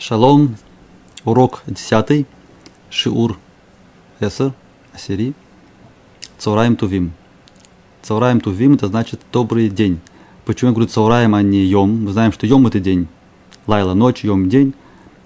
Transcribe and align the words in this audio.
Шалом, 0.00 0.56
урок 1.26 1.62
10, 1.66 2.26
Шиур 2.88 3.38
Эсер, 4.18 4.54
Асири, 4.94 5.34
Цаураем 6.38 6.76
Тувим. 6.76 7.12
Цаураем 8.00 8.40
Тувим 8.40 8.76
это 8.76 8.86
значит 8.86 9.20
добрый 9.30 9.68
день. 9.68 10.00
Почему 10.46 10.70
я 10.70 10.74
говорю 10.74 10.88
Цаураем, 10.88 11.34
а 11.34 11.42
не 11.42 11.66
Йом? 11.66 12.06
Мы 12.06 12.12
знаем, 12.12 12.32
что 12.32 12.46
Йом 12.46 12.66
это 12.66 12.80
день. 12.80 13.08
Лайла 13.66 13.92
ночь, 13.92 14.24
Йом 14.24 14.48
день. 14.48 14.72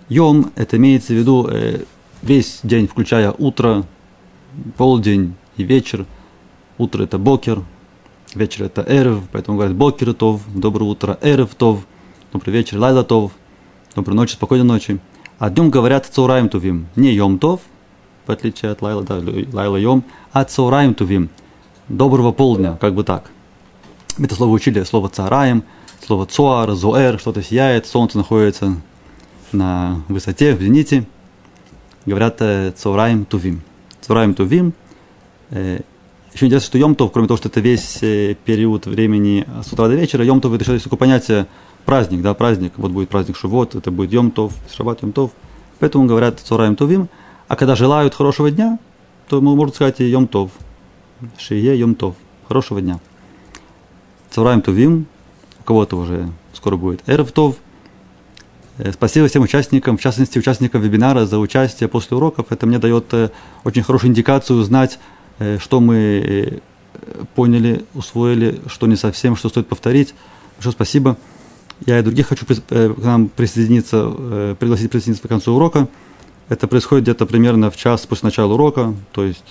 Йом 0.09 0.51
это 0.57 0.77
имеется 0.77 1.13
в 1.13 1.17
виду 1.19 1.47
э, 1.49 1.85
весь 2.23 2.59
день, 2.65 2.89
включая 2.89 3.31
утро, 3.31 3.85
полдень 4.77 5.37
и 5.57 5.63
вечер. 5.63 6.05
Утро 6.79 7.05
это 7.05 7.17
бокер, 7.17 7.63
вечер 8.35 8.65
это 8.65 8.83
эрв, 8.83 9.23
поэтому 9.31 9.57
говорят 9.57 9.77
бокер 9.77 10.15
тов, 10.15 10.43
доброе 10.53 10.87
утро, 10.87 11.17
эрв 11.23 11.55
тов, 11.55 11.87
добрый 12.33 12.53
вечер, 12.53 12.79
лайла 12.81 13.05
тов– 13.05 13.31
Доброй 13.95 14.17
ночи, 14.17 14.33
спокойной 14.33 14.65
ночи. 14.65 14.99
А 15.39 15.51
днем 15.51 15.71
говорят 15.71 16.07
цаураем 16.07 16.49
тувим. 16.49 16.89
Не 16.97 17.13
йом 17.13 17.39
тов, 17.39 17.61
в 18.27 18.33
отличие 18.33 18.73
от 18.73 18.83
лайла, 18.83 19.05
да, 19.05 19.23
лайла 19.53 19.77
йом, 19.77 20.03
а 20.33 20.45
цаураем 20.45 20.95
тувим. 20.95 21.31
Доброго 21.89 22.33
полдня, 22.33 22.77
как 22.81 22.93
бы 22.95 23.05
так. 23.05 23.31
Мы 24.19 24.27
это 24.27 24.35
слово 24.35 24.51
учили, 24.51 24.83
слово 24.83 25.11
цараем, 25.11 25.63
слово 26.05 26.27
цуар, 26.27 26.73
зоэр, 26.73 27.21
что-то 27.21 27.41
сияет, 27.41 27.87
солнце 27.87 28.19
находится 28.19 28.75
на 29.53 30.03
высоте, 30.09 30.57
в 30.57 30.61
зените. 30.61 31.07
Говорят 32.05 32.39
э, 32.41 32.73
цаураем 32.73 33.25
тувим. 33.25 33.63
Цаураем 34.01 34.35
тувим. 34.35 34.73
Э, 35.51 35.83
еще 36.33 36.47
интересно, 36.47 36.67
что 36.67 36.79
Йомтов, 36.79 37.13
кроме 37.13 37.29
того, 37.29 37.39
что 37.39 37.49
это 37.49 37.61
весь 37.61 38.03
э, 38.03 38.35
период 38.45 38.87
времени 38.87 39.47
с 39.65 39.73
утра 39.73 39.87
до 39.87 39.95
вечера, 39.95 40.25
Йомтов 40.25 40.53
это 40.53 40.65
еще 40.65 40.83
такое 40.83 40.99
понятие 40.99 41.47
праздник, 41.85 42.23
да, 42.23 42.35
праздник, 42.35 42.73
вот 42.77 42.93
будет 42.93 43.09
праздник 43.09 43.37
Шувот, 43.37 43.75
это 43.75 43.91
будет 43.91 44.13
Йом 44.13 44.31
Тов, 44.31 44.53
Шаббат 44.75 45.03
Йом 45.03 45.13
Тов, 45.13 45.33
поэтому 45.79 46.07
говорят 46.07 46.41
Цораем 46.41 46.77
Товим, 46.77 47.09
а 47.49 47.57
когда 47.57 47.77
желают 47.77 48.15
хорошего 48.15 48.51
дня, 48.51 48.79
то 49.29 49.41
можно 49.41 49.75
сказать 49.75 50.01
и 50.01 50.05
Йом 50.05 50.27
Тов, 50.27 50.51
Шие 51.39 51.79
Йом 51.79 51.95
Тов, 51.95 52.17
хорошего 52.49 52.81
дня. 52.81 53.01
Цораем 54.31 54.63
Товим, 54.63 55.07
у 55.61 55.65
кого-то 55.65 55.97
уже 55.97 56.29
скоро 56.53 56.77
будет 56.77 57.03
Эрв 57.07 57.31
Тов, 57.33 57.57
э, 58.79 58.93
Спасибо 58.93 59.29
всем 59.29 59.43
участникам, 59.43 59.99
в 59.99 60.01
частности 60.01 60.39
участникам 60.39 60.81
вебинара 60.81 61.27
за 61.27 61.39
участие 61.39 61.89
после 61.89 62.17
уроков. 62.17 62.47
Это 62.51 62.67
мне 62.67 62.79
дает 62.79 63.13
э, 63.13 63.31
очень 63.65 63.83
хорошую 63.83 64.11
индикацию 64.11 64.59
узнать, 64.59 64.99
э, 65.39 65.59
что 65.59 65.81
мы 65.81 66.61
поняли, 67.35 67.85
усвоили, 67.95 68.61
что 68.67 68.87
не 68.87 68.97
совсем, 68.97 69.37
что 69.37 69.49
стоит 69.49 69.67
повторить. 69.67 70.15
Большое 70.57 70.73
спасибо. 70.73 71.17
Я 71.87 71.99
и 71.99 72.03
других 72.03 72.29
хочу 72.29 72.47
э, 72.71 72.95
к 72.95 73.03
нам 73.03 73.29
присоединиться, 73.29 74.13
э, 74.17 74.57
пригласить 74.59 74.91
присоединиться 74.91 75.27
к 75.27 75.31
концу 75.31 75.55
урока. 75.55 75.89
Это 76.49 76.67
происходит 76.67 77.05
где-то 77.05 77.27
примерно 77.27 77.71
в 77.71 77.77
час 77.77 78.07
после 78.07 78.29
начала 78.29 78.55
урока, 78.55 78.95
то 79.13 79.25
есть 79.25 79.45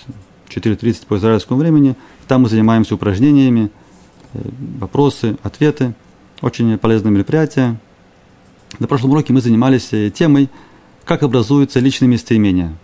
4.30 0.48 1.06
по 1.06 1.16
израильскому 1.16 1.60
времени. 1.60 1.96
Там 2.26 2.42
мы 2.42 2.48
занимаемся 2.48 2.94
упражнениями, 2.94 3.70
э, 4.32 4.38
вопросы, 4.78 5.36
ответы. 5.42 5.94
Очень 6.40 6.76
полезное 6.78 7.12
мероприятие. 7.12 7.78
На 8.78 8.88
прошлом 8.88 9.12
уроке 9.12 9.32
мы 9.32 9.40
занимались 9.40 9.90
темой, 10.12 10.50
как 11.04 11.22
образуются 11.22 11.78
личные 11.78 12.08
местоимения. 12.08 12.76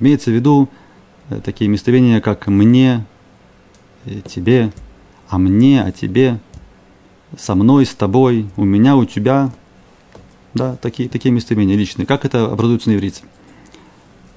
Имеется 0.00 0.30
в 0.30 0.34
виду 0.34 0.68
такие 1.44 1.68
местоимения, 1.68 2.20
как 2.20 2.48
«мне», 2.48 3.06
«тебе», 4.26 4.72
«а 5.28 5.38
мне», 5.38 5.82
«а 5.82 5.92
тебе», 5.92 6.40
со 7.38 7.54
мной, 7.54 7.86
с 7.86 7.94
тобой, 7.94 8.46
у 8.56 8.64
меня, 8.64 8.96
у 8.96 9.04
тебя. 9.04 9.50
Да, 10.54 10.76
такие, 10.76 11.08
такие 11.08 11.32
местоимения 11.32 11.76
личные. 11.76 12.06
Как 12.06 12.24
это 12.24 12.46
образуется 12.46 12.90
на 12.90 12.94
иврите? 12.94 13.22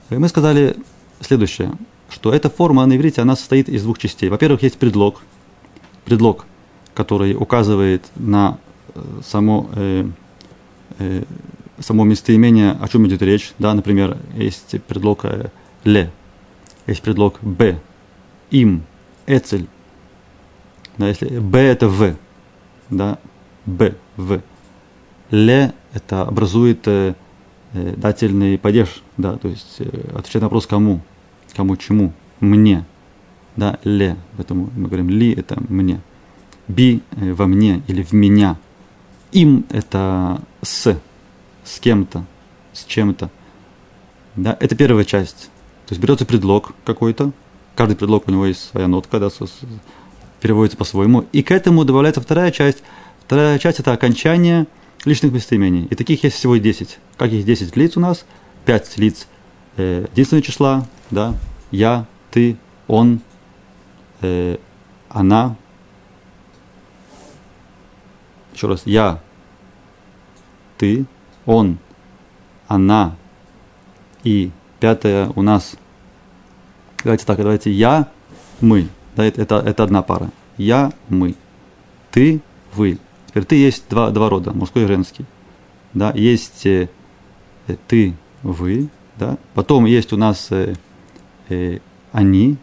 И 0.09 0.15
мы 0.15 0.27
сказали 0.27 0.75
следующее, 1.21 1.73
что 2.09 2.33
эта 2.33 2.49
форма 2.49 2.85
на 2.85 2.95
иврите, 2.95 3.21
она 3.21 3.35
состоит 3.35 3.69
из 3.69 3.83
двух 3.83 3.97
частей. 3.97 4.29
Во-первых, 4.29 4.61
есть 4.61 4.77
предлог. 4.77 5.21
Предлог, 6.05 6.45
который 6.93 7.33
указывает 7.33 8.05
на 8.15 8.59
э, 8.93 9.01
само, 9.25 9.69
э, 9.73 10.07
э, 10.99 11.23
само 11.79 12.03
местоимение, 12.03 12.71
о 12.71 12.87
чем 12.87 13.07
идет 13.07 13.21
речь. 13.21 13.53
Да, 13.57 13.73
например, 13.73 14.17
есть 14.35 14.75
предлог 14.83 15.25
э, 15.25 15.49
«ле», 15.83 16.11
есть 16.85 17.01
предлог 17.01 17.39
«б», 17.41 17.79
«им», 18.51 18.83
«эцель». 19.25 19.67
Да, 20.97 21.07
если 21.07 21.39
«б»– 21.39 21.57
это 21.59 21.87
«в», 21.87 22.15
да, 22.89 23.19
Б, 23.65 23.95
В. 24.17 24.41
Ле 25.31 25.73
это 25.93 26.23
образует 26.23 26.87
э, 26.87 27.15
э, 27.73 27.93
дательный 27.95 28.57
падеж, 28.57 29.03
да, 29.17 29.37
то 29.37 29.47
есть 29.47 29.77
э, 29.79 29.85
отвечает 30.15 30.41
на 30.41 30.47
вопрос 30.47 30.67
кому, 30.67 31.01
кому, 31.55 31.77
чему, 31.77 32.13
мне, 32.39 32.85
да, 33.55 33.79
ле, 33.83 34.17
поэтому 34.35 34.69
мы 34.75 34.87
говорим 34.87 35.09
ли 35.09 35.33
это 35.33 35.61
мне, 35.69 36.01
би 36.67 37.01
э, 37.11 37.33
во 37.33 37.45
мне 37.45 37.81
или 37.87 38.03
в 38.03 38.11
меня, 38.11 38.57
им 39.31 39.65
это 39.69 40.41
с, 40.61 40.99
с 41.63 41.79
кем-то, 41.79 42.25
с 42.73 42.83
чем-то, 42.85 43.29
да, 44.35 44.57
это 44.59 44.75
первая 44.75 45.05
часть, 45.05 45.49
то 45.85 45.93
есть 45.93 46.01
берется 46.01 46.25
предлог 46.25 46.73
какой-то, 46.85 47.31
каждый 47.75 47.95
предлог 47.95 48.27
у 48.27 48.31
него 48.31 48.45
есть 48.45 48.69
своя 48.69 48.87
нотка, 48.87 49.19
да, 49.19 49.29
переводится 50.43 50.77
по-своему. 50.77 51.25
И 51.31 51.41
к 51.41 51.51
этому 51.51 51.85
добавляется 51.85 52.19
вторая 52.19 52.51
часть. 52.51 52.83
Вторая 53.25 53.57
часть– 53.59 53.79
это 53.79 53.93
окончание 53.93 54.67
личных 55.05 55.31
местоимений. 55.31 55.85
И 55.85 55.95
таких 55.95 56.21
есть 56.25 56.35
всего 56.35 56.57
10. 56.57 56.99
Как 57.15 57.31
их 57.31 57.45
10 57.45 57.77
лиц 57.77 57.95
у 57.95 58.01
нас? 58.01 58.25
5 58.65 58.97
лиц 58.97 59.27
э, 59.77 60.05
единственного 60.11 60.43
числа, 60.43 60.85
да, 61.11 61.33
я, 61.71 62.07
ты, 62.29 62.57
он, 62.87 63.21
э, 64.19 64.57
она. 65.07 65.55
Еще 68.53 68.67
раз, 68.67 68.81
я, 68.83 69.21
ты, 70.77 71.05
он, 71.45 71.77
она 72.67 73.15
и 74.25 74.51
пятое 74.81 75.31
у 75.37 75.41
нас. 75.41 75.75
Давайте 77.01 77.25
так, 77.25 77.37
давайте 77.37 77.71
я, 77.71 78.09
мы. 78.59 78.89
Да, 79.15 79.25
это, 79.25 79.41
это, 79.41 79.55
это 79.57 79.83
одна 79.83 80.01
пара. 80.01 80.31
Я, 80.57 80.91
мы. 81.09 81.35
Ты, 82.11 82.41
вы. 82.73 82.99
Теперь 83.27 83.45
ты 83.45 83.55
есть 83.55 83.85
два, 83.89 84.09
два 84.11 84.29
рода, 84.29 84.51
мужской 84.51 84.83
и 84.83 84.87
женский. 84.87 85.25
Да, 85.93 86.11
есть 86.11 86.65
э, 86.65 86.89
э, 87.67 87.75
ты, 87.87 88.15
вы. 88.41 88.89
Да. 89.17 89.37
Потом 89.53 89.85
есть 89.85 90.13
у 90.13 90.17
нас 90.17 90.47
э, 90.51 90.75
э, 91.49 91.79
они, 92.11 92.57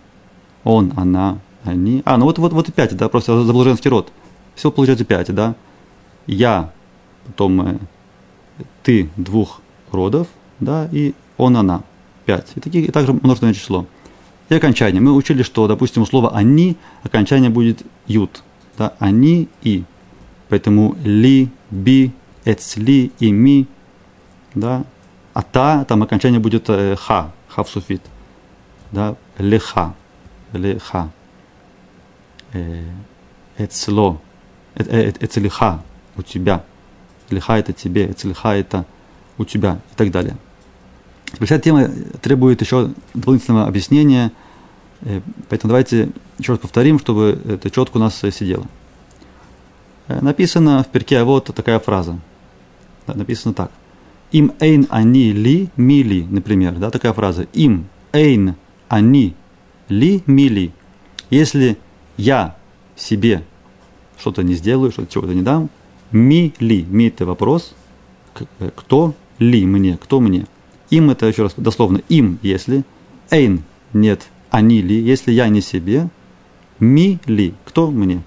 он, 0.65 0.93
она, 0.97 1.39
они. 1.65 2.03
А, 2.05 2.17
ну 2.17 2.25
вот, 2.25 2.39
вот, 2.39 2.53
вот 2.53 2.69
и 2.69 2.73
пять, 2.73 2.97
да, 2.97 3.09
просто 3.09 3.43
забыл 3.45 3.65
женский 3.65 3.89
род. 3.89 4.13
Всего 4.55 4.73
получается 4.73 5.05
пять, 5.05 5.33
да. 5.35 5.55
Я, 6.27 6.73
потом 7.27 7.61
э, 7.63 7.79
ты 8.83 9.11
двух 9.17 9.61
родов, 9.91 10.29
да, 10.59 10.89
и 10.93 11.15
он, 11.37 11.57
она. 11.57 11.83
Пять. 12.27 12.53
И, 12.55 12.61
такие, 12.61 12.85
и 12.85 12.91
также 12.91 13.13
множественное 13.13 13.55
число. 13.55 13.87
И 14.51 14.55
окончание. 14.55 15.01
Мы 15.01 15.13
учили, 15.13 15.45
что, 15.45 15.69
допустим, 15.69 16.03
у 16.03 16.07
слова 16.07 16.37
«они» 16.37 16.77
окончание 17.05 17.51
будет 17.51 17.83
«ют». 18.09 18.43
Да? 18.77 18.95
«Они» 18.99 19.49
и. 19.63 19.85
Поэтому 20.49 20.97
«ли», 21.05 21.51
«би», 21.71 22.11
«эцли» 22.45 23.13
и 23.21 23.31
«ми». 23.31 23.69
Да? 24.55 24.85
А 25.35 25.43
«та» 25.43 25.85
там 25.85 26.03
окончание 26.03 26.41
будет 26.41 26.69
э, 26.69 26.97
«ха», 26.97 27.33
«ха» 27.49 27.63
в 27.63 27.69
суфит. 27.69 28.03
Да? 28.91 29.15
«Леха», 29.39 29.95
«леха». 30.53 31.13
Э, 32.53 32.83
«Эцло», 33.57 34.21
э, 34.75 34.83
э, 34.83 35.13
«эцлиха» 35.21 35.81
у 36.17 36.23
тебя. 36.23 36.65
«Лиха» 37.31 37.57
это 37.57 37.73
тебе, 37.73 38.11
«эцлиха» 38.11 38.57
это 38.57 38.85
у 39.39 39.45
тебя 39.45 39.79
и 39.93 39.95
так 39.95 40.11
далее. 40.11 40.37
Вся 41.39 41.59
тема 41.59 41.89
требует 42.21 42.61
еще 42.61 42.91
дополнительного 43.15 43.67
объяснения, 43.67 44.33
э, 45.03 45.21
поэтому 45.49 45.69
давайте 45.69 46.11
еще 46.39 46.53
раз 46.53 46.61
повторим, 46.61 46.99
чтобы 46.99 47.41
это 47.49 47.71
четко 47.71 47.99
у 47.99 48.01
нас 48.01 48.19
сидело. 48.19 48.67
Э, 50.09 50.21
написано 50.21 50.83
в 50.83 50.89
перке 50.89 51.19
а 51.19 51.25
вот 51.25 51.47
такая 51.55 51.79
фраза. 51.79 52.19
Написано 53.07 53.55
так. 53.55 53.71
Им 54.33 54.53
эйн 54.61 54.87
они 54.91 55.33
ли 55.33 55.69
мили, 55.77 56.27
например, 56.29 56.75
да, 56.75 56.91
такая 56.91 57.13
фраза. 57.13 57.47
Им 57.53 57.87
эйн 58.13 58.57
они 58.89 59.35
ли 59.89 60.23
мили. 60.27 60.73
Если 61.31 61.79
я 62.17 62.57
себе 62.97 63.45
что-то 64.19 64.43
не 64.43 64.55
сделаю, 64.55 64.93
что-то 64.93 65.13
чего-то 65.13 65.33
не 65.33 65.43
дам, 65.43 65.71
ми 66.11 66.53
ли, 66.59 66.85
ми 66.89 67.09
это 67.09 67.25
вопрос, 67.25 67.73
э, 68.59 68.71
кто 68.75 69.15
ли 69.39 69.65
мне, 69.65 69.97
кто 69.97 70.21
мне– 70.21 70.47
им 70.91 71.11
это 71.11 71.27
еще 71.27 71.45
раз 71.45 71.55
дословно 71.57 72.03
им, 72.09 72.39
если. 72.43 72.85
Эйн 73.31 73.63
нет, 73.93 74.29
они 74.51 74.83
ли, 74.83 75.01
если 75.01 75.33
я 75.33 75.49
не 75.49 75.61
себе. 75.61 76.09
Ми 76.79 77.19
ли, 77.27 77.55
кто 77.65 77.91
мне. 77.91 78.23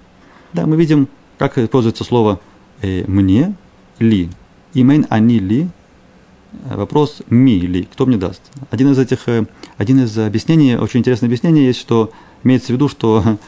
Да, 0.52 0.66
мы 0.66 0.76
видим, 0.76 1.08
как 1.38 1.58
используется 1.58 2.04
слово 2.04 2.40
э, 2.82 3.04
мне, 3.06 3.54
ли. 3.98 4.30
Имен 4.74 5.06
они 5.10 5.38
ли, 5.38 5.68
вопрос 6.64 7.22
ми 7.28 7.60
ли, 7.60 7.84
кто 7.84 8.06
мне 8.06 8.16
даст. 8.16 8.40
Один 8.70 8.92
из 8.92 8.98
этих, 8.98 9.26
один 9.76 10.04
из 10.04 10.16
объяснений, 10.18 10.76
очень 10.76 11.00
интересное 11.00 11.28
объяснение 11.28 11.66
есть, 11.66 11.80
что 11.80 12.12
имеется 12.42 12.68
в 12.68 12.70
виду, 12.70 12.88
что 12.88 13.38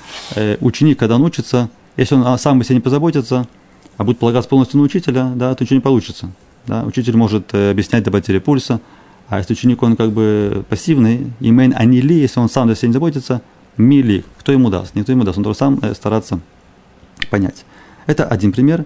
ученик, 0.60 0.98
когда 0.98 1.16
он 1.16 1.22
учится, 1.22 1.70
если 1.96 2.14
он 2.14 2.38
сам 2.38 2.60
о 2.60 2.64
себе 2.64 2.76
не 2.76 2.80
позаботится, 2.80 3.46
а 3.96 4.04
будет 4.04 4.18
полагаться 4.18 4.48
полностью 4.48 4.78
на 4.78 4.84
учителя, 4.84 5.32
да, 5.34 5.54
то 5.54 5.64
ничего 5.64 5.76
не 5.76 5.82
получится. 5.82 6.30
Да? 6.66 6.84
Учитель 6.84 7.16
может 7.16 7.54
объяснять 7.54 8.04
до 8.04 8.10
потери 8.10 8.38
пульса, 8.38 8.80
а 9.28 9.38
если 9.38 9.55
ученик, 9.55 9.82
он 9.82 9.96
как 9.96 10.12
бы 10.12 10.64
пассивный, 10.69 11.32
имен 11.40 11.75
анили, 11.76 12.14
если 12.14 12.38
он 12.40 12.49
сам 12.49 12.69
за 12.69 12.76
себя 12.76 12.88
не 12.88 12.93
заботится, 12.93 13.43
мили, 13.76 14.25
кто 14.38 14.52
ему 14.52 14.70
даст? 14.70 14.94
Никто 14.94 15.12
ему 15.12 15.25
даст, 15.25 15.37
он 15.38 15.44
должен 15.44 15.58
сам 15.58 15.94
стараться 15.94 16.40
понять. 17.31 17.64
Это 18.06 18.25
один 18.25 18.52
пример. 18.52 18.84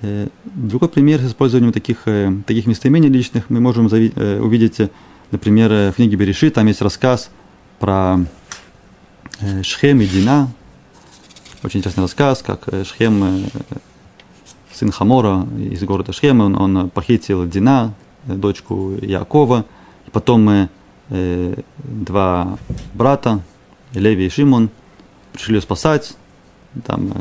Э, 0.00 0.28
другой 0.44 0.88
пример 0.88 1.20
с 1.20 1.28
использованием 1.28 1.72
таких, 1.72 2.02
э, 2.06 2.32
таких 2.46 2.66
местоимений 2.66 3.08
личных 3.08 3.48
мы 3.48 3.60
можем 3.60 3.86
э, 3.86 4.40
увидеть, 4.40 4.90
например, 5.30 5.92
в 5.92 5.94
книге 5.96 6.16
Береши, 6.16 6.50
там 6.50 6.66
есть 6.66 6.82
рассказ 6.82 7.30
про 7.78 8.18
Шхем 9.62 10.00
и 10.00 10.06
Дина. 10.06 10.50
Очень 11.62 11.80
интересный 11.80 12.02
рассказ, 12.02 12.42
как 12.42 12.68
Шхем, 12.84 13.46
сын 14.72 14.90
Хамора 14.90 15.46
из 15.58 15.82
города 15.82 16.12
Шхем, 16.12 16.40
он, 16.40 16.60
он 16.60 16.90
похитил 16.90 17.46
Дина, 17.46 17.94
дочку 18.26 18.92
Якова, 19.00 19.64
потом 20.14 20.68
э, 21.10 21.54
два 21.78 22.58
брата, 22.94 23.42
Леви 23.92 24.26
и 24.26 24.30
Шимон, 24.30 24.70
пришли 25.32 25.56
ее 25.56 25.60
спасать, 25.60 26.14
там 26.86 27.12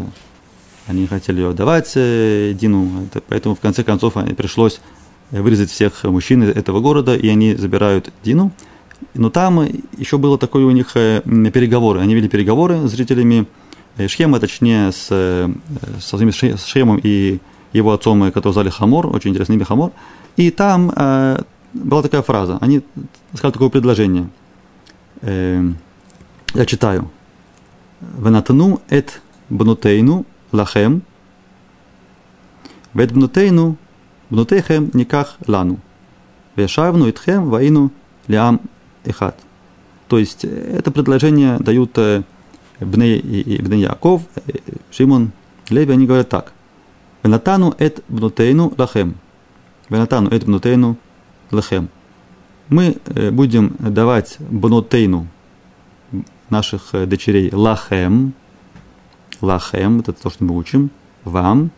они 0.87 1.07
хотели 1.07 1.41
ее 1.41 1.49
отдавать 1.49 1.91
э, 1.95 2.53
Дину, 2.53 3.07
поэтому 3.27 3.55
в 3.55 3.59
конце 3.59 3.83
концов 3.83 4.13
пришлось 4.37 4.79
вырезать 5.31 5.71
всех 5.71 6.03
мужчин 6.03 6.43
этого 6.43 6.79
города, 6.79 7.15
и 7.15 7.27
они 7.27 7.55
забирают 7.55 8.13
Дину. 8.23 8.51
Но 9.13 9.29
там 9.29 9.67
еще 9.97 10.17
было 10.17 10.37
такое 10.37 10.65
у 10.65 10.71
них 10.71 10.91
э, 10.95 11.21
переговоры. 11.53 11.99
Они 11.99 12.15
вели 12.15 12.29
переговоры 12.29 12.87
с 12.87 12.93
жителями 12.93 13.47
э, 13.97 14.07
Шхема, 14.07 14.39
точнее 14.39 14.91
с, 14.91 15.07
с 15.99 16.65
Шхемом 16.65 16.99
и 17.03 17.39
его 17.73 17.91
отцом, 17.91 18.31
которого 18.31 18.53
звали 18.53 18.69
Хамор, 18.69 19.07
очень 19.07 19.31
интересный 19.31 19.55
имя 19.55 19.65
Хамор. 19.65 19.91
И 20.37 20.51
там 20.51 20.91
э, 20.95 21.41
была 21.73 22.01
такая 22.01 22.21
фраза. 22.21 22.57
Они 22.61 22.81
сказали 23.33 23.53
такое 23.53 23.69
предложение. 23.69 24.29
Э, 25.21 25.63
я 26.53 26.65
читаю. 26.65 27.11
Венатану 28.17 28.81
эт 28.89 29.21
бнутейну 29.49 30.25
лахем, 30.51 31.03
вет 32.93 33.11
бнутейну, 33.11 33.77
бнутейхем 34.29 34.91
никах 34.93 35.37
лану. 35.47 35.79
Вешавну 36.55 37.09
итхем 37.09 37.49
ваину 37.49 37.91
лиам 38.27 38.61
ихат. 39.05 39.37
То 40.07 40.19
есть 40.19 40.45
это 40.45 40.91
предложение 40.91 41.57
дают 41.57 41.97
Бней 42.79 43.17
и 43.19 43.61
Бней 43.61 43.81
Яков, 43.81 44.23
Шимон, 44.91 45.31
Леви, 45.69 45.93
они 45.93 46.05
говорят 46.05 46.29
так. 46.29 46.53
Венатану 47.23 47.73
эт 47.79 48.03
бнутейну 48.09 48.73
лахем. 48.77 49.15
Венатану 49.89 50.29
эт 50.29 50.43
бнутейну 50.43 50.97
лахем. 51.53 51.89
Мы 52.69 52.97
будем 53.31 53.75
давать 53.79 54.37
бнутейну 54.39 55.27
наших 56.49 56.91
дочерей 57.07 57.53
лахем, 57.53 58.33
лахем, 59.41 59.99
это 59.99 60.13
то, 60.13 60.29
что 60.29 60.43
мы 60.43 60.55
учим, 60.55 60.89
вам, 61.23 61.71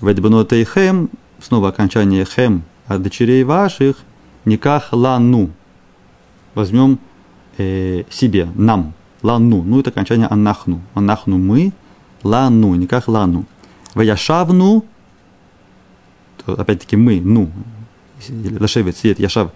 ведбанотейхем, 0.00 1.10
снова 1.40 1.68
окончание 1.68 2.24
хем, 2.24 2.62
от 2.86 3.02
дочерей 3.02 3.44
ваших, 3.44 3.96
никах 4.44 4.92
лану. 4.92 5.50
Возьмем 6.54 6.98
э, 7.58 8.04
себе, 8.10 8.48
нам, 8.54 8.94
лану, 9.22 9.62
ну 9.62 9.80
это 9.80 9.90
окончание 9.90 10.26
анахну, 10.26 10.80
анахну 10.94 11.38
мы, 11.38 11.72
лану, 12.22 12.74
никах 12.74 13.08
лану. 13.08 13.44
Ваяшавну, 13.94 14.84
опять-таки 16.46 16.96
мы, 16.96 17.20
ну, 17.20 17.50
лашевет, 18.58 18.96
сидит, 18.96 19.18
яшав, 19.18 19.52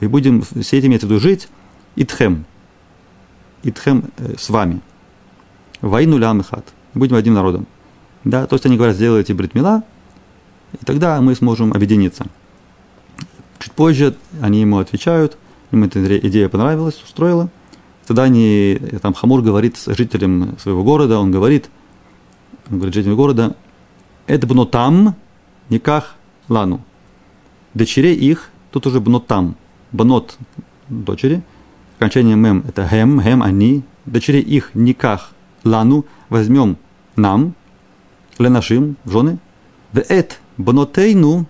и 0.00 0.06
будем 0.06 0.42
сидеть, 0.42 0.86
имеется 0.86 1.06
в 1.06 1.10
виду 1.10 1.20
жить, 1.20 1.48
итхем, 1.96 2.44
итхем 3.62 4.04
э, 4.18 4.34
с 4.38 4.48
вами– 4.48 4.80
Войну 5.84 6.16
лямихат. 6.16 6.64
Будем 6.94 7.16
одним 7.16 7.34
народом. 7.34 7.66
Да, 8.24 8.46
то 8.46 8.54
есть 8.54 8.64
они 8.64 8.78
говорят, 8.78 8.96
сделайте 8.96 9.34
бритмила, 9.34 9.82
и 10.72 10.82
тогда 10.82 11.20
мы 11.20 11.34
сможем 11.34 11.74
объединиться. 11.74 12.24
Чуть 13.58 13.72
позже 13.72 14.16
они 14.40 14.62
ему 14.62 14.78
отвечают, 14.78 15.36
им 15.72 15.84
эта 15.84 16.18
идея 16.26 16.48
понравилась, 16.48 17.02
устроила. 17.02 17.50
Тогда 18.06 18.22
они, 18.22 18.80
там 19.02 19.12
Хамур 19.12 19.42
говорит 19.42 19.76
с 19.76 19.94
жителем 19.94 20.56
своего 20.58 20.82
города, 20.82 21.18
он 21.18 21.30
говорит, 21.30 21.68
он 22.70 22.78
говорит 22.78 22.94
жителям 22.94 23.16
города, 23.16 23.54
это 24.26 24.46
бно 24.46 24.64
там, 24.64 25.16
никах 25.68 26.14
лану. 26.48 26.80
Дочерей 27.74 28.14
их, 28.14 28.50
тут 28.70 28.86
уже 28.86 29.00
бно 29.00 29.18
там, 29.18 29.56
бнот 29.92 30.38
дочери, 30.88 31.42
окончание 31.98 32.36
мем, 32.36 32.64
это 32.66 32.86
хем, 32.88 33.20
хем, 33.20 33.42
они, 33.42 33.82
дочерей 34.06 34.42
их 34.42 34.70
никах 34.74 35.32
лану, 35.64 36.04
возьмем 36.28 36.76
нам, 37.16 37.54
ленашим, 38.38 38.96
жены, 39.04 39.38
в 39.92 39.98
эт 39.98 40.40
банотейну, 40.56 41.46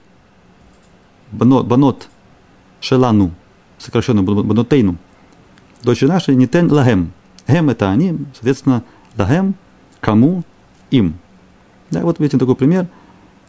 банот 1.30 2.08
шелану, 2.80 3.32
сокращенно 3.78 4.22
банотейну, 4.22 4.96
дочери 5.82 6.08
наши, 6.08 6.34
не 6.34 6.46
тен 6.46 6.70
лагем. 6.70 7.12
Гем 7.46 7.68
это 7.68 7.90
они, 7.90 8.16
соответственно, 8.32 8.82
лагем, 9.18 9.54
кому, 10.00 10.42
им. 10.90 11.18
Да, 11.90 12.00
вот 12.00 12.18
видите 12.18 12.38
такой 12.38 12.56
пример, 12.56 12.86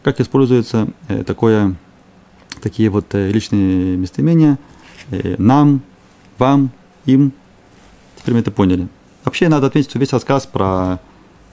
как 0.02 0.20
используется 0.20 0.88
э, 1.08 1.24
такое, 1.24 1.74
такие 2.60 2.90
вот 2.90 3.06
э, 3.14 3.30
личные 3.30 3.96
местоимения 3.96 4.58
э, 5.10 5.36
нам, 5.38 5.82
вам, 6.38 6.70
им. 7.04 7.32
Теперь 8.16 8.34
мы 8.34 8.40
это 8.40 8.50
поняли. 8.50 8.88
Вообще 9.24 9.48
надо 9.48 9.66
отметить, 9.66 9.90
что 9.90 9.98
весь 9.98 10.12
рассказ 10.12 10.46
про 10.46 11.00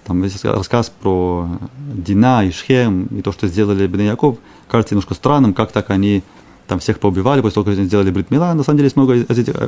там, 0.06 0.22
весь 0.22 0.44
рассказ 0.44 0.92
про 1.02 1.48
Дина 1.94 2.46
и 2.46 2.52
Шхем 2.52 3.06
и 3.06 3.22
то, 3.22 3.32
что 3.32 3.48
сделали 3.48 3.88
Бен 3.88 4.02
Яков, 4.02 4.38
кажется 4.68 4.96
немножко 4.96 5.14
странным, 5.14 5.54
как 5.54 5.72
так 5.72 5.90
они 5.90 6.24
там 6.68 6.80
всех 6.80 7.00
поубивали 7.00 7.42
после 7.42 7.56
того, 7.56 7.66
как 7.66 7.78
они 7.78 7.86
сделали 7.88 8.12
Бритмила. 8.12 8.54
На 8.54 8.64
самом 8.64 8.78
деле 8.78 8.88
есть 8.88 8.96
много 8.96 9.14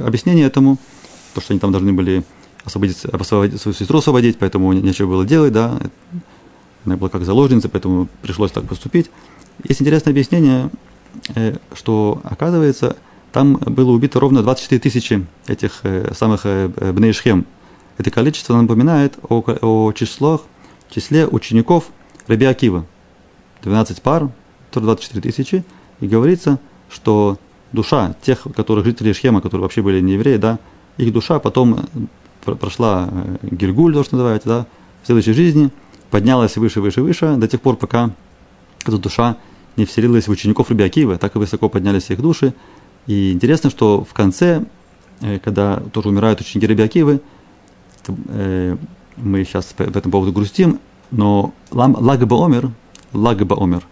объяснений 0.06 0.42
этому, 0.42 0.78
то, 1.34 1.42
что 1.42 1.54
они 1.54 1.60
там 1.60 1.72
должны 1.72 1.94
были 1.94 2.24
освободить, 2.64 3.06
освободить 3.06 3.62
свою 3.62 3.76
сестру 3.76 4.00
освободить, 4.00 4.38
поэтому 4.38 4.74
нечего 4.74 5.08
было 5.08 5.26
делать, 5.26 5.54
да. 5.54 5.80
Она 6.86 6.98
была 6.98 7.10
как 7.10 7.26
заложница, 7.26 7.70
поэтому 7.70 8.08
пришлось 8.22 8.52
так 8.52 8.66
поступить. 8.66 9.10
Есть 9.64 9.82
интересное 9.82 10.12
объяснение, 10.12 10.66
э, 10.66 10.70
что, 11.74 12.22
оказывается, 12.24 12.98
там 13.32 13.56
было 13.56 13.92
убито 13.92 14.20
ровно 14.22 14.42
24 14.44 14.80
тысячи 14.80 15.26
этих 15.48 15.82
э, 15.84 16.14
самых 16.14 16.46
э, 16.46 16.70
Бней 16.94 17.12
Шхем, 17.12 17.46
это 17.98 18.10
количество 18.10 18.56
напоминает 18.56 19.18
о, 19.28 19.44
о 19.62 19.92
числах, 19.92 20.42
числе 20.90 21.28
учеников 21.28 21.90
Раби 22.28 22.46
Акива. 22.46 22.86
12 23.64 24.02
пар, 24.02 24.30
24 24.74 25.22
тысячи. 25.22 25.64
И 26.00 26.08
говорится, 26.08 26.60
что 26.90 27.38
душа 27.72 28.16
тех, 28.22 28.48
которых 28.56 28.86
жители 28.86 29.14
Шхема, 29.14 29.42
которые 29.42 29.64
вообще 29.64 29.82
были 29.82 30.00
не 30.02 30.14
евреи, 30.14 30.38
да, 30.38 30.60
их 30.98 31.12
душа 31.12 31.40
потом 31.40 31.86
э, 32.46 32.56
прошла 32.56 33.10
э, 33.12 33.48
Гильгуль, 33.52 33.94
то, 33.94 34.04
что 34.04 34.16
называется, 34.16 34.48
да, 34.48 34.66
в 35.04 35.06
следующей 35.08 35.34
жизни, 35.34 35.72
поднялась 36.10 36.58
выше, 36.58 36.82
выше, 36.82 37.02
выше, 37.02 37.36
до 37.36 37.48
тех 37.48 37.62
пор, 37.62 37.76
пока 37.76 38.12
эта 38.86 38.98
душа 38.98 39.38
не 39.78 39.86
вселилась 39.86 40.28
в 40.28 40.32
учеников 40.32 40.70
Раби 40.70 40.84
Акива, 40.84 41.18
так 41.18 41.36
и 41.36 41.40
высоко 41.40 41.70
поднялись 41.70 42.10
их 42.10 42.22
души. 42.22 42.54
И 43.08 43.32
интересно, 43.32 43.70
что 43.70 44.04
в 44.04 44.14
конце, 44.14 44.64
э, 45.22 45.40
когда 45.40 45.78
тоже 45.92 46.10
умирают 46.10 46.42
ученики 46.42 46.68
Раби 46.68 46.84
Акивы, 46.84 47.22
э, 48.08 48.78
мы 49.18 49.44
сейчас 49.44 49.66
по, 49.66 49.84
этому 49.84 50.12
поводу 50.12 50.32
грустим, 50.32 50.80
но 51.12 51.54
лагба 51.72 52.46
омер, 52.46 52.72
лагба 53.14 53.56
омер, 53.62 53.86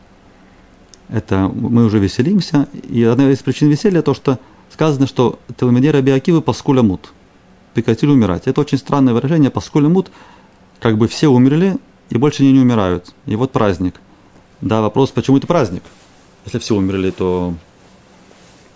это 1.09 1.47
мы 1.53 1.85
уже 1.85 1.99
веселимся, 1.99 2.67
и 2.89 3.03
одна 3.03 3.29
из 3.29 3.39
причин 3.39 3.69
веселья 3.69 4.01
то, 4.01 4.13
что 4.13 4.39
сказано, 4.71 5.05
что 5.05 5.39
Телмедей 5.59 5.91
Раби 5.91 6.11
Акивы 6.11 6.41
паскуля 6.41 6.81
мут, 6.81 7.13
прекратили 7.73 8.09
умирать. 8.09 8.47
Это 8.47 8.61
очень 8.61 8.77
странное 8.77 9.13
выражение, 9.13 9.51
паскуля 9.51 9.89
мут, 9.89 10.11
как 10.79 10.97
бы 10.97 11.07
все 11.07 11.27
умерли 11.27 11.77
и 12.09 12.17
больше 12.17 12.43
не, 12.43 12.51
не 12.51 12.59
умирают. 12.59 13.13
И 13.25 13.35
вот 13.35 13.51
праздник. 13.51 13.95
Да, 14.63 14.79
вопрос, 14.79 15.11
почему 15.11 15.37
это 15.37 15.45
праздник? 15.45 15.83
Если 16.45 16.57
все 16.59 16.75
умерли, 16.75 17.11
то 17.11 17.53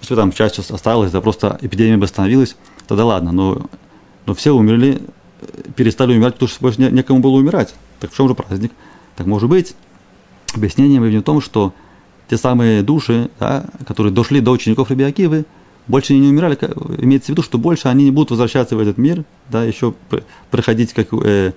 если 0.01 0.15
там 0.15 0.34
часть 0.34 0.60
осталась, 0.60 1.12
да 1.12 1.22
просто 1.22 1.58
эпидемия 1.62 1.96
бы 1.96 2.03
остановилась, 2.03 2.58
тогда 2.88 3.06
ладно, 3.06 3.32
но, 3.32 3.62
но 4.25 4.34
все 4.34 4.51
умерли, 4.51 5.01
перестали 5.77 6.13
умирать, 6.13 6.34
потому 6.34 6.50
что 6.50 6.60
больше 6.62 6.82
некому 6.91 7.22
было 7.22 7.38
умирать. 7.38 7.74
Так 8.01 8.12
в 8.12 8.17
чем 8.17 8.27
же 8.27 8.36
праздник? 8.36 8.74
Так 9.15 9.27
может 9.27 9.50
быть, 9.50 9.75
объяснение 10.53 11.00
мы 11.00 11.08
видим 11.08 11.22
в 11.22 11.25
том, 11.25 11.39
что 11.39 11.74
те 12.29 12.36
самые 12.36 12.84
души, 12.84 13.29
да, 13.39 13.63
которые 13.88 14.12
дошли 14.12 14.41
до 14.41 14.51
учеников 14.51 14.89
Раби 14.89 15.06
Акивы, 15.06 15.46
больше 15.88 16.15
не 16.15 16.27
умирали, 16.27 16.58
имеется 17.01 17.27
в 17.27 17.29
виду, 17.29 17.44
что 17.44 17.58
больше 17.58 17.88
они 17.88 18.03
не 18.03 18.12
будут 18.12 18.32
возвращаться 18.32 18.75
в 18.75 18.79
этот 18.79 18.98
мир, 18.98 19.24
да, 19.48 19.63
еще 19.63 19.94
проходить 20.51 20.91
как, 20.91 21.13
э, 21.13 21.53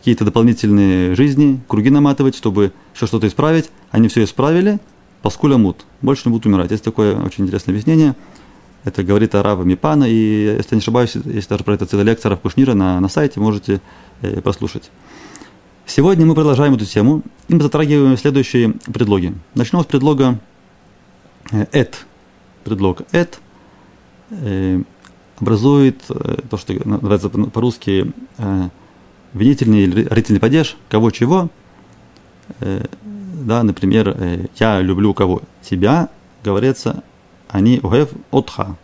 какие-то 0.00 0.24
дополнительные 0.24 1.14
жизни, 1.14 1.60
круги 1.68 1.90
наматывать, 1.90 2.34
чтобы 2.34 2.72
еще 2.94 3.06
что-то 3.06 3.26
исправить. 3.26 3.70
Они 3.90 4.08
все 4.08 4.24
исправили, 4.24 4.80
поскуля 5.20 5.58
мут, 5.58 5.84
больше 6.00 6.22
не 6.24 6.32
будут 6.32 6.46
умирать. 6.46 6.70
Есть 6.70 6.84
такое 6.84 7.16
очень 7.16 7.44
интересное 7.44 7.74
объяснение. 7.74 8.16
Это 8.84 9.02
говорит 9.02 9.34
Арава 9.34 9.62
Мипана, 9.62 10.04
и, 10.04 10.54
если 10.56 10.74
не 10.74 10.80
ошибаюсь, 10.80 11.14
есть 11.14 11.50
даже 11.50 11.64
про 11.64 11.74
это 11.74 11.84
целая 11.84 12.06
лекция 12.06 12.30
Рав 12.30 12.40
Кушнира 12.40 12.72
на, 12.72 12.98
на 12.98 13.08
сайте, 13.10 13.38
можете 13.38 13.82
э, 14.22 14.40
послушать. 14.40 14.90
Сегодня 15.84 16.24
мы 16.24 16.34
продолжаем 16.34 16.74
эту 16.74 16.86
тему, 16.86 17.20
и 17.48 17.54
мы 17.54 17.60
затрагиваем 17.60 18.16
следующие 18.16 18.72
предлоги. 18.90 19.34
Начнем 19.54 19.82
с 19.82 19.84
предлога 19.84 20.40
э, 21.52 21.66
«эт». 21.72 22.06
Предлог 22.64 23.02
«эт» 23.12 23.38
э, 24.30 24.82
образует 25.38 26.00
э, 26.08 26.38
то, 26.48 26.56
что 26.56 26.72
называется 26.72 27.28
по-русски 27.28 28.12
винительный 29.34 29.82
или 29.82 30.04
родительный 30.04 30.40
падеж, 30.40 30.76
кого 30.88 31.10
чего. 31.10 31.48
Э, 32.60 32.84
да, 33.44 33.62
например, 33.62 34.14
э, 34.16 34.46
«я 34.58 34.80
люблю 34.80 35.14
кого?» 35.14 35.42
Тебя, 35.62 36.08
говорится, 36.44 37.02
они 37.48 37.80
угев 37.82 38.10
отха. 38.30 38.76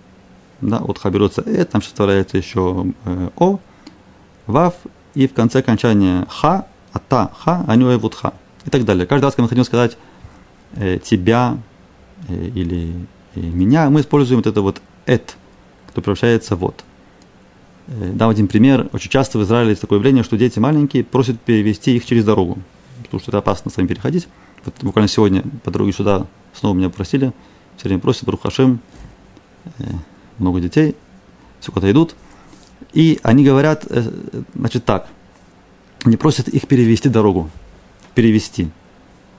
Да, 0.60 0.78
отха 0.78 1.10
берется 1.10 1.42
э, 1.42 1.64
там 1.64 1.82
составляется 1.82 2.36
еще 2.36 2.86
э, 3.04 3.28
о, 3.36 3.58
вав, 4.46 4.74
и 5.14 5.26
в 5.26 5.34
конце 5.34 5.58
окончания 5.58 6.26
ха, 6.28 6.66
ата, 6.92 7.30
ха, 7.38 7.64
они 7.66 7.84
угев 7.84 8.04
отха. 8.04 8.32
И 8.64 8.70
так 8.70 8.84
далее. 8.84 9.06
Каждый 9.06 9.24
раз, 9.24 9.34
когда 9.34 9.44
мы 9.44 9.48
хотим 9.48 9.64
сказать 9.64 9.96
э, 10.74 10.98
тебя 10.98 11.58
э, 12.28 12.34
или 12.34 12.94
э, 13.34 13.40
меня, 13.40 13.90
мы 13.90 14.00
используем 14.00 14.38
вот 14.40 14.46
это 14.46 14.60
вот 14.62 14.80
эт, 15.04 15.36
кто 15.88 16.00
превращается 16.00 16.56
вот. 16.56 16.84
Э, 17.88 18.12
дам 18.12 18.30
один 18.30 18.48
пример. 18.48 18.88
Очень 18.92 19.10
часто 19.10 19.38
в 19.38 19.42
Израиле 19.42 19.70
есть 19.70 19.80
такое 19.80 19.98
явление, 19.98 20.24
что 20.24 20.36
дети 20.36 20.58
маленькие 20.58 21.04
просят 21.04 21.40
перевести 21.40 21.96
их 21.96 22.04
через 22.04 22.24
дорогу, 22.24 22.58
потому 23.02 23.20
что 23.20 23.30
это 23.30 23.38
опасно 23.38 23.70
с 23.70 23.76
вами 23.76 23.86
переходить. 23.86 24.28
Вот 24.64 24.74
буквально 24.82 25.08
сегодня 25.08 25.44
по 25.62 25.70
дороге 25.70 25.92
сюда 25.92 26.26
снова 26.52 26.74
меня 26.74 26.90
просили, 26.90 27.32
все 27.76 27.88
время 27.88 28.00
просят, 28.00 28.24
Барухашем, 28.24 28.80
э, 29.78 29.84
много 30.38 30.60
детей, 30.60 30.96
все 31.60 31.70
куда-то 31.70 31.90
идут. 31.92 32.16
И 32.92 33.20
они 33.22 33.44
говорят, 33.44 33.86
э, 33.88 34.10
значит, 34.54 34.84
так, 34.84 35.08
они 36.04 36.16
просят 36.16 36.48
их 36.48 36.66
перевести 36.66 37.08
дорогу, 37.08 37.50
перевести. 38.14 38.68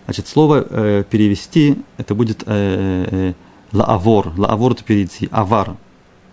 Значит, 0.05 0.27
слово 0.27 0.65
э, 0.69 1.03
перевести, 1.09 1.75
это 1.97 2.15
будет 2.15 2.43
э, 2.45 3.07
э, 3.11 3.33
лаавор, 3.73 4.33
лаавор 4.37 4.71
это 4.71 4.83
перейти, 4.85 5.27
авар, 5.31 5.75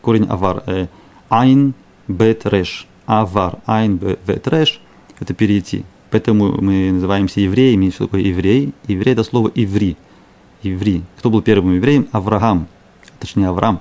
корень 0.01 0.27
авар, 0.27 0.63
э, 0.67 0.87
айн, 1.29 1.75
бет, 2.09 2.47
реш, 2.47 2.87
авар, 3.07 3.59
айн, 3.67 3.97
бет, 3.97 4.47
это 5.21 5.35
перейти. 5.35 5.85
Поэтому 6.11 6.61
мы 6.61 6.93
называемся 6.93 7.41
евреями. 7.41 7.91
Что 7.91 8.05
такое 8.05 8.21
еврей? 8.21 8.73
Еврей– 8.87 9.13
это 9.15 9.25
слово 9.25 9.51
«иври», 9.55 9.97
еврей. 10.63 11.03
Кто 11.19 11.31
был 11.31 11.43
первым 11.43 11.75
евреем? 11.75 12.09
Авраам, 12.13 12.69
точнее 13.19 13.49
Авраам. 13.49 13.81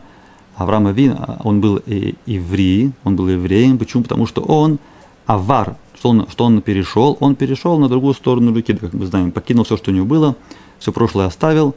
Авраам 0.55 0.87
Авин, 0.87 1.15
он 1.43 1.61
был 1.61 1.81
еврей, 1.85 2.91
он 3.03 3.15
был 3.15 3.27
евреем. 3.29 3.77
Почему? 3.77 4.03
Потому 4.03 4.27
что 4.27 4.41
он 4.41 4.79
авар, 5.25 5.77
что 5.97 6.09
он, 6.09 6.27
что 6.29 6.45
он 6.45 6.61
перешел? 6.61 7.17
Он 7.19 7.35
перешел 7.35 7.79
на 7.79 7.89
другую 7.89 8.13
сторону 8.13 8.53
реки, 8.55 8.73
как 8.73 8.93
мы 8.93 9.05
знаем, 9.05 9.31
покинул 9.31 9.63
все, 9.63 9.77
что 9.77 9.91
у 9.91 9.93
него 9.93 10.05
было, 10.05 10.35
все 10.79 10.91
прошлое 10.91 11.25
оставил, 11.25 11.75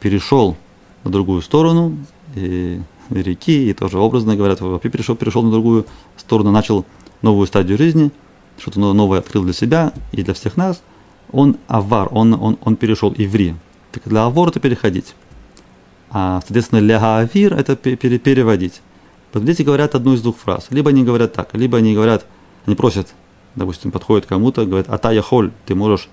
перешел 0.00 0.56
на 1.02 1.10
другую 1.10 1.42
сторону 1.42 1.98
и, 2.34 2.80
реки, 3.10 3.70
и 3.70 3.72
тоже 3.72 3.98
образно 3.98 4.36
говорят, 4.36 4.60
вообще 4.60 4.88
перешел, 4.88 5.16
перешел 5.16 5.42
на 5.42 5.50
другую 5.50 5.86
сторону, 6.16 6.50
начал 6.50 6.84
новую 7.22 7.46
стадию 7.46 7.78
жизни, 7.78 8.10
что-то 8.58 8.80
новое 8.80 9.18
открыл 9.18 9.44
для 9.44 9.52
себя 9.52 9.92
и 10.12 10.22
для 10.22 10.34
всех 10.34 10.56
нас. 10.56 10.82
Он 11.32 11.56
авар, 11.66 12.08
он, 12.12 12.34
он, 12.34 12.58
он 12.62 12.76
перешел 12.76 13.14
еврей. 13.16 13.54
Так 13.92 14.02
для 14.06 14.24
авор 14.24 14.48
это 14.48 14.60
переходить. 14.60 15.14
А, 16.10 16.40
соответственно, 16.40 16.80
для 16.80 17.16
авир 17.16 17.54
это 17.54 17.74
переводить. 17.76 18.80
Вот 19.32 19.44
дети 19.44 19.62
говорят 19.62 19.96
одну 19.96 20.14
из 20.14 20.22
двух 20.22 20.36
фраз. 20.36 20.68
Либо 20.70 20.90
они 20.90 21.02
говорят 21.02 21.32
так, 21.32 21.54
либо 21.54 21.78
они 21.78 21.94
говорят, 21.94 22.24
они 22.66 22.76
просят, 22.76 23.14
допустим, 23.56 23.90
подходят 23.90 24.26
кому-то, 24.26 24.64
говорят, 24.64 24.88
ата 24.88 25.10
яхоль, 25.10 25.50
ты 25.66 25.74
можешь 25.74 26.08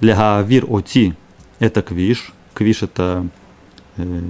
для 0.00 0.38
авир 0.38 0.64
оти, 0.68 1.14
это 1.58 1.82
квиш. 1.82 2.32
Квиш 2.54 2.82
это 2.82 3.26
э, 3.96 4.20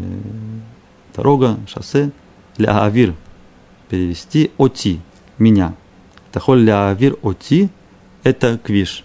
дорога, 1.14 1.58
шоссе. 1.66 2.10
Для 2.56 2.82
авир 2.84 3.14
перевести 3.88 4.52
оти, 4.58 5.00
меня. 5.38 5.74
Тахоль 6.32 6.62
ля 6.62 6.90
авир 6.90 7.16
оти, 7.22 7.70
это 8.22 8.58
квиш. 8.58 9.04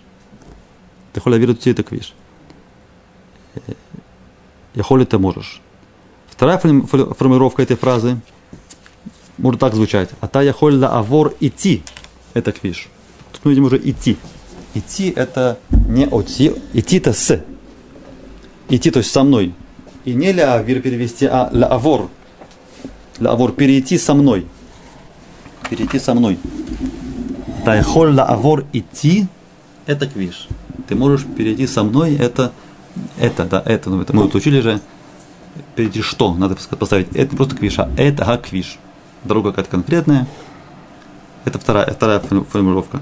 Тахоль 1.14 1.36
авир 1.36 1.52
оти, 1.52 1.72
это 1.72 1.84
квиш. 1.84 2.14
Яхоль 4.74 5.06
ты 5.06 5.18
можешь. 5.18 5.62
Вторая 6.28 6.60
формулировка 6.60 7.64
этой 7.64 7.76
фразы 7.76 8.20
может 9.38 9.60
так 9.60 9.74
звучать. 9.74 10.10
А 10.20 10.28
та 10.28 10.42
яхоль 10.42 10.76
ла 10.76 10.90
авор 10.90 11.34
идти. 11.40 11.84
Это 12.34 12.52
квиш. 12.52 12.90
Тут 13.32 13.46
мы 13.46 13.52
видим 13.52 13.66
уже 13.66 13.78
идти. 13.78 14.18
Идти 14.74 15.10
это 15.16 15.58
не 15.88 16.06
оти, 16.06 16.54
идти 16.74 16.98
это 16.98 17.14
с. 17.14 17.44
Идти, 18.70 18.92
то 18.92 19.00
есть 19.00 19.12
со 19.12 19.24
мной. 19.24 19.56
И 20.08 20.14
не 20.14 20.32
ля 20.32 20.54
авир 20.54 20.82
перевести, 20.82 21.26
а 21.26 21.50
ла 21.52 21.68
авор. 21.68 22.10
Ла 23.20 23.32
авор, 23.32 23.52
перейти 23.52 23.98
со 23.98 24.14
мной. 24.14 24.48
Перейти 25.70 26.00
со 26.00 26.14
мной. 26.14 26.40
Тайхоль 27.66 28.18
авор 28.18 28.64
идти, 28.72 29.28
это 29.86 30.08
квиш. 30.08 30.48
Ты 30.88 30.96
можешь 30.96 31.26
перейти 31.26 31.68
со 31.68 31.84
мной, 31.84 32.16
это 32.16 32.54
это, 33.20 33.44
да, 33.44 33.62
это, 33.66 33.90
ну, 33.90 34.02
это 34.02 34.16
мы 34.16 34.24
вот 34.24 34.36
учили 34.36 34.62
же, 34.62 34.80
перейти 35.76 36.02
что, 36.02 36.34
надо 36.34 36.56
поставить, 36.56 37.10
это 37.14 37.32
не 37.32 37.36
просто 37.36 37.58
квиша, 37.58 37.90
это 37.98 38.24
гаквиш. 38.24 38.80
Дорога 39.26 39.50
какая-то 39.50 39.72
конкретная. 39.72 40.26
Это 41.44 41.60
вторая, 41.60 41.86
вторая 41.92 42.22
формулировка. 42.22 43.02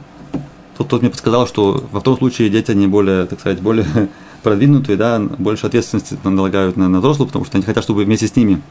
Тот 0.78 1.02
мне 1.02 1.10
подсказал, 1.10 1.48
что 1.48 1.88
во 1.92 2.02
втором 2.02 2.20
случае 2.20 2.50
дети, 2.50 2.72
они 2.72 2.88
более, 2.88 3.26
так 3.26 3.40
сказать, 3.40 3.62
более 3.62 3.86
продвинутые, 4.44 4.98
да, 4.98 5.20
больше 5.20 5.68
ответственности 5.68 6.18
налагают 6.24 6.76
на, 6.76 6.90
на 6.90 7.00
взрослых, 7.00 7.30
потому 7.30 7.46
что 7.46 7.58
они 7.58 7.66
хотят, 7.66 7.84
чтобы 7.84 8.04
вместе 8.04 8.28
с 8.28 8.36
ними 8.36 8.62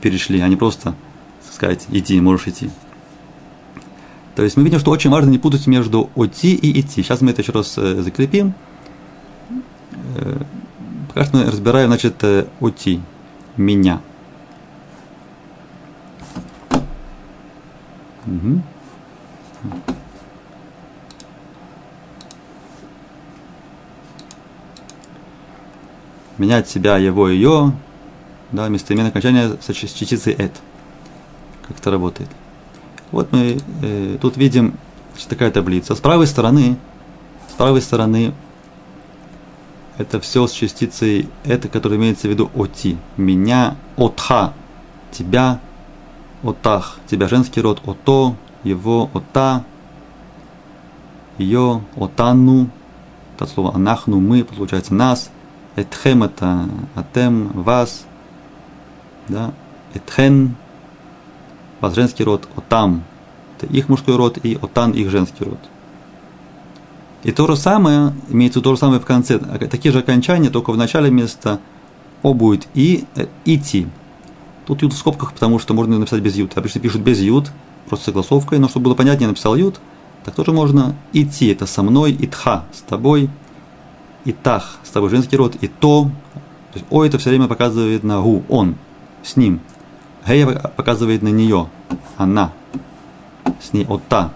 перешли, 0.00 0.40
а 0.40 0.48
не 0.48 0.56
просто, 0.56 0.94
так 1.44 1.52
сказать, 1.52 1.86
иди, 1.90 2.20
можешь 2.20 2.46
идти. 2.46 2.70
То 4.36 4.44
есть 4.44 4.56
мы 4.56 4.62
видим, 4.62 4.78
что 4.78 4.92
очень 4.92 5.10
важно 5.10 5.30
не 5.30 5.38
путать 5.38 5.66
между 5.66 6.10
идти 6.14 6.54
и 6.54 6.80
идти. 6.80 7.02
Сейчас 7.02 7.20
мы 7.20 7.32
это 7.32 7.42
еще 7.42 7.50
раз 7.50 7.76
э, 7.76 8.02
закрепим. 8.02 8.54
Э, 10.16 10.42
Пока 11.08 11.24
что 11.24 11.38
мы 11.38 11.44
разбираем, 11.46 11.88
значит, 11.88 12.22
уйти. 12.60 13.00
Меня. 13.56 14.00
Угу. 18.24 18.62
Менять 26.38 26.68
себя, 26.68 26.96
его, 26.96 27.28
ее. 27.28 27.72
Да, 28.52 28.68
местоименно 28.68 29.08
окончания 29.08 29.56
с 29.60 29.72
частицей 29.72 30.32
«эт». 30.32 30.52
Как 31.66 31.78
это 31.78 31.90
работает. 31.90 32.30
Вот 33.10 33.32
мы 33.32 33.58
э, 33.82 34.18
тут 34.20 34.36
видим 34.36 34.74
значит, 35.12 35.28
такая 35.28 35.50
таблица. 35.50 35.94
С 35.94 36.00
правой 36.00 36.26
стороны, 36.26 36.76
с 37.50 37.52
правой 37.54 37.82
стороны 37.82 38.32
это 39.98 40.20
все 40.20 40.46
с 40.46 40.52
частицей 40.52 41.28
это, 41.44 41.68
которое 41.68 41.96
имеется 41.96 42.28
в 42.28 42.30
виду 42.30 42.50
оти. 42.54 42.96
Меня, 43.16 43.76
отха, 43.96 44.54
тебя, 45.10 45.60
отах, 46.42 46.98
тебя 47.06 47.28
женский 47.28 47.60
род, 47.60 47.82
ото, 47.84 48.36
его, 48.62 49.10
ота, 49.12 49.64
ее, 51.36 51.82
отану, 51.96 52.70
это 53.34 53.46
слово 53.46 53.74
анахну, 53.74 54.20
мы, 54.20 54.44
получается 54.44 54.94
нас, 54.94 55.30
этхем 55.80 56.22
это 56.22 56.68
атем, 56.94 57.48
вас, 57.48 58.04
да, 59.28 59.52
этхен, 59.94 60.54
вас 61.80 61.94
женский 61.94 62.24
род, 62.24 62.48
отам, 62.56 63.04
это 63.56 63.66
их 63.72 63.88
мужской 63.88 64.16
род, 64.16 64.38
и 64.42 64.58
отан 64.60 64.92
их 64.92 65.10
женский 65.10 65.44
род. 65.44 65.58
И 67.24 67.32
то 67.32 67.46
же 67.46 67.56
самое, 67.56 68.12
имеется 68.28 68.60
то 68.60 68.72
же 68.72 68.78
самое 68.78 69.00
в 69.00 69.06
конце, 69.06 69.38
такие 69.38 69.92
же 69.92 69.98
окончания, 69.98 70.50
только 70.50 70.72
в 70.72 70.76
начале 70.76 71.10
места 71.10 71.58
О 72.22 72.32
будет 72.32 72.66
и, 72.74 73.04
э, 73.16 73.26
идти. 73.44 73.86
Тут 74.66 74.82
ют 74.82 74.92
в 74.92 74.96
скобках, 74.96 75.32
потому 75.32 75.58
что 75.58 75.74
можно 75.74 75.98
написать 75.98 76.20
без 76.20 76.36
ют. 76.36 76.56
Обычно 76.56 76.80
пишут 76.80 77.02
без 77.02 77.20
ют, 77.20 77.50
просто 77.88 78.06
согласовкой, 78.06 78.58
но 78.58 78.68
чтобы 78.68 78.84
было 78.84 78.94
понятнее, 78.94 79.28
написал 79.28 79.56
ют. 79.56 79.80
Так 80.24 80.34
тоже 80.34 80.52
можно 80.52 80.94
идти, 81.12 81.48
это 81.48 81.66
со 81.66 81.82
мной, 81.82 82.16
итха, 82.18 82.64
с 82.72 82.80
тобой, 82.82 83.30
итах, 84.24 84.78
с 84.82 84.90
тобой 84.90 85.10
женский 85.10 85.36
род, 85.36 85.56
и 85.60 85.68
то, 85.68 86.10
То 86.72 86.78
есть 86.78 86.86
о 86.90 87.04
это 87.04 87.18
все 87.18 87.30
время 87.30 87.48
показывает 87.48 88.04
на 88.04 88.20
гу, 88.20 88.44
он, 88.48 88.76
с 89.22 89.36
ним. 89.36 89.60
Гея 90.26 90.46
показывает 90.46 91.22
на 91.22 91.28
нее, 91.28 91.68
она, 92.16 92.52
с 93.60 93.72
ней, 93.72 93.86
от 93.86 94.02
та. 94.08 94.32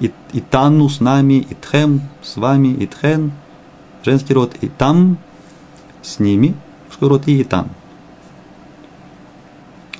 И, 0.00 0.12
и 0.32 0.40
тану 0.40 0.88
с 0.88 1.00
нами, 1.00 1.34
и 1.34 1.54
тхем, 1.54 2.02
с 2.22 2.36
вами, 2.36 2.68
и 2.68 2.86
тхен, 2.86 3.32
женский 4.04 4.32
род, 4.32 4.54
и 4.60 4.68
там, 4.68 5.18
с 6.02 6.18
ними, 6.20 6.54
мужской 6.86 7.08
род, 7.08 7.28
и, 7.28 7.40
и 7.40 7.44
там. 7.44 7.68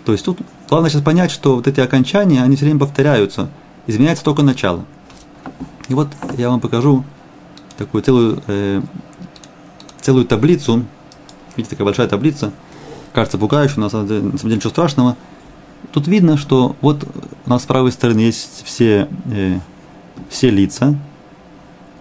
То 0.04 0.12
есть 0.12 0.24
тут 0.24 0.38
главное 0.68 0.88
сейчас 0.88 1.02
понять, 1.02 1.30
что 1.30 1.56
вот 1.56 1.66
эти 1.66 1.80
окончания, 1.80 2.42
они 2.42 2.56
все 2.56 2.64
время 2.64 2.80
повторяются, 2.80 3.50
изменяется 3.86 4.24
только 4.24 4.42
начало. 4.42 4.84
И 5.88 5.94
вот 5.94 6.08
я 6.36 6.48
вам 6.48 6.60
покажу 6.60 7.04
такую 7.78 8.02
целую, 8.02 8.42
э, 8.48 8.82
целую 10.00 10.26
таблицу, 10.26 10.84
видите, 11.56 11.70
такая 11.70 11.86
большая 11.86 12.08
таблица, 12.08 12.52
кажется 13.14 13.38
пугающая, 13.38 13.80
на 13.80 13.88
самом 13.88 14.08
деле, 14.08 14.22
на 14.22 14.30
самом 14.30 14.42
деле 14.42 14.56
ничего 14.56 14.70
страшного. 14.70 15.16
Тут 15.92 16.08
видно, 16.08 16.36
что 16.36 16.76
вот 16.80 17.04
у 17.46 17.50
нас 17.50 17.62
с 17.62 17.66
правой 17.66 17.92
стороны 17.92 18.20
есть 18.20 18.64
все, 18.64 19.08
э, 19.26 19.60
все 20.28 20.50
лица, 20.50 20.98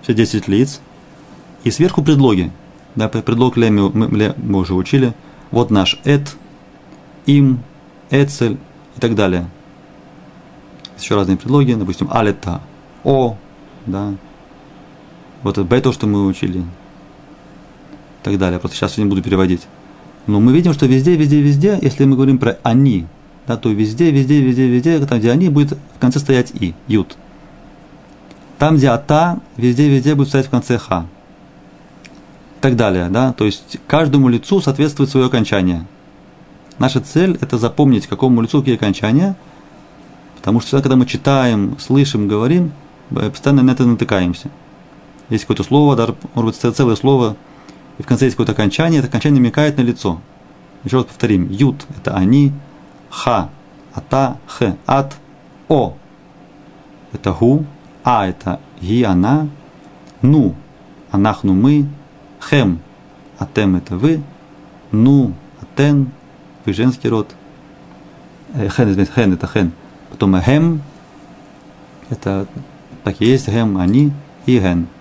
все 0.02 0.14
10 0.14 0.48
лиц, 0.48 0.82
и 1.64 1.72
сверху 1.72 2.04
предлоги. 2.04 2.52
Да, 2.96 3.08
предлог 3.08 3.58
ле 3.58 3.70
мы, 3.70 3.90
мы, 3.90 4.36
мы 4.38 4.60
уже 4.60 4.74
учили. 4.74 5.14
Вот 5.52 5.70
наш 5.70 6.00
эт, 6.04 6.36
им, 7.28 7.60
эцель 8.10 8.58
и 8.96 9.00
так 9.00 9.14
далее. 9.14 9.48
Еще 10.98 11.16
разные 11.16 11.38
предлоги, 11.38 11.74
допустим, 11.74 12.10
алета, 12.12 12.62
о, 13.04 13.38
да. 13.86 14.16
Вот 15.44 15.58
это 15.58 15.82
то, 15.82 15.92
что 15.94 16.08
мы 16.08 16.26
учили. 16.26 16.60
И 16.60 16.64
так 18.24 18.38
далее. 18.38 18.60
Просто 18.60 18.78
сейчас 18.78 18.98
я 18.98 19.04
не 19.04 19.10
буду 19.10 19.22
переводить. 19.22 19.68
Но 20.28 20.40
мы 20.40 20.52
видим, 20.52 20.74
что 20.74 20.86
везде, 20.86 21.16
везде, 21.16 21.42
везде, 21.42 21.80
если 21.82 22.04
мы 22.04 22.16
говорим 22.16 22.38
про 22.38 22.58
они, 22.64 23.08
да, 23.48 23.56
то 23.56 23.70
везде, 23.70 24.12
везде, 24.12 24.42
везде, 24.42 24.68
везде, 24.68 25.00
там, 25.06 25.20
где 25.20 25.32
они, 25.32 25.48
будет 25.50 25.78
в 25.96 26.00
конце 26.00 26.20
стоять 26.20 26.52
и, 26.54 26.74
ют. 26.88 27.16
Там, 28.58 28.76
где 28.76 28.90
ата, 28.90 29.40
везде, 29.56 29.88
везде 29.88 30.16
будет 30.16 30.28
стоять 30.28 30.48
в 30.48 30.50
конце 30.50 30.78
ха. 30.78 31.06
И 32.58 32.60
так 32.60 32.76
далее, 32.76 33.08
да, 33.10 33.32
то 33.34 33.46
есть 33.46 33.78
каждому 33.88 34.28
лицу 34.28 34.62
соответствует 34.62 35.10
свое 35.10 35.28
окончание. 35.28 35.86
Наша 36.80 37.00
цель– 37.00 37.38
это 37.42 37.58
запомнить, 37.58 38.08
какому 38.08 38.42
лицу 38.42 38.60
какие 38.60 38.76
окончания, 38.76 39.38
потому 40.36 40.60
что 40.60 40.68
всегда, 40.68 40.82
когда 40.82 40.96
мы 40.98 41.06
читаем, 41.06 41.78
слышим, 41.80 42.28
говорим, 42.28 42.74
постоянно 43.10 43.64
на 43.64 43.72
это 43.72 43.86
натыкаемся. 43.86 44.50
Есть 45.30 45.44
какое-то 45.44 45.64
слово, 45.64 45.96
даже, 45.96 46.16
может 46.36 46.64
быть, 46.64 46.76
целое 46.76 46.96
слово, 46.96 47.36
и 47.98 48.04
в 48.04 48.06
конце 48.06 48.26
есть 48.26 48.36
какое-то 48.36 48.54
окончание, 48.54 49.00
это 49.00 49.10
окончание 49.10 49.42
намекает 49.42 49.78
на 49.78 49.82
лицо. 49.82 50.22
Еще 50.84 50.98
раз 50.98 51.06
повторим. 51.06 51.50
Ют– 51.50 51.86
это 51.98 52.16
они, 52.16 52.54
ха– 53.10 53.50
ата, 53.94 54.38
х– 54.48 54.78
ат, 54.86 55.18
о– 55.68 55.96
это 57.12 57.34
гу, 57.34 57.66
а– 58.04 58.28
это 58.28 58.62
ги, 58.82 59.04
она, 59.04 59.50
ну– 60.22 60.56
анахну 61.12 61.54
мы, 61.54 61.88
хем– 62.40 62.80
атем– 63.40 63.76
это 63.78 63.98
вы, 63.98 64.22
ну– 64.92 65.34
атен, 65.62 66.12
вы 66.64 66.74
женский 66.74 67.10
род, 67.10 67.36
э, 68.54 68.70
хен, 68.70 68.92
извините, 68.92 69.12
хен– 69.14 69.34
это 69.34 69.48
хен, 69.48 69.74
потом 70.10 70.40
хем– 70.42 70.82
это 72.10 72.48
так 73.04 73.20
и 73.20 73.26
есть, 73.26 73.48
хем– 73.48 73.78
они, 73.80 74.14
и 74.46 74.60
ген– 74.60 74.88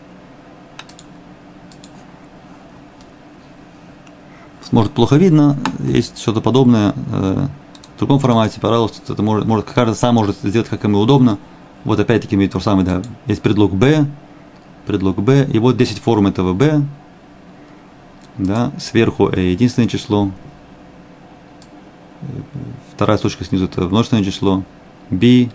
может 4.72 4.92
плохо 4.92 5.16
видно, 5.16 5.56
есть 5.80 6.18
что-то 6.18 6.40
подобное 6.40 6.94
э, 7.12 7.46
в 7.94 7.98
другом 7.98 8.18
формате, 8.18 8.60
пожалуйста, 8.60 9.12
это 9.12 9.22
может, 9.22 9.46
может 9.46 9.66
каждый 9.66 9.94
сам 9.94 10.14
может 10.16 10.36
сделать, 10.42 10.68
как 10.68 10.84
ему 10.84 10.98
удобно. 10.98 11.38
Вот 11.84 12.00
опять-таки 12.00 12.48
то 12.48 12.58
же 12.58 12.64
самое, 12.64 12.86
да, 12.86 13.02
есть 13.26 13.42
предлог 13.42 13.72
B, 13.74 14.06
предлог 14.86 15.18
B, 15.18 15.48
и 15.52 15.58
вот 15.58 15.76
10 15.76 15.98
форм 15.98 16.26
этого 16.26 16.52
B, 16.52 16.82
да, 18.38 18.72
сверху 18.78 19.28
э, 19.28 19.52
единственное 19.52 19.88
число, 19.88 20.30
вторая 22.92 23.18
строчка 23.18 23.44
снизу 23.44 23.66
это 23.66 23.82
множественное 23.82 24.24
число, 24.24 24.62
в 25.10 25.48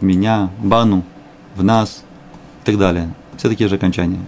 меня, 0.00 0.50
бану, 0.58 1.04
в 1.56 1.62
нас 1.62 2.04
и 2.62 2.66
так 2.66 2.78
далее. 2.78 3.12
Все 3.36 3.48
такие 3.48 3.68
же 3.68 3.76
окончания. 3.76 4.20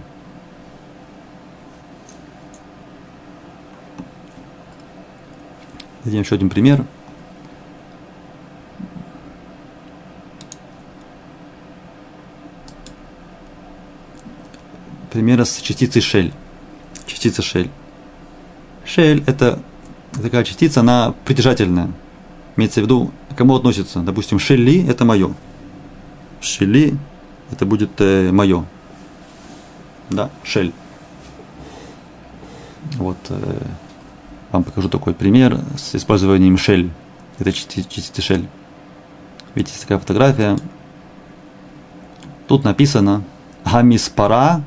Дадим 6.05 6.21
еще 6.21 6.35
один 6.35 6.51
пример. 6.51 6.85
Пример 15.11 15.43
с 15.43 15.57
частицей 15.61 16.03
шель. 16.03 16.31
Частица 17.07 17.41
шель. 17.41 17.71
Шель– 18.85 19.23
это 19.27 19.59
такая 20.13 20.43
частица, 20.43 20.81
она 20.81 21.15
притяжательная. 21.25 21.91
Имеется 22.55 22.81
в 22.81 22.83
виду, 22.83 23.11
к 23.31 23.35
кому 23.35 23.55
относится. 23.55 24.01
Допустим, 24.01 24.37
шели– 24.37 24.87
это 24.87 25.05
мое. 25.05 25.33
Шели– 26.39 26.95
это 27.51 27.65
будет 27.65 27.89
э, 27.97 28.31
мое. 28.31 28.63
Да, 30.11 30.29
шель. 30.43 30.71
Вот. 32.97 33.17
Э, 33.29 33.61
вам 34.51 34.63
покажу 34.63 34.89
такой 34.89 35.13
пример 35.13 35.59
с 35.77 35.95
использованием 35.95 36.57
шель. 36.57 36.91
Это 37.39 37.51
частицы 37.51 38.21
шель. 38.21 38.47
Видите, 39.53 39.79
такая 39.79 39.99
фотография. 39.99 40.57
Тут 42.47 42.63
написано 42.63 43.23
Хамиспара, 43.63 44.63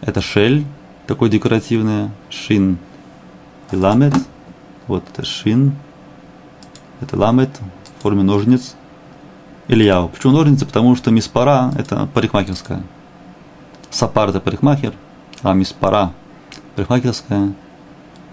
это 0.00 0.20
шель, 0.20 0.64
такой 1.06 1.30
декоративная, 1.30 2.10
шин 2.28 2.78
и 3.70 3.76
ламет. 3.76 4.14
Вот 4.86 5.04
это 5.12 5.24
шин, 5.24 5.74
это 7.00 7.16
ламет 7.16 7.50
в 7.98 8.02
форме 8.02 8.22
ножниц. 8.22 8.74
Ильяу. 9.68 10.08
Почему 10.08 10.32
ножницы? 10.32 10.66
Потому 10.66 10.96
что 10.96 11.10
миспара– 11.10 11.72
это 11.78 12.06
парикмахерская. 12.12 12.82
Сапар– 13.90 14.28
это 14.30 14.40
парикмахер, 14.40 14.92
а 15.42 15.54
миспара– 15.54 16.12
парикмахерская. 16.76 17.54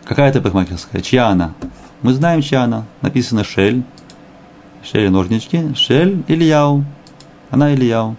Какая 0.10 0.32
это 0.32 0.41
парикмахерская? 0.41 1.04
Чья 1.04 1.28
она? 1.28 1.54
Мы 2.02 2.13
знаем, 2.13 2.41
чья 2.41 2.63
она. 2.63 2.88
Написано 3.04 3.43
Шель. 3.43 3.84
Шель 4.84 5.08
ножнички. 5.12 5.76
Шель 5.76 6.24
Ильяу. 6.28 6.84
Она 7.52 7.76
Ильяу. 7.76 8.17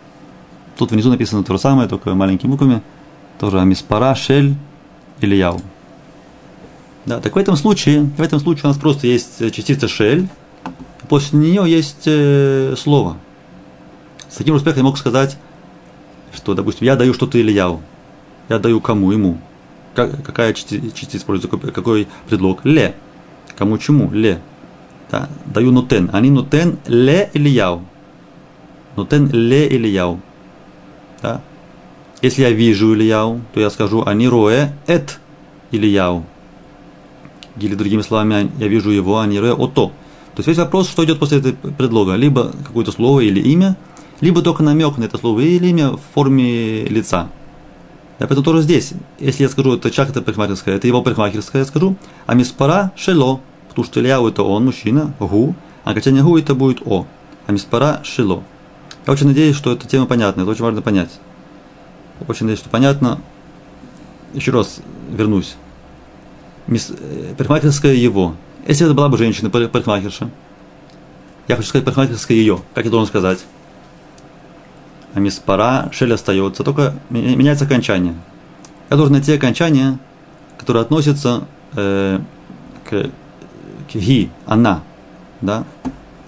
Тут 0.76 0.92
внизу 0.92 1.10
написано 1.10 1.42
то 1.42 1.52
же 1.52 1.58
самое, 1.58 1.88
только 1.88 2.14
маленькими 2.14 2.48
буквами. 2.48 2.80
Тоже 3.40 3.60
Амиспара, 3.60 4.14
Шель, 4.14 4.54
Ильяу. 5.20 5.60
Да, 7.06 7.18
так 7.18 7.34
в 7.34 7.38
этом 7.38 7.56
случае, 7.56 8.02
в 8.02 8.22
этом 8.22 8.38
случае 8.38 8.66
у 8.66 8.68
нас 8.68 8.76
просто 8.76 9.08
есть 9.08 9.52
частица 9.52 9.88
Шель. 9.88 10.28
После 11.08 11.40
нее 11.40 11.64
есть 11.66 12.04
э, 12.06 12.76
слово. 12.78 13.16
С 14.28 14.36
таким 14.36 14.54
успехом 14.54 14.78
я 14.78 14.84
мог 14.84 14.96
сказать, 14.96 15.36
что, 16.32 16.54
допустим, 16.54 16.86
я 16.86 16.94
даю 16.94 17.14
что-то 17.14 17.40
Ильяу. 17.40 17.80
Я 18.48 18.60
даю 18.60 18.80
кому? 18.80 19.10
Ему 19.10 19.38
как, 19.94 20.22
какая 20.24 20.52
частица 20.52 21.16
используется, 21.16 21.70
какой, 21.72 22.08
предлог? 22.28 22.64
Ле. 22.64 22.94
Кому 23.56 23.78
чему? 23.78 24.10
Ле. 24.12 24.40
Да. 25.10 25.28
Даю 25.46 25.72
нотен. 25.72 26.10
Они 26.12 26.30
нотен 26.30 26.78
ле 26.86 27.30
или 27.32 27.48
яу. 27.48 27.82
Нотен 28.96 29.28
ле 29.30 29.68
или 29.68 29.88
яу. 29.88 30.20
Да. 31.22 31.42
Если 32.22 32.42
я 32.42 32.50
вижу 32.50 32.94
Ильяу, 32.94 33.40
то 33.54 33.60
я 33.60 33.70
скажу 33.70 34.02
они 34.04 34.28
роэ 34.28 34.72
эт 34.86 35.18
Ильяу. 35.70 36.24
Или 37.58 37.74
другими 37.74 38.02
словами, 38.02 38.50
я 38.58 38.68
вижу 38.68 38.90
его, 38.90 39.18
они 39.18 39.40
роэ 39.40 39.52
ото. 39.52 39.88
То 40.34 40.38
есть 40.38 40.48
весь 40.48 40.58
вопрос, 40.58 40.88
что 40.88 41.04
идет 41.04 41.18
после 41.18 41.38
этого 41.38 41.54
предлога. 41.72 42.14
Либо 42.14 42.52
какое-то 42.66 42.92
слово 42.92 43.20
или 43.20 43.40
имя, 43.40 43.76
либо 44.20 44.42
только 44.42 44.62
намек 44.62 44.98
на 44.98 45.04
это 45.04 45.18
слово 45.18 45.40
или 45.40 45.68
имя 45.68 45.92
в 45.92 46.00
форме 46.14 46.84
лица. 46.84 47.30
Я 48.20 48.26
поэтому 48.26 48.44
тоже 48.44 48.60
здесь, 48.60 48.92
если 49.18 49.44
я 49.44 49.48
скажу, 49.48 49.76
это 49.76 49.90
чак, 49.90 50.10
это 50.10 50.20
парикмахерская, 50.20 50.76
это 50.76 50.86
его 50.86 51.00
парикмахерская, 51.00 51.62
я 51.62 51.66
скажу, 51.66 51.96
а 52.26 52.34
миспара 52.34 52.92
шело, 52.94 53.40
потому 53.70 53.86
что 53.86 54.00
Ильяу 54.00 54.28
это 54.28 54.42
он, 54.42 54.66
мужчина, 54.66 55.14
гу, 55.18 55.54
а 55.84 55.92
окончание 55.92 56.22
гу 56.22 56.36
это 56.36 56.54
будет 56.54 56.82
о, 56.86 57.06
а 57.46 57.52
миспара 57.52 58.02
шело. 58.04 58.44
Я 59.06 59.14
очень 59.14 59.26
надеюсь, 59.26 59.56
что 59.56 59.72
эта 59.72 59.88
тема 59.88 60.04
понятна, 60.04 60.42
это 60.42 60.50
очень 60.50 60.62
важно 60.62 60.82
понять. 60.82 61.18
Очень 62.28 62.44
надеюсь, 62.44 62.60
что 62.60 62.68
понятно. 62.68 63.22
Еще 64.34 64.50
раз 64.50 64.80
вернусь. 65.10 65.56
Мис, 66.66 66.90
э, 66.90 67.34
парикмахерская 67.38 67.94
его. 67.94 68.36
Если 68.68 68.84
это 68.84 68.94
была 68.94 69.08
бы 69.08 69.16
женщина, 69.16 69.48
парикмахерша, 69.48 70.28
я 71.48 71.56
хочу 71.56 71.68
сказать 71.68 71.86
парикмахерская 71.86 72.36
ее. 72.36 72.60
Как 72.74 72.84
я 72.84 72.90
должен 72.90 73.08
сказать? 73.08 73.38
Миспара 75.14 75.88
шель 75.92 76.12
остается, 76.12 76.62
только 76.62 76.94
меняется 77.10 77.64
окончание. 77.64 78.14
Я 78.88 78.96
должен 78.96 79.14
найти 79.14 79.32
окончание, 79.32 79.98
которое 80.58 80.80
относится 80.80 81.44
э, 81.74 82.20
к, 82.84 83.10
к 83.90 83.94
ги, 83.94 84.30
она, 84.46 84.82
да, 85.40 85.64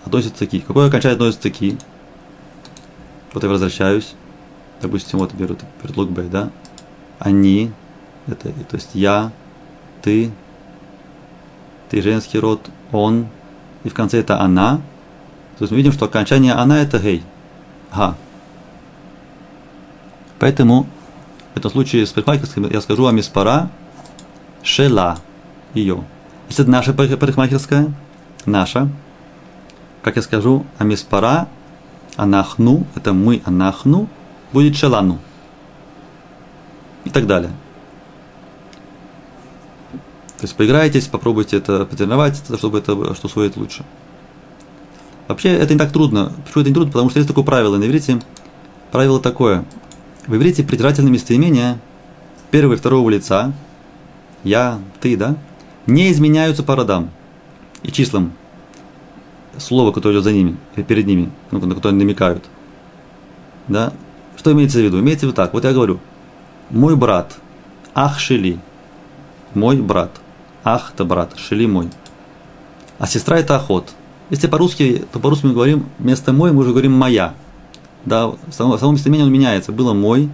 относится 0.05 0.47
ки. 0.47 0.61
Какое 0.61 0.88
окончание 0.88 1.14
относится 1.14 1.51
ки? 1.51 1.77
Вот 3.33 3.42
я 3.42 3.49
возвращаюсь. 3.49 4.14
Допустим, 4.81 5.21
вот 5.21 5.33
берут 5.33 5.61
предлог 5.81 6.11
Б, 6.11 6.25
да? 6.25 6.51
Они, 7.18 7.71
это, 8.27 8.51
то 8.51 8.77
есть 8.77 8.90
я, 8.95 9.31
ты, 10.03 10.31
ты 11.88 12.03
женский 12.03 12.38
род, 12.38 12.68
он, 12.90 13.29
и 13.85 13.88
в 13.88 13.95
конце 13.95 14.18
это 14.18 14.40
она. 14.40 14.81
То 15.59 15.64
есть 15.64 15.71
мы 15.71 15.77
видим, 15.77 15.92
что 15.92 16.07
окончание 16.07 16.55
она 16.55 16.81
это 16.83 16.99
гей. 16.99 17.23
Га. 17.95 18.16
Поэтому 20.42 20.88
в 21.55 21.57
этом 21.57 21.70
случае 21.70 22.05
с 22.05 22.11
парикмахерской 22.11 22.68
я 22.68 22.81
скажу 22.81 23.07
амиспара 23.07 23.70
шела 24.64 25.18
ее. 25.72 26.02
Если 26.48 26.64
это 26.64 26.72
наша 26.72 26.92
парикмахерская, 26.92 27.94
наша, 28.44 28.88
как 30.02 30.16
я 30.16 30.22
скажу, 30.22 30.66
амиспара 30.78 31.46
анахну, 32.16 32.85
это 32.96 33.12
мы 33.12 33.40
анахну, 33.44 34.09
будет 34.52 34.74
шелану. 34.74 35.20
И 37.05 37.11
так 37.11 37.28
далее. 37.28 37.52
То 40.38 40.42
есть 40.42 40.57
поиграйтесь, 40.57 41.07
попробуйте 41.07 41.59
это 41.59 41.87
потренировать, 41.87 42.42
чтобы 42.59 42.78
это 42.78 43.14
что 43.14 43.28
усвоить 43.28 43.57
лучше. 43.57 43.85
Вообще 45.28 45.50
это 45.50 45.72
не 45.72 45.78
так 45.78 45.92
трудно. 45.92 46.33
Почему 46.44 46.62
это 46.62 46.70
не 46.70 46.74
трудно? 46.74 46.90
Потому 46.90 47.11
что 47.11 47.20
есть 47.20 47.28
такое 47.28 47.44
правило 47.44 47.76
на 47.76 47.85
иврите. 47.85 48.20
Правило 48.90 49.20
такое. 49.20 49.64
В 50.27 50.37
иврите 50.37 50.63
притирательные 50.63 51.13
местоимения 51.13 51.81
первого 52.51 52.75
и 52.75 52.77
второго 52.77 53.11
лица, 53.11 53.53
я, 54.45 54.79
ты, 55.01 55.17
да, 55.17 55.37
не 55.87 56.13
изменяются 56.13 56.63
по 56.63 56.77
родам 56.77 57.11
и 57.83 57.91
числам 57.91 58.33
слова, 59.59 59.93
которое 59.93 60.15
идет 60.15 60.25
за 60.25 60.33
ними, 60.33 60.57
перед 60.87 61.07
ними, 61.07 61.31
ну, 61.51 61.65
на 61.65 61.75
которое 61.75 61.91
они 61.91 62.05
намекают. 62.05 62.45
Да? 63.69 63.93
Что 64.37 64.53
имеется 64.53 64.79
в 64.79 64.83
виду? 64.83 65.01
Имеется 65.01 65.27
в 65.27 65.29
виду 65.29 65.37
так. 65.37 65.53
Вот 65.53 65.65
я 65.65 65.73
говорю, 65.73 66.01
мой 66.71 66.97
брат, 66.97 67.37
ах 67.95 68.19
Шили, 68.19 68.59
мой 69.55 69.81
брат, 69.81 70.11
ах 70.65 70.93
это 70.95 71.05
брат, 71.05 71.37
Шили 71.37 71.67
мой. 71.67 71.91
А 72.99 73.07
сестра 73.07 73.39
это 73.39 73.57
охот. 73.57 73.93
Если 74.31 74.47
по-русски, 74.47 75.05
то 75.13 75.19
по-русски 75.19 75.47
мы 75.47 75.53
говорим, 75.53 75.87
вместо 75.99 76.33
мой 76.33 76.53
мы 76.53 76.61
уже 76.61 76.71
говорим 76.71 76.93
моя. 76.93 77.35
Да, 78.05 78.29
в 78.29 78.38
самом, 78.51 78.77
в 78.77 78.81
самом 78.81 78.95
местоимении 78.95 79.25
он 79.25 79.33
меняется. 79.33 79.73
Было 79.73 79.93
мой, 79.93 80.29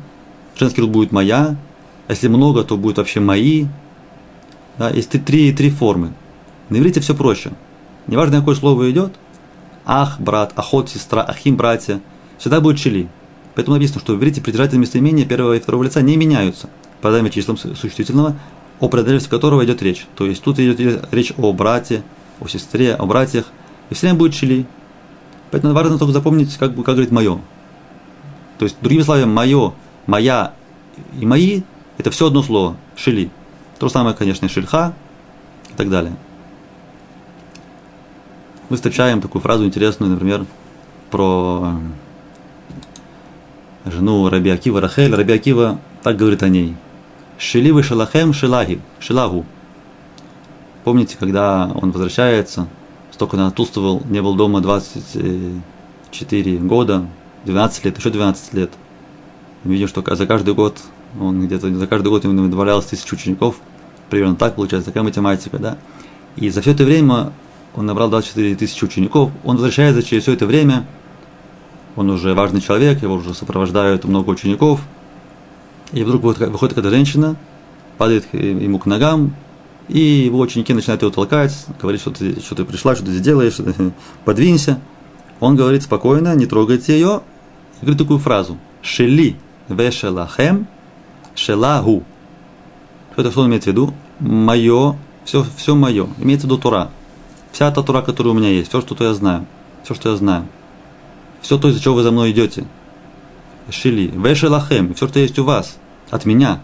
женский 0.57 0.81
род 0.81 0.90
будет 0.90 1.12
моя, 1.12 1.57
а 2.07 2.12
если 2.12 2.28
много, 2.28 2.64
то 2.64 2.76
будет 2.76 2.98
вообще 2.98 3.20
мои. 3.20 3.66
Да, 4.78 4.90
есть 4.90 5.11
три, 5.11 5.52
три 5.52 5.70
формы. 5.70 6.12
На 6.70 6.78
иврите 6.78 7.00
все 7.00 7.14
проще. 7.14 7.52
Неважно, 8.07 8.38
какое 8.38 8.54
слово 8.54 8.90
идет, 8.90 9.12
ах, 9.85 10.18
брат, 10.18 10.52
охот, 10.57 10.88
сестра, 10.88 11.22
ахим, 11.22 11.57
братья, 11.57 12.00
всегда 12.38 12.61
будет 12.61 12.78
чили. 12.78 13.09
Поэтому 13.54 13.76
написано, 13.76 14.00
что 14.00 14.14
в 14.14 14.18
иврите 14.18 14.40
притирательные 14.40 14.83
местоимения 14.83 15.26
первого 15.26 15.54
и 15.54 15.61
второго 15.61 15.85
лица 15.85 16.00
не 16.00 16.16
меняются 16.16 16.70
по 17.00 17.11
данным 17.11 17.31
числам 17.31 17.57
существительного, 17.57 18.37
о 18.81 18.88
предательстве 18.88 19.31
которого 19.31 19.64
идет 19.64 19.83
речь. 19.83 20.07
То 20.14 20.26
есть 20.26 20.42
тут 20.42 20.59
идет 20.59 21.09
речь 21.11 21.33
о 21.37 21.52
брате, 21.52 22.02
о 22.40 22.46
сестре, 22.46 22.94
о 22.94 23.04
братьях, 23.07 23.46
и 23.90 23.94
все 23.94 24.07
время 24.07 24.18
будет 24.18 24.35
чили. 24.35 24.66
Поэтому 25.50 25.74
важно 25.74 25.98
только 25.98 26.12
запомнить, 26.12 26.57
как, 26.57 26.74
как 26.76 26.85
говорит 26.85 27.11
мое. 27.11 27.40
То 28.58 28.64
есть, 28.64 28.76
другими 28.80 29.02
словами, 29.02 29.24
мое, 29.24 29.72
моя 30.06 30.52
и 31.18 31.26
мои– 31.26 31.62
это 31.98 32.10
все 32.10 32.26
одно 32.26 32.42
слово, 32.42 32.76
шили. 32.96 33.30
То 33.78 33.86
же 33.86 33.92
самое, 33.92 34.16
конечно, 34.16 34.48
шильха 34.48 34.94
и 35.70 35.74
так 35.74 35.88
далее. 35.88 36.16
Мы 38.68 38.76
встречаем 38.76 39.20
такую 39.20 39.40
фразу 39.40 39.64
интересную, 39.64 40.12
например, 40.12 40.44
про 41.10 41.76
жену 43.86 44.28
Раби 44.28 44.50
Акива 44.50 44.80
Рахель. 44.80 45.14
Раби 45.14 45.32
Акива 45.32 45.78
так 46.02 46.16
говорит 46.16 46.42
о 46.42 46.48
ней. 46.48 46.76
Шили 47.38 47.70
вы 47.70 47.82
шалахем 47.82 48.32
шилаги, 48.32 48.80
шилагу. 48.98 49.46
Помните, 50.84 51.16
когда 51.18 51.70
он 51.74 51.92
возвращается, 51.92 52.66
столько 53.12 53.36
он 53.36 53.42
отсутствовал, 53.42 54.02
не 54.06 54.20
был 54.20 54.34
дома 54.34 54.60
24 54.60 56.58
года, 56.58 57.06
12 57.44 57.85
лет, 57.85 57.98
еще 57.98 58.11
12 58.11 58.55
лет. 58.55 58.70
Мы 59.64 59.72
видим, 59.72 59.88
что 59.88 60.03
за 60.14 60.27
каждый 60.27 60.55
год, 60.55 60.81
он 61.20 61.46
где-то 61.46 61.74
за 61.74 61.87
каждый 61.87 62.09
год 62.09 62.24
ему 62.24 62.48
добавлялось 62.48 62.87
тысячу 62.87 63.16
учеников. 63.16 63.57
Примерно 64.11 64.37
так 64.37 64.57
получается, 64.57 64.90
такая 64.90 65.03
математика, 65.03 65.59
да. 65.59 65.79
И 66.37 66.51
за 66.51 66.62
все 66.62 66.72
это 66.72 66.85
время 66.85 67.33
он 67.74 67.87
набрал 67.87 68.09
24 68.11 68.55
тысячи 68.57 68.85
учеников. 68.85 69.31
Он 69.44 69.57
возвращается 69.57 70.03
через 70.03 70.22
все 70.22 70.33
это 70.33 70.46
время, 70.46 70.87
он 71.96 72.11
уже 72.11 72.35
важный 72.35 72.61
человек, 72.61 73.03
его 73.03 73.14
уже 73.14 73.35
сопровождают 73.35 74.05
много 74.05 74.31
учеников. 74.31 74.81
И 75.92 76.05
вдруг 76.05 76.22
выходит 76.22 76.74
какая-то 76.74 76.90
женщина, 76.90 77.37
падает 77.96 78.33
ему 78.33 78.79
к 78.79 78.87
ногам, 78.87 79.35
и 79.88 79.98
его 79.98 80.38
ученики 80.38 80.72
начинают 80.74 81.03
его 81.03 81.11
толкать, 81.11 81.66
говорить, 81.81 82.01
что 82.01 82.11
ты, 82.11 82.40
что 82.40 82.55
ты 82.55 82.64
пришла, 82.64 82.94
что 82.94 83.07
ты 83.07 83.18
делаешь, 83.18 83.57
подвинься. 84.24 84.81
Он 85.40 85.57
говорит 85.57 85.83
спокойно, 85.83 86.35
не 86.35 86.46
трогайте 86.46 86.94
ее, 86.94 87.22
и 87.81 87.85
говорит 87.85 87.98
такую 87.98 88.18
фразу. 88.18 88.59
Шели 88.83 89.37
вешелахем 89.68 90.66
шелаху. 91.35 92.03
Что 93.12 93.22
это 93.22 93.31
что 93.31 93.40
он 93.42 93.48
имеет 93.48 93.64
в 93.64 93.66
виду? 93.66 93.94
Мое, 94.20 94.96
все, 95.24 95.44
все 95.57 95.74
мое. 95.74 96.09
Имеется 96.18 96.46
в 96.46 96.51
виду 96.51 96.61
Тура. 96.61 96.90
Вся 97.53 97.70
та 97.70 97.83
Тура, 97.83 98.03
которая 98.03 98.35
у 98.35 98.37
меня 98.37 98.48
есть, 98.48 98.68
все, 98.68 98.81
что 98.81 99.05
я 99.05 99.14
знаю. 99.14 99.46
Все, 99.85 99.94
что 99.94 100.11
я 100.11 100.16
знаю. 100.16 100.46
Все 101.40 101.59
то, 101.59 101.68
из-за 101.68 101.81
чего 101.81 101.94
вы 101.94 102.03
за 102.03 102.11
мной 102.11 102.33
идете. 102.33 102.66
Шили. 103.70 104.09
Вешелахем. 104.09 104.94
Все, 104.94 105.09
что 105.09 105.18
есть 105.18 105.38
у 105.38 105.44
вас. 105.44 105.79
От 106.11 106.24
меня. 106.24 106.61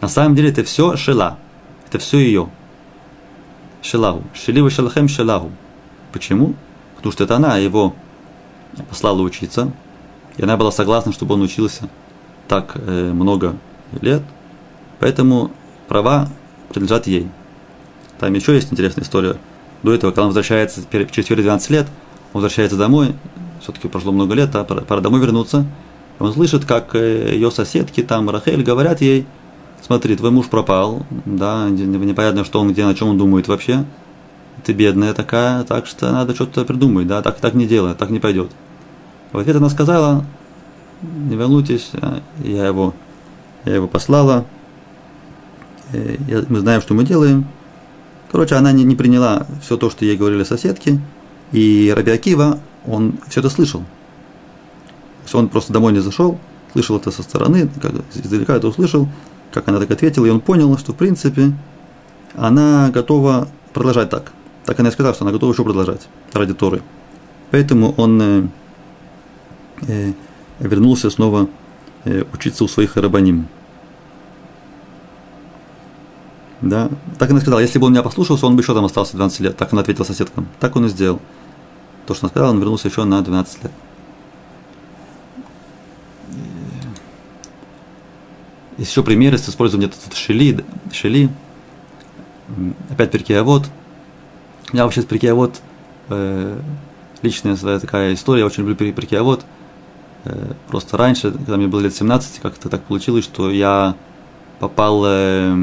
На 0.00 0.08
самом 0.08 0.34
деле 0.34 0.50
это 0.50 0.64
все 0.64 0.96
шела. 0.96 1.38
Это 1.86 1.98
все 1.98 2.18
ее. 2.18 2.50
Шелаху. 3.82 4.24
Шили 4.34 4.60
вешелахем 4.60 5.08
шелаху. 5.08 5.52
Почему? 6.12 6.54
Потому 6.96 7.12
что 7.12 7.24
это 7.24 7.36
она 7.36 7.58
его 7.58 7.94
послала 8.88 9.22
учиться, 9.22 9.72
и 10.36 10.42
она 10.42 10.56
была 10.56 10.70
согласна, 10.70 11.12
чтобы 11.12 11.34
он 11.34 11.42
учился 11.42 11.88
так 12.46 12.72
э, 12.76 13.12
много 13.12 13.56
лет, 14.00 14.22
поэтому 15.00 15.50
права 15.88 16.28
принадлежат 16.68 17.06
ей. 17.06 17.28
Там 18.18 18.32
еще 18.34 18.54
есть 18.54 18.72
интересная 18.72 19.04
история. 19.04 19.36
До 19.82 19.92
этого, 19.92 20.10
когда 20.10 20.22
он 20.22 20.28
возвращается 20.28 20.82
через 20.90 21.26
12 21.26 21.70
лет, 21.70 21.86
он 22.32 22.42
возвращается 22.42 22.76
домой, 22.76 23.14
все-таки 23.60 23.88
прошло 23.88 24.12
много 24.12 24.34
лет, 24.34 24.54
а 24.54 24.64
пора, 24.64 25.00
домой 25.00 25.20
вернуться. 25.20 25.66
Он 26.18 26.32
слышит, 26.32 26.64
как 26.64 26.94
э, 26.94 27.32
ее 27.32 27.50
соседки, 27.50 28.02
там, 28.02 28.28
Рахель, 28.28 28.62
говорят 28.62 29.00
ей, 29.00 29.26
смотри, 29.82 30.16
твой 30.16 30.30
муж 30.30 30.46
пропал, 30.46 31.06
да, 31.24 31.68
непонятно, 31.68 32.44
что 32.44 32.60
он, 32.60 32.72
где, 32.72 32.84
на 32.84 32.94
чем 32.94 33.08
он 33.08 33.18
думает 33.18 33.46
вообще, 33.46 33.84
ты 34.64 34.72
бедная 34.72 35.14
такая, 35.14 35.64
так 35.64 35.86
что 35.86 36.10
надо 36.10 36.34
что-то 36.34 36.64
придумать, 36.64 37.06
да, 37.06 37.22
так, 37.22 37.40
так 37.40 37.54
не 37.54 37.66
делай, 37.66 37.94
так 37.94 38.10
не 38.10 38.18
пойдет. 38.18 38.50
В 39.32 39.38
ответ 39.38 39.56
она 39.56 39.68
сказала, 39.68 40.24
не 41.02 41.36
волнуйтесь, 41.36 41.90
я 42.42 42.66
его, 42.66 42.94
я 43.64 43.74
его 43.74 43.88
послала, 43.88 44.46
мы 45.92 46.60
знаем, 46.60 46.80
что 46.80 46.94
мы 46.94 47.04
делаем. 47.04 47.46
Короче, 48.30 48.56
она 48.56 48.72
не, 48.72 48.84
не 48.84 48.94
приняла 48.94 49.46
все 49.62 49.76
то, 49.76 49.90
что 49.90 50.04
ей 50.04 50.16
говорили 50.16 50.44
соседки, 50.44 51.00
и 51.52 51.92
Раби 51.96 52.10
Акива, 52.10 52.58
он 52.86 53.14
все 53.28 53.40
это 53.40 53.48
слышал. 53.48 53.80
То 53.80 55.24
есть 55.24 55.34
он 55.34 55.48
просто 55.48 55.72
домой 55.72 55.92
не 55.92 56.00
зашел, 56.00 56.38
слышал 56.72 56.96
это 56.98 57.10
со 57.10 57.22
стороны, 57.22 57.68
как, 57.80 57.92
издалека 58.14 58.56
это 58.56 58.68
услышал, 58.68 59.08
как 59.52 59.68
она 59.68 59.78
так 59.78 59.90
ответила, 59.90 60.26
и 60.26 60.30
он 60.30 60.40
понял, 60.40 60.76
что 60.76 60.92
в 60.92 60.96
принципе 60.96 61.52
она 62.34 62.90
готова 62.90 63.48
продолжать 63.72 64.10
так. 64.10 64.32
Так 64.68 64.78
она 64.80 64.90
и 64.90 64.92
сказала, 64.92 65.14
что 65.14 65.24
она 65.24 65.32
готова 65.32 65.50
еще 65.50 65.64
продолжать 65.64 66.08
ради 66.34 66.52
Торы. 66.52 66.82
Поэтому 67.50 67.94
он 67.96 68.20
э, 68.20 68.48
э, 69.86 70.12
вернулся 70.58 71.08
снова 71.08 71.48
э, 72.04 72.24
учиться 72.34 72.64
у 72.64 72.68
своих 72.68 72.94
рабаним. 72.98 73.48
Да, 76.60 76.90
так 77.18 77.30
она 77.30 77.40
сказала, 77.40 77.60
если 77.60 77.78
бы 77.78 77.86
он 77.86 77.92
меня 77.92 78.02
послушался, 78.02 78.44
он 78.44 78.56
бы 78.56 78.62
еще 78.62 78.74
там 78.74 78.84
остался 78.84 79.16
12 79.16 79.40
лет. 79.40 79.56
Так 79.56 79.72
он 79.72 79.78
ответил 79.78 80.04
соседкам. 80.04 80.46
Так 80.60 80.76
он 80.76 80.84
и 80.84 80.90
сделал. 80.90 81.18
То, 82.04 82.12
что 82.12 82.26
он 82.26 82.30
сказал, 82.30 82.50
он 82.50 82.58
вернулся 82.58 82.88
еще 82.88 83.04
на 83.04 83.22
12 83.22 83.62
лет. 83.62 83.72
Есть 88.76 88.90
еще 88.90 89.02
примеры 89.02 89.38
с 89.38 89.48
использованием 89.48 89.90
шели, 90.12 90.62
шели. 90.92 91.30
Опять 92.90 93.12
Я 94.72 94.84
вообще 94.84 95.02
с 95.02 95.06
перкеавод 95.06 95.60
э, 96.10 96.60
личная 97.22 97.56
своя 97.56 97.78
такая 97.78 98.14
история, 98.14 98.40
я 98.40 98.46
очень 98.46 98.66
люблю 98.66 98.92
перкеавод. 98.92 99.44
Э, 100.24 100.52
просто 100.68 100.96
раньше, 100.96 101.32
когда 101.32 101.56
мне 101.56 101.68
было 101.68 101.80
лет 101.80 101.94
17, 101.94 102.40
как-то 102.40 102.68
так 102.68 102.82
получилось, 102.82 103.24
что 103.24 103.50
я 103.50 103.96
попал 104.58 105.04
э, 105.06 105.08
э, 105.08 105.54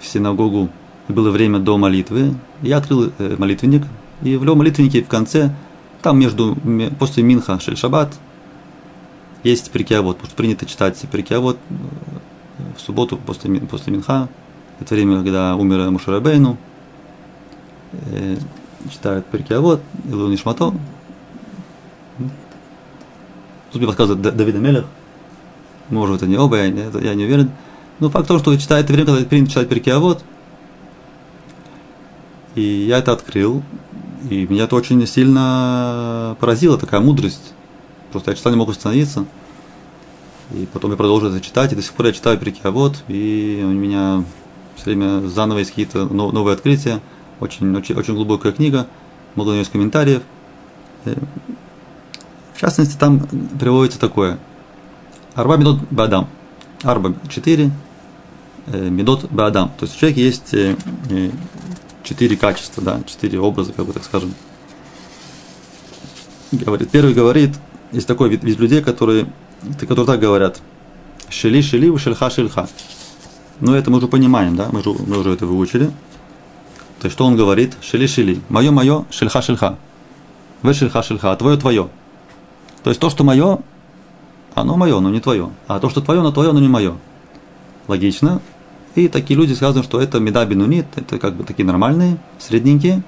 в 0.00 0.06
синагогу 0.06 0.70
было 1.08 1.30
время 1.30 1.58
до 1.58 1.78
молитвы. 1.78 2.34
Я 2.62 2.78
открыл 2.78 3.12
э, 3.18 3.36
молитвенник, 3.38 3.82
и 4.22 4.36
в 4.36 4.42
молитвеннике 4.54 5.02
в 5.02 5.08
конце, 5.08 5.54
там 6.02 6.18
между, 6.18 6.56
после 6.98 7.22
Минха 7.22 7.60
Шель 7.60 7.76
Шаббат, 7.76 8.12
есть 9.42 9.70
прикиавод, 9.70 10.16
потому 10.16 10.28
что 10.28 10.36
принято 10.36 10.66
читать 10.66 10.98
прикиавод 11.10 11.58
э, 11.70 11.74
в 12.76 12.80
субботу 12.80 13.18
после, 13.18 13.60
после 13.60 13.92
Минха. 13.92 14.28
Это 14.80 14.94
время, 14.94 15.18
когда 15.18 15.54
умер 15.54 15.90
Мушарабейну. 15.90 16.56
Э, 18.10 18.36
читают 18.90 19.26
прикиавод, 19.26 19.80
Илу 20.08 20.28
Нишмато. 20.28 20.72
Тут 23.72 23.80
мне 23.80 23.86
подсказывает 23.86 24.36
Давид 24.36 24.54
Амелех. 24.54 24.84
Может, 25.90 26.16
это 26.16 26.26
не 26.26 26.36
оба, 26.36 26.56
я 26.56 26.68
не, 26.68 26.84
я 27.02 27.14
не 27.14 27.24
уверен. 27.24 27.50
Но 28.00 28.10
факт 28.10 28.26
в 28.26 28.28
том, 28.28 28.38
что 28.38 28.56
читает 28.56 28.88
время, 28.88 29.06
когда 29.06 29.24
принято 29.24 29.50
читать 29.50 29.68
перкиавод. 29.68 30.24
И 32.54 32.62
я 32.62 32.98
это 32.98 33.12
открыл. 33.12 33.62
И 34.30 34.46
меня 34.46 34.64
это 34.64 34.76
очень 34.76 35.06
сильно 35.06 36.36
поразило, 36.40 36.78
такая 36.78 37.00
мудрость. 37.00 37.52
Просто 38.10 38.30
я 38.30 38.36
читал, 38.36 38.52
не 38.52 38.58
мог 38.58 38.70
остановиться. 38.70 39.26
И 40.52 40.66
потом 40.72 40.90
я 40.90 40.96
продолжил 40.96 41.30
это 41.30 41.44
читать, 41.44 41.72
и 41.72 41.76
до 41.76 41.82
сих 41.82 41.92
пор 41.92 42.06
я 42.06 42.12
читаю 42.12 42.38
перкиавод, 42.38 43.02
и 43.08 43.62
у 43.64 43.68
меня 43.68 44.24
все 44.76 44.86
время 44.86 45.26
заново 45.26 45.58
есть 45.58 45.70
какие-то 45.70 46.04
новые 46.06 46.54
открытия. 46.54 47.00
Очень, 47.40 47.74
очень, 47.76 47.94
очень 47.94 48.14
глубокая 48.14 48.52
книга, 48.52 48.86
много 49.34 49.50
на 49.50 49.54
нее 49.54 49.64
комментариев. 49.64 50.22
Э, 51.04 51.14
в 52.54 52.60
частности, 52.60 52.96
там 52.96 53.20
приводится 53.58 53.98
такое. 53.98 54.38
Арба 55.34 55.56
минут 55.56 55.80
бадам. 55.90 56.28
Арба 56.82 57.14
четыре 57.28 57.70
э, 58.66 58.88
медот 58.88 59.30
бадам. 59.30 59.70
То 59.78 59.84
есть 59.84 59.96
у 59.96 60.00
человека 60.00 60.20
есть 60.20 60.54
э, 60.54 60.76
четыре 62.04 62.36
качества, 62.36 62.82
да, 62.82 63.00
четыре 63.06 63.40
образа, 63.40 63.72
как 63.72 63.86
бы 63.86 63.92
так 63.92 64.04
скажем. 64.04 64.34
Говорит, 66.52 66.90
первый 66.90 67.14
говорит, 67.14 67.50
есть 67.90 68.06
такой 68.06 68.28
вид, 68.28 68.44
вид 68.44 68.58
людей, 68.60 68.80
которые, 68.80 69.26
которые 69.80 70.06
так 70.06 70.20
говорят. 70.20 70.60
Шели, 71.28 71.62
шели, 71.62 71.96
шельха, 71.96 72.30
шельха. 72.30 72.68
Ну, 73.60 73.74
это 73.74 73.90
мы 73.90 73.98
уже 73.98 74.08
понимаем, 74.08 74.56
да, 74.56 74.68
мы, 74.70 74.80
уже, 74.80 74.90
мы 74.90 75.18
уже 75.18 75.30
это 75.32 75.46
выучили. 75.46 75.90
То 77.04 77.08
есть, 77.08 77.16
что 77.16 77.26
он 77.26 77.36
говорит? 77.36 77.76
Шели, 77.82 78.06
шели. 78.06 78.40
Мое, 78.48 78.70
мое, 78.70 79.04
шельха, 79.10 79.42
шельха. 79.42 79.76
Вы 80.62 80.72
шельха, 80.72 81.02
шельха, 81.02 81.32
а 81.32 81.36
твое, 81.36 81.58
твое. 81.58 81.90
То 82.82 82.88
есть, 82.88 82.98
то, 82.98 83.10
что 83.10 83.24
мое, 83.24 83.58
оно 84.54 84.78
мое, 84.78 84.98
но 85.00 85.10
не 85.10 85.20
твое. 85.20 85.50
А 85.66 85.80
то, 85.80 85.90
что 85.90 86.00
твое, 86.00 86.20
оно 86.20 86.32
твое, 86.32 86.52
но 86.52 86.60
не 86.60 86.68
мое. 86.68 86.96
Логично. 87.88 88.40
И 88.94 89.08
такие 89.08 89.38
люди 89.38 89.52
сказано, 89.52 89.84
что 89.84 90.00
это 90.00 90.18
меда 90.18 90.46
бинунит, 90.46 90.86
это 90.96 91.18
как 91.18 91.34
бы 91.34 91.44
такие 91.44 91.66
нормальные, 91.66 92.16
средненькие. 92.38 93.02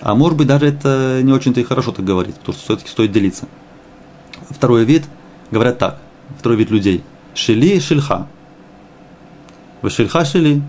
А 0.00 0.14
может 0.14 0.38
быть, 0.38 0.46
даже 0.46 0.64
это 0.64 1.20
не 1.22 1.34
очень-то 1.34 1.60
и 1.60 1.64
хорошо 1.64 1.92
так 1.92 2.06
говорить, 2.06 2.36
потому 2.36 2.54
что 2.54 2.64
все-таки 2.64 2.88
стоит 2.88 3.12
делиться. 3.12 3.46
Второй 4.48 4.86
вид, 4.86 5.04
говорят 5.50 5.78
так, 5.78 5.98
второй 6.38 6.56
вид 6.56 6.70
людей. 6.70 7.04
Шили 7.34 7.78
шильха. 7.78 8.26
Вы 9.82 9.90
шильха 9.90 10.24
шили. 10.24 10.62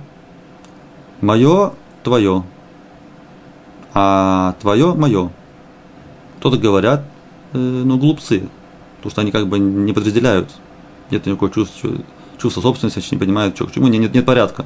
Мое, 1.22 1.72
твое. 2.04 2.44
А 3.94 4.56
твое, 4.62 4.94
мое. 4.94 5.32
Кто-то 6.40 6.58
говорят, 6.58 7.06
э, 7.54 7.58
ну, 7.58 7.98
глупцы. 7.98 8.50
Потому 8.98 9.12
что 9.12 9.22
они 9.22 9.32
как 9.32 9.48
бы 9.48 9.60
не 9.60 9.94
подразделяют. 9.94 10.50
Нет 11.12 11.26
никакого 11.26 11.52
чувства, 11.52 11.92
чувство 12.38 12.62
собственности, 12.62 13.00
очень 13.00 13.18
не 13.18 13.20
понимают, 13.20 13.56
что 13.56 13.68
к 13.68 13.72
чему. 13.72 13.88
Нет, 13.88 14.14
нет, 14.14 14.26
порядка. 14.26 14.66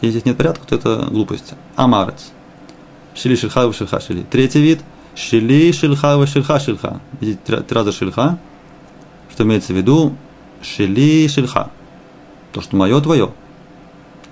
Если 0.00 0.18
здесь 0.18 0.24
нет 0.24 0.36
порядка, 0.36 0.66
то 0.66 0.74
это 0.74 1.06
глупость. 1.10 1.54
Амарец. 1.76 2.32
Шили 3.14 3.36
шильха 3.36 3.72
шильха 3.72 4.00
шили. 4.00 4.24
Третий 4.30 4.60
вид. 4.60 4.80
Шили 5.14 5.72
шильха 5.72 6.26
шильха 6.26 6.58
шильха. 6.58 7.00
Видите, 7.20 7.60
три 7.60 7.76
раза 7.76 7.92
шильха. 7.92 8.38
Что 9.30 9.44
имеется 9.44 9.72
в 9.72 9.76
виду? 9.76 10.16
Шили 10.62 11.28
шильха. 11.28 11.70
То, 12.52 12.60
что 12.60 12.76
мое, 12.76 13.00
твое. 13.00 13.32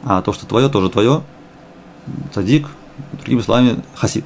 А 0.03 0.23
то, 0.23 0.33
что 0.33 0.47
твое, 0.47 0.69
тоже 0.69 0.91
твое. 0.91 1.23
Садик, 2.35 2.69
другими 3.13 3.41
словами, 3.41 3.83
хасид. 3.95 4.25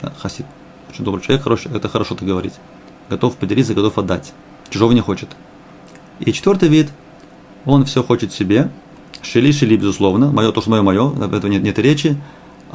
Да, 0.00 0.12
хасид. 0.18 0.46
Очень 0.90 1.04
добрый 1.04 1.22
человек, 1.22 1.42
хороший, 1.42 1.72
это 1.74 1.88
хорошо 1.88 2.14
так 2.14 2.26
говорить. 2.26 2.54
Готов 3.08 3.36
поделиться, 3.36 3.74
готов 3.74 3.98
отдать. 3.98 4.32
Чужого 4.70 4.92
не 4.92 5.00
хочет. 5.00 5.28
И 6.20 6.32
четвертый 6.32 6.68
вид– 6.68 6.90
он 7.64 7.84
все 7.84 8.02
хочет 8.02 8.32
себе. 8.32 8.70
שלי, 9.22 9.52
שלי, 9.52 9.76
безусловно. 9.76 10.32
Мое, 10.32 10.52
то, 10.52 10.60
что 10.60 10.70
мое, 10.70 10.82
мое. 10.82 11.08
Об 11.08 11.34
этом 11.34 11.50
нет, 11.50 11.62
нет 11.62 11.78
речи. 11.78 12.16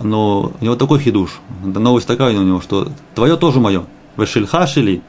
Но 0.01 0.53
у 0.60 0.63
него 0.63 0.75
такой 0.75 0.99
хидуш. 0.99 1.41
Новость 1.63 2.08
такая 2.08 2.38
у 2.38 2.43
него, 2.43 2.62
что 2.62 2.89
твое 3.15 3.36
тоже 3.36 3.60
мое. 3.60 3.86
ושלך 4.15 4.65
שלי. 4.67 5.01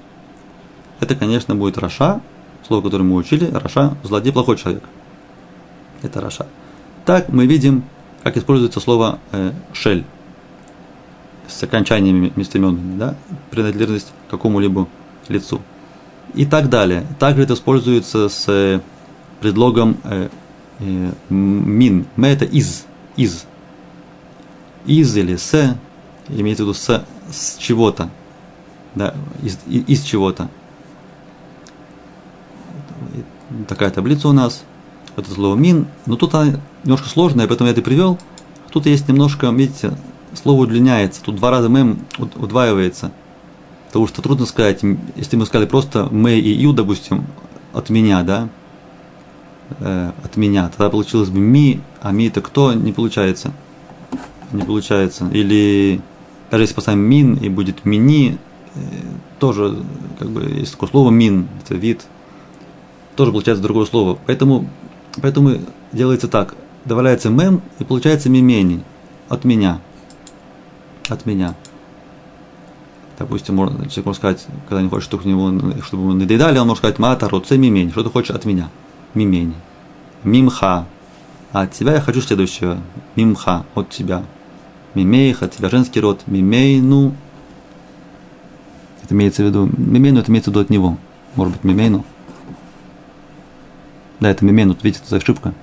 Это, 1.00 1.14
конечно, 1.14 1.54
будет 1.54 1.78
רשע, 1.78 2.20
слово, 2.66 2.82
которое 2.82 3.04
мы 3.04 3.16
учили. 3.16 3.44
רשע – 3.50 4.02
злодей, 4.02 4.32
плохой 4.32 4.56
человек. 4.56 4.82
Это 6.02 6.20
רשע. 6.20 6.46
Так 7.04 7.28
мы 7.28 7.46
видим, 7.46 7.84
как 8.22 8.36
используется 8.36 8.80
слово 8.80 9.18
э, 9.32 9.52
של 9.72 10.04
с 11.46 11.62
окончаниями 11.62 12.32
местоименными, 12.36 12.98
да, 12.98 13.14
принадлежность 13.50 14.12
какому-либо 14.30 14.86
лицу. 15.28 15.60
И 16.34 16.44
так 16.44 16.68
далее. 16.68 17.06
Также 17.18 17.42
это 17.42 17.54
используется 17.54 18.28
с 18.28 18.82
предлогом 19.40 19.96
э, 20.04 20.28
э, 20.80 21.12
мин. 21.30 22.06
Ме 22.16 22.32
это 22.32 22.44
из. 22.44 22.84
Из. 23.16 23.46
Из 24.86 25.16
или 25.16 25.36
с, 25.36 25.76
имеется 26.28 26.64
в 26.64 26.66
виду 26.66 26.74
с, 26.74 27.04
с 27.30 27.56
чего-то. 27.56 28.10
Да, 28.94 29.14
из, 29.42 29.58
из 29.66 30.02
чего-то. 30.02 30.48
Такая 33.66 33.90
таблица 33.90 34.28
у 34.28 34.32
нас. 34.32 34.62
Это 35.18 35.32
слово 35.32 35.56
мин. 35.56 35.86
Но 36.06 36.16
тут 36.16 36.34
она 36.34 36.60
немножко 36.84 37.08
сложная, 37.08 37.48
поэтому 37.48 37.66
я 37.66 37.72
это 37.72 37.82
привел. 37.82 38.18
Тут 38.70 38.86
есть 38.86 39.08
немножко, 39.08 39.48
видите, 39.48 39.96
слово 40.34 40.62
удлиняется. 40.62 41.22
Тут 41.22 41.36
два 41.36 41.50
раза 41.50 41.68
мем 41.68 41.98
удваивается. 42.18 43.10
Потому 43.88 44.06
что 44.06 44.22
трудно 44.22 44.46
сказать, 44.46 44.80
если 45.16 45.36
мы 45.36 45.46
сказали 45.46 45.66
просто 45.66 46.08
мы 46.10 46.38
и 46.38 46.50
ю, 46.50 46.72
допустим, 46.72 47.26
от 47.72 47.90
меня, 47.90 48.22
да, 48.22 48.48
э, 49.80 50.12
от 50.22 50.36
меня. 50.36 50.68
Тогда 50.68 50.88
получилось 50.90 51.30
бы 51.30 51.40
ми, 51.40 51.80
а 52.00 52.12
ми 52.12 52.28
это 52.28 52.40
кто? 52.40 52.72
Не 52.72 52.92
получается. 52.92 53.52
Не 54.52 54.62
получается. 54.62 55.28
Или 55.32 56.00
даже 56.50 56.62
если 56.62 56.74
поставим 56.74 57.00
мин 57.00 57.34
и 57.34 57.48
будет 57.48 57.84
мини, 57.84 58.38
э, 58.74 58.78
тоже 59.40 59.82
как 60.18 60.30
бы 60.30 60.42
есть 60.44 60.72
такое 60.72 60.88
слово 60.90 61.10
мин, 61.10 61.48
это 61.64 61.74
вид, 61.74 62.06
тоже 63.16 63.32
получается 63.32 63.62
другое 63.62 63.86
слово. 63.86 64.18
Поэтому, 64.26 64.68
поэтому 65.20 65.58
делается 65.92 66.28
так. 66.28 66.54
Добавляется 66.84 67.30
мем 67.30 67.62
и 67.78 67.84
получается 67.84 68.30
мимени. 68.30 68.82
От 69.28 69.44
меня. 69.44 69.80
От 71.08 71.26
меня. 71.26 71.54
Допустим, 73.18 73.56
можно, 73.56 73.78
человек 73.88 74.06
может 74.06 74.20
сказать, 74.20 74.46
когда 74.68 74.80
не 74.80 74.88
хочет, 74.88 75.04
чтобы, 75.04 75.28
него, 75.28 75.50
чтобы 75.82 76.04
ему 76.04 76.12
надоедали, 76.14 76.58
он 76.58 76.68
может 76.68 76.78
сказать, 76.78 76.98
мата, 76.98 77.28
роце, 77.28 77.56
мимень, 77.56 77.90
что 77.90 78.04
ты 78.04 78.10
хочешь 78.10 78.30
от 78.30 78.44
меня 78.44 78.70
мимени. 79.14 79.54
Мимха. 80.24 80.86
А 81.52 81.62
от 81.62 81.72
тебя 81.72 81.94
я 81.94 82.00
хочу 82.00 82.20
следующего. 82.20 82.78
Мимха. 83.16 83.64
От 83.74 83.90
тебя. 83.90 84.24
Мимейх, 84.94 85.42
от 85.42 85.52
тебя 85.54 85.70
женский 85.70 86.00
род. 86.00 86.22
Мимейну. 86.26 87.14
Это 89.02 89.14
имеется 89.14 89.42
в 89.42 89.46
виду. 89.46 89.68
Мимейну 89.76 90.20
это 90.20 90.30
имеется 90.30 90.50
в 90.50 90.52
виду 90.52 90.60
от 90.60 90.70
него. 90.70 90.96
Может 91.34 91.54
быть, 91.54 91.64
мимейну. 91.64 92.04
Да, 94.20 94.30
это 94.30 94.44
мимейну. 94.44 94.76
Видите, 94.82 95.04
это 95.06 95.16
ошибка. 95.16 95.54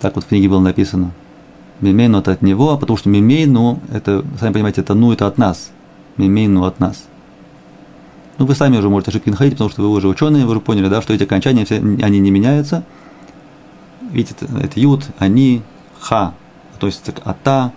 Так 0.00 0.14
вот 0.14 0.24
в 0.24 0.28
книге 0.28 0.48
было 0.48 0.60
написано. 0.60 1.12
Мимейну 1.80 2.18
это 2.18 2.32
от 2.32 2.42
него, 2.42 2.70
а 2.70 2.76
потому 2.76 2.96
что 2.96 3.08
мимейну, 3.08 3.80
это, 3.92 4.24
сами 4.38 4.52
понимаете, 4.52 4.80
это 4.80 4.94
ну, 4.94 5.12
это 5.12 5.26
от 5.26 5.38
нас. 5.38 5.70
Мимейну 6.16 6.64
от 6.64 6.80
нас. 6.80 7.04
Ну, 8.38 8.46
вы 8.46 8.54
сами 8.54 8.78
уже 8.78 8.88
можете 8.88 9.10
ошибки 9.10 9.30
находить, 9.30 9.54
потому 9.54 9.70
что 9.70 9.82
вы 9.82 9.88
уже 9.90 10.08
ученые, 10.08 10.44
вы 10.46 10.52
уже 10.52 10.60
поняли, 10.60 10.88
да, 10.88 11.02
что 11.02 11.12
эти 11.12 11.24
окончания, 11.24 11.64
все, 11.64 11.76
они 11.76 12.18
не 12.18 12.30
меняются. 12.30 12.84
Видите, 14.10 14.46
это, 14.60 14.80
ют, 14.80 15.04
они, 15.18 15.62
ха, 16.00 16.34
относится 16.74 17.12
к 17.12 17.26
ата, 17.26 17.72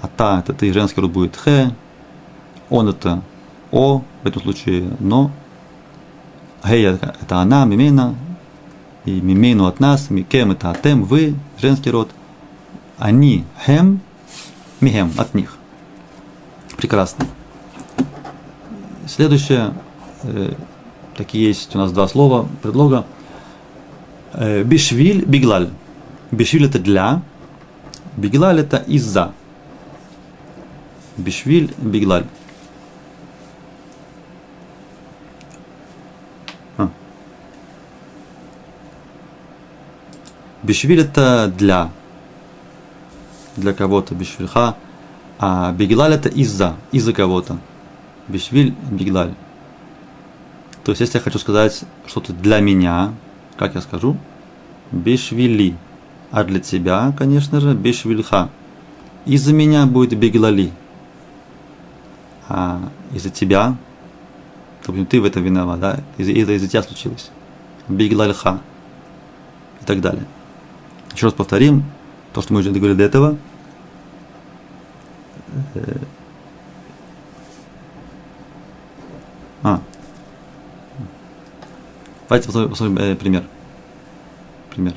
ата, 0.00 0.42
это 0.44 0.52
ты, 0.52 0.72
женский 0.72 1.00
род 1.00 1.10
будет 1.10 1.36
хе, 1.36 1.74
он 2.68 2.88
это 2.88 3.22
о, 3.70 4.02
в 4.22 4.26
этом 4.26 4.42
случае 4.42 4.90
но, 4.98 5.30
хей 6.64 6.84
это 6.84 7.38
она, 7.38 7.64
мимена, 7.64 8.14
и 9.04 9.20
мимейну 9.20 9.66
от 9.66 9.80
нас, 9.80 10.10
микем 10.10 10.52
это 10.52 10.70
атем, 10.70 11.04
вы, 11.04 11.34
женский 11.58 11.90
род, 11.90 12.10
они, 12.98 13.44
хем, 13.64 14.00
михем, 14.80 15.12
от 15.16 15.34
них. 15.34 15.56
Прекрасно. 16.76 17.26
Следующее, 19.06 19.74
э, 20.22 20.54
такие 21.16 21.48
есть 21.48 21.74
у 21.74 21.78
нас 21.78 21.92
два 21.92 22.06
слова, 22.08 22.48
предлога. 22.62 23.04
Э, 24.32 24.62
бишвиль, 24.62 25.24
биглаль. 25.24 25.70
Бишвиль 26.30 26.66
это 26.66 26.78
для, 26.78 27.22
Бигилаль 28.16 28.60
это 28.60 28.78
из-за. 28.78 29.32
Бишвиль, 31.16 31.72
биглаль. 31.78 32.26
Бишвиль 40.62 41.00
это 41.00 41.52
для. 41.56 41.90
Для 43.56 43.72
кого-то 43.72 44.14
бишвильха. 44.14 44.76
А 45.38 45.72
бигилаль 45.72 46.12
это 46.12 46.28
из-за. 46.28 46.76
Из-за 46.92 47.12
кого-то. 47.12 47.58
Бишвиль, 48.28 48.74
биглаль. 48.90 49.34
То 50.84 50.92
есть, 50.92 51.00
если 51.00 51.18
я 51.18 51.22
хочу 51.22 51.38
сказать 51.38 51.84
что-то 52.06 52.32
для 52.32 52.60
меня, 52.60 53.12
как 53.56 53.74
я 53.74 53.80
скажу? 53.80 54.16
Бешвили. 54.92 55.76
А 56.30 56.44
для 56.44 56.60
тебя, 56.60 57.12
конечно 57.16 57.60
же, 57.60 57.74
бешвильха. 57.74 58.50
Из-за 59.24 59.52
меня 59.52 59.86
будет 59.86 60.18
беглали. 60.18 60.72
А 62.48 62.80
из-за 63.14 63.30
тебя, 63.30 63.76
допустим, 64.80 65.06
ты 65.06 65.20
в 65.20 65.24
этом 65.24 65.42
виноват, 65.42 65.80
да? 65.80 66.00
Из-за, 66.18 66.32
из-за 66.32 66.68
тебя 66.68 66.82
случилось. 66.82 67.30
Беглальха. 67.88 68.60
И 69.80 69.84
так 69.84 70.00
далее. 70.00 70.24
Еще 71.14 71.26
раз 71.26 71.34
повторим 71.34 71.84
то, 72.32 72.42
что 72.42 72.52
мы 72.52 72.60
уже 72.60 72.70
говорили 72.70 72.96
до 72.96 73.04
этого. 73.04 73.36
Э, 75.74 75.96
а, 79.62 79.80
Давайте 82.28 82.46
посмотрим, 82.46 82.70
посмотрим 82.70 82.98
э, 82.98 83.16
пример. 83.16 83.44
Пример. 84.70 84.94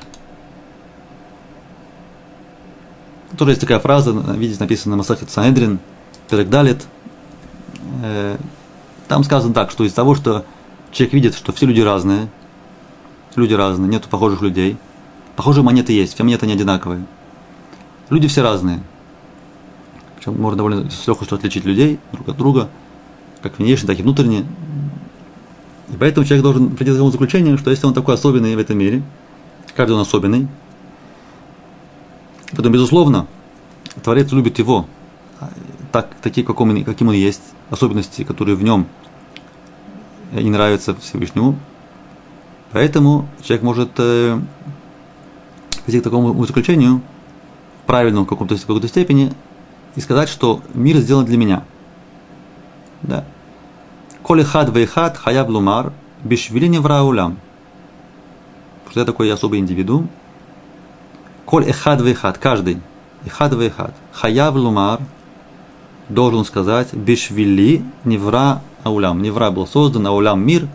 Тоже 3.36 3.50
есть 3.50 3.60
такая 3.60 3.80
фраза, 3.80 4.12
видите, 4.12 4.60
написано 4.60 4.92
на 4.92 4.98
Масахет 4.98 5.30
Санедрин, 5.30 5.80
Перегдалит. 6.30 6.86
Э, 8.04 8.36
там 9.08 9.24
сказано 9.24 9.52
так, 9.52 9.72
что 9.72 9.84
из 9.84 9.92
того, 9.92 10.14
что 10.14 10.46
человек 10.92 11.14
видит, 11.14 11.34
что 11.34 11.52
все 11.52 11.66
люди 11.66 11.80
разные, 11.80 12.28
люди 13.34 13.54
разные, 13.54 13.88
нету 13.88 14.08
похожих 14.08 14.40
людей. 14.40 14.76
Похожие 15.36 15.64
монеты 15.64 15.92
есть, 15.92 16.14
все 16.14 16.24
монеты 16.24 16.46
не 16.46 16.52
одинаковые. 16.52 17.04
Люди 18.10 18.28
все 18.28 18.42
разные. 18.42 18.82
Причем 20.16 20.40
можно 20.40 20.56
довольно 20.56 20.90
с 20.90 21.06
легкостью 21.06 21.36
отличить 21.36 21.64
людей 21.64 21.98
друг 22.12 22.28
от 22.28 22.36
друга, 22.36 22.68
как 23.42 23.58
внешне, 23.58 23.86
так 23.86 23.98
и 23.98 24.02
внутренне. 24.02 24.44
И 25.88 25.96
поэтому 25.98 26.24
человек 26.24 26.42
должен 26.42 26.70
прийти 26.70 26.92
к 26.92 26.94
такому 26.94 27.10
заключению, 27.10 27.58
что 27.58 27.70
если 27.70 27.86
он 27.86 27.94
такой 27.94 28.14
особенный 28.14 28.54
в 28.54 28.58
этом 28.58 28.78
мире, 28.78 29.02
каждый 29.74 29.92
он 29.92 30.00
особенный, 30.00 30.48
потом, 32.52 32.72
безусловно, 32.72 33.26
Творец 34.02 34.30
любит 34.32 34.58
его, 34.58 34.86
так, 35.92 36.14
такие, 36.22 36.46
каким 36.46 36.70
он, 36.70 36.84
каким 36.84 37.08
он 37.08 37.14
есть, 37.14 37.42
особенности, 37.70 38.24
которые 38.24 38.56
в 38.56 38.62
нем 38.62 38.86
не 40.32 40.50
нравятся 40.50 40.94
Всевышнему. 40.94 41.56
Поэтому 42.72 43.28
человек 43.42 43.62
может 43.62 43.90
э, 43.98 44.40
прийти 45.84 46.00
к 46.00 46.04
такому 46.04 46.44
заключению, 46.46 47.00
правильному 47.86 48.26
в 48.26 48.28
каком-то, 48.28 48.56
в 48.56 48.60
какой-то 48.60 48.88
степени, 48.88 49.32
и 49.96 50.00
сказать, 50.00 50.28
что 50.28 50.60
мир 50.74 50.96
сделан 50.98 51.24
для 51.24 51.36
меня. 51.36 51.64
Да. 53.02 53.24
Коли 54.22 54.42
хад 54.42 54.74
вейхад 54.74 55.16
хаяб 55.16 55.48
лумар 55.48 55.92
бишвили 56.22 56.66
невра 56.66 57.02
улям. 57.02 57.38
Что 58.90 59.00
я 59.00 59.06
такой 59.06 59.32
особый 59.32 59.58
индивидуум? 59.58 60.08
Коль 61.44 61.68
эхад 61.68 62.00
вейхад, 62.00 62.38
каждый, 62.38 62.78
эхад 63.26 63.52
вейхад, 63.52 63.94
хаяб 64.12 64.54
лумар, 64.54 65.00
должен 66.08 66.44
сказать 66.44 66.94
бишвили 66.94 67.82
невра 68.04 68.62
аулям. 68.82 69.20
Невра 69.20 69.50
был 69.50 69.66
создан, 69.66 70.06
аулям 70.06 70.44
мир, 70.46 70.68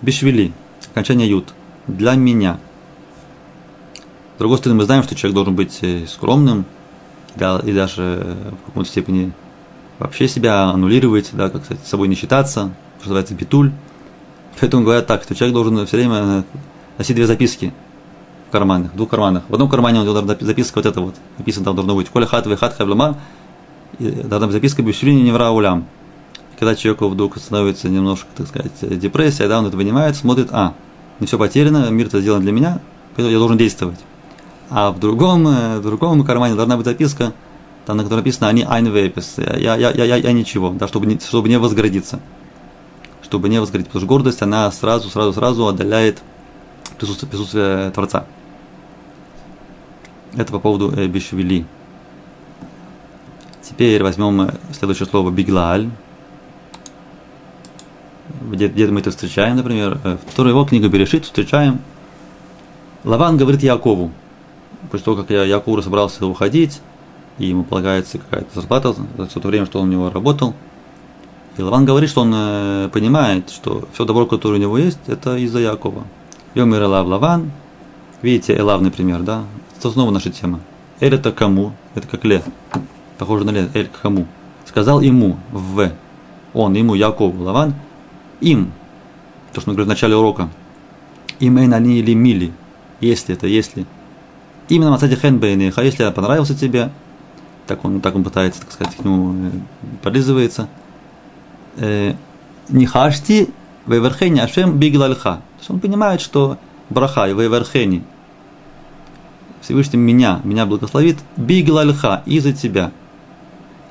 бишвили, 0.00 0.52
окончание 0.90 1.28
ют, 1.28 1.52
для 1.86 2.14
меня. 2.14 2.58
С 4.34 4.38
другой 4.38 4.58
стороны, 4.58 4.78
мы 4.78 4.84
знаем, 4.84 5.02
что 5.02 5.14
человек 5.14 5.34
должен 5.34 5.54
быть 5.54 5.78
э, 5.82 6.06
скромным, 6.06 6.64
и 7.36 7.72
даже 7.72 8.36
в 8.62 8.66
какой-то 8.66 8.88
степени 8.88 9.32
вообще 9.98 10.28
себя 10.28 10.64
аннулировать, 10.64 11.30
да, 11.32 11.50
как 11.50 11.64
сказать, 11.64 11.84
с 11.84 11.88
собой 11.88 12.08
не 12.08 12.14
считаться, 12.14 12.72
что 12.98 13.08
называется 13.08 13.34
битуль. 13.34 13.72
Поэтому 14.60 14.84
говорят 14.84 15.06
так, 15.06 15.22
что 15.22 15.34
человек 15.34 15.54
должен 15.54 15.86
все 15.86 15.96
время 15.96 16.44
носить 16.98 17.16
две 17.16 17.26
записки 17.26 17.72
в 18.48 18.52
карманах, 18.52 18.92
в 18.92 18.96
двух 18.96 19.10
карманах. 19.10 19.44
В 19.48 19.52
одном 19.54 19.68
кармане 19.68 20.00
он 20.00 20.06
должен 20.06 20.26
записка 20.40 20.78
вот 20.78 20.86
это 20.86 21.00
вот, 21.00 21.14
написано 21.38 21.64
там 21.64 21.76
должно 21.76 21.94
быть, 21.96 22.08
коля 22.08 22.26
хат 22.26 22.46
хат 22.58 22.76
хаблама, 22.76 23.18
должна 23.98 24.46
быть 24.46 24.52
записка 24.54 24.82
бешвини 24.82 25.22
невра 25.22 25.50
улям. 25.50 25.86
Когда 26.58 26.76
человеку 26.76 27.08
вдруг 27.08 27.36
становится 27.38 27.88
немножко, 27.88 28.28
так 28.36 28.46
сказать, 28.46 28.98
депрессия, 28.98 29.48
да, 29.48 29.58
он 29.58 29.66
это 29.66 29.76
вынимает, 29.76 30.14
смотрит, 30.14 30.48
а, 30.52 30.74
не 31.18 31.26
все 31.26 31.36
потеряно, 31.36 31.90
мир 31.90 32.06
это 32.06 32.20
сделан 32.20 32.42
для 32.42 32.52
меня, 32.52 32.80
поэтому 33.16 33.32
я 33.32 33.38
должен 33.38 33.58
действовать. 33.58 33.98
А 34.70 34.90
в 34.90 34.98
другом, 34.98 35.46
э, 35.46 35.78
в 35.78 35.82
другом 35.82 36.24
кармане 36.24 36.54
должна 36.54 36.76
быть 36.76 36.86
записка, 36.86 37.32
там, 37.86 37.96
на 37.96 38.02
которой 38.02 38.20
написано 38.20 38.48
«Они 38.48 38.62
айнвейпес», 38.62 39.38
я, 39.38 39.76
я, 39.76 39.90
я, 39.90 40.04
я, 40.04 40.16
я 40.16 40.32
ничего, 40.32 40.70
да, 40.70 40.88
чтобы 40.88 41.06
не, 41.06 41.18
чтобы 41.18 41.48
не 41.48 41.58
возгордиться 41.58 42.20
чтобы 43.34 43.48
не 43.48 43.58
возгореть, 43.58 43.86
потому 43.86 44.00
что 44.00 44.08
гордость, 44.08 44.42
она 44.42 44.70
сразу, 44.70 45.10
сразу, 45.10 45.32
сразу 45.32 45.66
отдаляет 45.66 46.22
присутствие, 46.98 47.28
присутствие 47.28 47.90
Творца. 47.90 48.26
Это 50.36 50.52
по 50.52 50.60
поводу 50.60 50.92
э, 50.96 51.08
Бишвили. 51.08 51.66
Теперь 53.62 54.04
возьмем 54.04 54.42
э, 54.42 54.54
следующее 54.72 55.08
слово 55.08 55.32
Биглаль. 55.32 55.90
Где, 58.50 58.68
где 58.68 58.86
мы 58.86 59.00
это 59.00 59.10
встречаем, 59.10 59.56
например, 59.56 59.98
э, 60.04 60.16
вторая 60.30 60.52
его 60.52 60.64
книга 60.64 60.88
Берешит 60.88 61.24
встречаем. 61.24 61.80
Лаван 63.02 63.36
говорит 63.36 63.62
Якову, 63.62 64.12
после 64.90 65.04
того, 65.04 65.16
как 65.18 65.30
я 65.30 65.44
Якову 65.44 65.82
собрался 65.82 66.26
уходить, 66.26 66.80
и 67.38 67.46
ему 67.46 67.64
полагается 67.64 68.18
какая-то 68.18 68.60
зарплата 68.60 68.94
за 69.16 69.26
все 69.26 69.40
то 69.40 69.48
время, 69.48 69.66
что 69.66 69.80
он 69.80 69.88
у 69.88 69.92
него 69.92 70.10
работал– 70.10 70.54
и 71.56 71.62
Лаван 71.62 71.84
говорит, 71.84 72.10
что 72.10 72.22
он 72.22 72.32
э, 72.34 72.88
понимает, 72.92 73.48
что 73.50 73.88
все 73.92 74.04
добро, 74.04 74.26
которое 74.26 74.56
у 74.56 74.60
него 74.60 74.76
есть, 74.76 74.98
это 75.06 75.36
из-за 75.36 75.60
Якова. 75.60 76.02
Йомир 76.54 76.82
Элав 76.82 77.06
Лаван. 77.06 77.52
Видите, 78.22 78.56
Элавный 78.56 78.90
пример, 78.90 79.22
да? 79.22 79.44
Это 79.78 79.90
снова 79.90 80.10
наша 80.10 80.30
тема. 80.30 80.60
Эль 80.98 81.14
это 81.14 81.30
кому? 81.30 81.72
Это 81.94 82.08
как 82.08 82.24
Ле. 82.24 82.42
Похоже 83.18 83.44
на 83.44 83.50
Ле. 83.50 83.68
Эль 83.72 83.86
к 83.86 84.00
кому? 84.00 84.26
Сказал 84.66 85.00
ему 85.00 85.36
в. 85.52 85.92
Он, 86.54 86.74
ему, 86.74 86.94
Якову, 86.94 87.44
Лаван. 87.44 87.74
Им. 88.40 88.72
То, 89.52 89.60
что 89.60 89.70
мы 89.70 89.74
говорим 89.74 89.86
в 89.86 89.94
начале 89.94 90.16
урока. 90.16 90.48
Им 91.38 91.58
эйн 91.58 91.72
они 91.72 91.98
или 91.98 92.14
мили. 92.14 92.52
Если 93.00 93.32
это, 93.32 93.46
если. 93.46 93.86
Именно 94.68 94.92
Мацади 94.92 95.16
Хен 95.16 95.38
Бейнеха. 95.38 95.82
Если 95.82 96.10
понравился 96.10 96.54
тебе, 96.54 96.90
так 97.66 97.84
он, 97.84 98.00
так 98.00 98.14
он 98.14 98.24
пытается, 98.24 98.60
так 98.60 98.72
сказать, 98.72 98.96
к 98.96 99.04
нему 99.04 99.34
э, 99.34 99.50
подлизывается– 100.02 100.68
Э, 101.76 102.14
Нихашти 102.68 103.50
вейверхени 103.86 104.40
Ашем 104.40 104.78
бигилальха. 104.78 105.36
То 105.36 105.58
есть 105.58 105.70
он 105.70 105.80
понимает, 105.80 106.20
что 106.20 106.56
браха 106.88 107.28
и 107.28 107.34
вейверхени 107.34 108.04
Всевышний 109.60 109.98
меня, 109.98 110.40
меня 110.44 110.64
благословит 110.66 111.18
бигилальха 111.36 112.22
из-за 112.26 112.52
тебя. 112.52 112.90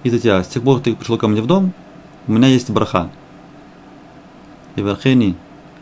Из-за 0.04 0.20
тебя. 0.20 0.44
С 0.44 0.48
тех 0.48 0.64
пор 0.64 0.80
ты 0.80 0.96
пришел 0.96 1.18
ко 1.18 1.28
мне 1.28 1.42
в 1.42 1.46
дом, 1.46 1.74
у 2.28 2.32
меня 2.32 2.48
есть 2.48 2.70
браха. 2.70 3.10
Вейверхени 4.76 5.36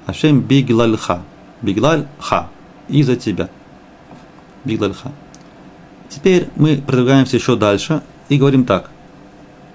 Ашем 0.05 0.41
бигилальха. 0.41 1.21
Биглаль-ха. 1.61 2.49
Из-за 2.89 3.15
тебя. 3.15 3.49
Биглаль-ха. 4.65 5.11
Теперь 6.09 6.49
мы 6.55 6.77
продвигаемся 6.77 7.37
еще 7.37 7.55
дальше 7.55 8.01
и 8.29 8.37
говорим 8.37 8.65
так. 8.65 8.89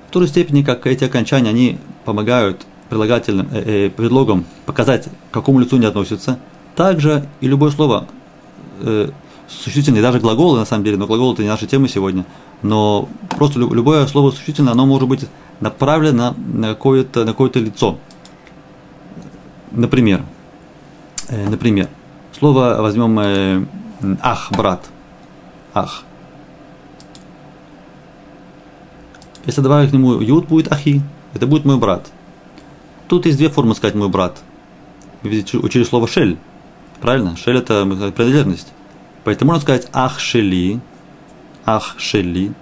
В 0.08 0.12
той 0.12 0.22
же 0.22 0.28
степени, 0.28 0.62
как 0.62 0.86
эти 0.86 1.04
окончания, 1.04 1.50
они 1.50 1.78
помогают 2.04 2.66
прилагательным, 2.88 3.48
э, 3.52 3.86
э, 3.86 3.90
предлогом 3.90 4.44
показать, 4.64 5.08
к 5.30 5.34
какому 5.34 5.58
лицу 5.58 5.76
не 5.76 5.86
относится. 5.86 6.38
Также 6.74 7.26
и 7.40 7.48
любое 7.48 7.70
слово 7.70 8.06
э, 8.80 9.10
существительное, 9.48 10.02
даже 10.02 10.20
глаголы, 10.20 10.58
на 10.58 10.64
самом 10.64 10.84
деле, 10.84 10.96
но 10.96 11.06
глаголы 11.06 11.34
это 11.34 11.42
не 11.42 11.48
наша 11.48 11.66
тема 11.66 11.88
сегодня, 11.88 12.24
но 12.62 13.08
просто 13.30 13.58
любое 13.58 14.06
слово 14.06 14.30
существительное, 14.30 14.72
оно 14.72 14.86
может 14.86 15.08
быть 15.08 15.26
направлено 15.60 16.34
на 16.36 16.68
какое-то, 16.68 17.24
на 17.24 17.32
какое-то 17.32 17.58
лицо. 17.58 17.98
Например, 19.70 20.22
э, 21.28 21.48
например, 21.48 21.88
слово 22.38 22.76
возьмем 22.80 23.18
э, 23.18 23.64
ах, 24.20 24.52
брат, 24.52 24.84
ах. 25.74 26.02
Если 29.44 29.60
добавить 29.60 29.90
к 29.90 29.92
нему 29.92 30.20
ют, 30.20 30.46
будет 30.48 30.72
ахи, 30.72 31.02
это 31.34 31.46
будет 31.46 31.64
мой 31.64 31.78
брат. 31.78 32.10
Тут 33.08 33.26
есть 33.26 33.38
две 33.38 33.48
формы 33.48 33.74
сказать 33.74 33.94
мой 33.94 34.08
брат. 34.08 34.42
Вы 35.22 35.44
учили 35.62 35.84
слово 35.84 36.08
шель. 36.08 36.36
Правильно? 37.00 37.36
Шель 37.36 37.58
это 37.58 37.84
принадлежность. 37.84 38.72
Поэтому 39.24 39.52
можно 39.52 39.62
сказать 39.62 39.88
ах 39.92 40.18
шели, 40.18 40.80
ах 41.64 41.94
шелли. 41.98 42.52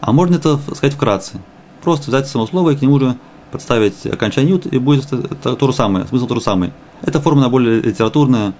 А 0.00 0.12
можно 0.12 0.36
это 0.36 0.58
сказать 0.58 0.94
вкратце. 0.94 1.40
Просто 1.82 2.10
взять 2.10 2.28
само 2.28 2.46
слово 2.46 2.70
и 2.70 2.76
к 2.76 2.82
нему 2.82 2.98
же 3.00 3.16
подставить 3.50 4.06
окончание 4.06 4.52
ют, 4.52 4.66
и 4.66 4.78
будет 4.78 5.12
это 5.12 5.56
то 5.56 5.66
же 5.66 5.72
самое, 5.72 6.06
смысл 6.06 6.26
то 6.26 6.34
же 6.36 6.40
самый. 6.40 6.72
Это 7.02 7.20
форма 7.20 7.48
более 7.48 7.80
литературная. 7.80 8.52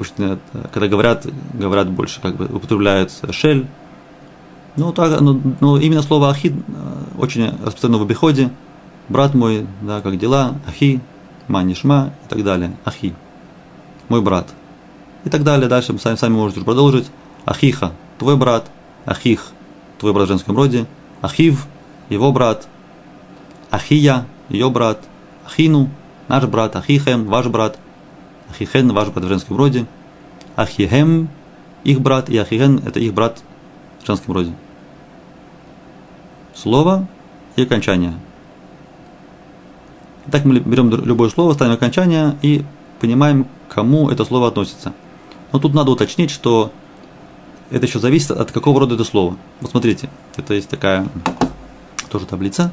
Обычно, 0.00 0.38
когда 0.72 0.88
говорят, 0.88 1.26
говорят 1.52 1.90
больше, 1.90 2.22
как 2.22 2.34
бы 2.34 2.46
употребляют 2.46 3.12
шель. 3.32 3.66
Ну, 4.76 4.94
так, 4.94 5.20
но, 5.20 5.38
но 5.60 5.76
именно 5.76 6.00
слово 6.00 6.30
ахид 6.30 6.54
очень 7.18 7.50
распространено 7.62 7.98
в 7.98 8.02
обиходе. 8.04 8.50
Брат 9.10 9.34
мой, 9.34 9.66
да, 9.82 10.00
как 10.00 10.16
дела, 10.16 10.54
ахи, 10.66 11.02
манишма 11.48 12.14
и 12.24 12.30
так 12.30 12.42
далее. 12.42 12.78
Ахи, 12.86 13.14
мой 14.08 14.22
брат. 14.22 14.48
И 15.26 15.28
так 15.28 15.42
далее. 15.42 15.68
Дальше 15.68 15.92
вы 15.92 15.98
сами, 15.98 16.16
сами 16.16 16.32
можете 16.32 16.62
продолжить. 16.62 17.10
Ахиха, 17.44 17.92
твой 18.18 18.38
брат. 18.38 18.70
Ахих, 19.04 19.48
твой 19.98 20.14
брат 20.14 20.24
в 20.24 20.28
женском 20.28 20.56
роде. 20.56 20.86
Ахив, 21.20 21.66
его 22.08 22.32
брат. 22.32 22.68
Ахия, 23.70 24.24
ее 24.48 24.70
брат. 24.70 25.00
Ахину, 25.44 25.90
наш 26.26 26.44
брат. 26.46 26.74
Ахихем, 26.74 27.26
ваш 27.26 27.48
брат. 27.48 27.78
Ахихен, 28.50 28.92
ваш 28.92 29.08
брат 29.08 29.24
в 29.24 29.28
женском 29.28 29.56
роде. 29.56 29.86
Ахихем, 30.56 31.28
их 31.84 32.00
брат. 32.00 32.28
И 32.28 32.36
Ахихен, 32.36 32.82
это 32.84 33.00
их 33.00 33.14
брат 33.14 33.42
в 34.02 34.06
женском 34.06 34.34
роде. 34.34 34.52
Слово 36.54 37.06
и 37.56 37.62
окончание. 37.62 38.14
Так 40.30 40.44
мы 40.44 40.60
берем 40.60 40.90
любое 40.90 41.30
слово, 41.30 41.54
ставим 41.54 41.72
окончание 41.72 42.36
и 42.42 42.64
понимаем, 43.00 43.44
к 43.68 43.74
кому 43.74 44.10
это 44.10 44.24
слово 44.24 44.48
относится. 44.48 44.92
Но 45.52 45.58
тут 45.58 45.74
надо 45.74 45.90
уточнить, 45.90 46.30
что 46.30 46.72
это 47.70 47.86
еще 47.86 47.98
зависит 47.98 48.30
от 48.32 48.52
какого 48.52 48.80
рода 48.80 48.94
это 48.94 49.04
слово. 49.04 49.36
Вот 49.60 49.70
смотрите, 49.70 50.10
это 50.36 50.54
есть 50.54 50.68
такая 50.68 51.08
тоже 52.10 52.26
таблица. 52.26 52.72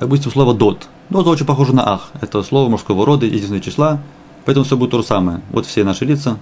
Допустим, 0.00 0.30
слово 0.30 0.54
дот. 0.54 0.88
Дот 1.12 1.26
очень 1.26 1.44
похоже 1.46 1.74
на 1.74 1.86
ах. 1.86 2.10
Это 2.20 2.42
слово 2.42 2.70
мужского 2.70 3.04
рода, 3.04 3.26
единственное 3.26 3.60
числа, 3.60 4.00
поэтому 4.46 4.64
все 4.64 4.78
будет 4.78 4.92
то 4.92 5.02
же 5.02 5.06
самое. 5.06 5.42
Вот 5.50 5.66
все 5.66 5.84
наши 5.84 6.06
лица. 6.06 6.38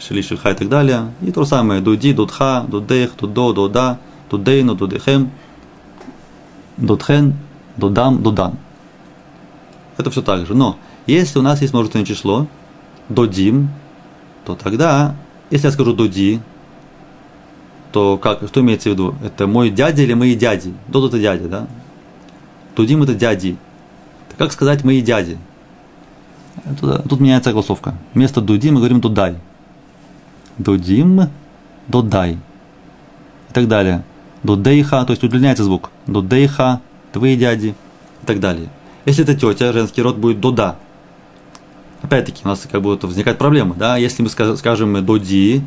Шили, 0.00 0.22
шильха 0.22 0.50
и 0.50 0.54
так 0.54 0.68
далее. 0.68 1.12
И 1.22 1.30
то 1.30 1.44
же 1.44 1.48
самое. 1.48 1.80
Дуди, 1.80 2.12
дудха, 2.12 2.64
дудех, 2.68 3.12
дудо, 3.16 3.52
дуда, 3.52 3.98
дудейну, 4.30 4.74
дудехем– 4.74 5.30
Дотхен, 6.78 7.34
додам, 7.76 8.22
додан. 8.22 8.56
Это 9.96 10.10
все 10.10 10.22
так 10.22 10.46
же. 10.46 10.54
Но 10.54 10.78
если 11.06 11.40
у 11.40 11.42
нас 11.42 11.60
есть 11.60 11.72
множественное 11.72 12.06
число, 12.06 12.46
додим, 13.08 13.70
то 14.44 14.54
тогда, 14.54 15.16
если 15.50 15.66
я 15.66 15.72
скажу 15.72 15.92
доди, 15.92 16.40
то 17.90 18.16
как, 18.16 18.46
что 18.46 18.60
имеется 18.60 18.90
в 18.90 18.92
виду? 18.92 19.14
Это 19.24 19.48
мой 19.48 19.70
дядя 19.70 20.02
или 20.02 20.14
мои 20.14 20.36
дяди? 20.36 20.72
Дод 20.86 21.10
это 21.10 21.20
дядя, 21.20 21.48
да? 21.48 21.66
Дудим 22.78 23.02
это 23.02 23.12
дяди. 23.12 23.56
Как 24.36 24.52
сказать 24.52 24.84
мои 24.84 25.02
дяди? 25.02 25.36
Тут, 26.80 27.08
тут 27.08 27.18
меняется 27.18 27.50
голосовка. 27.50 27.96
Вместо 28.14 28.40
дудим 28.40 28.74
мы 28.74 28.78
говорим 28.78 29.00
додай. 29.00 29.34
Дудим, 30.58 31.22
додай. 31.88 32.34
И 33.50 33.52
так 33.52 33.66
далее. 33.66 34.04
Дудейха, 34.44 35.04
то 35.04 35.10
есть 35.10 35.24
удлиняется 35.24 35.64
звук. 35.64 35.90
Дудейха, 36.06 36.80
твои 37.10 37.36
дяди 37.36 37.74
и 38.22 38.26
так 38.26 38.38
далее. 38.38 38.68
Если 39.06 39.24
это 39.24 39.34
тетя, 39.34 39.72
женский 39.72 40.00
род 40.00 40.16
будет 40.16 40.38
дода. 40.38 40.76
Опять-таки 42.02 42.42
у 42.44 42.48
нас 42.48 42.64
как 42.70 42.80
будто 42.80 43.08
возникает 43.08 43.38
проблема, 43.38 43.74
да? 43.74 43.96
Если 43.96 44.22
мы 44.22 44.28
скажем 44.28 45.04
доди, 45.04 45.62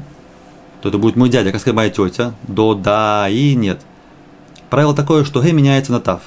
то 0.82 0.88
это 0.88 0.98
будет 0.98 1.18
мой 1.18 1.28
дядя, 1.28 1.52
как 1.52 1.60
сказать 1.60 1.76
моя 1.76 1.90
тетя. 1.90 2.34
Дода 2.44 3.28
и 3.30 3.54
нет. 3.54 3.82
Правило 4.70 4.96
такое, 4.96 5.26
что 5.26 5.42
г 5.42 5.52
меняется 5.52 5.92
на 5.92 6.00
тав. 6.00 6.22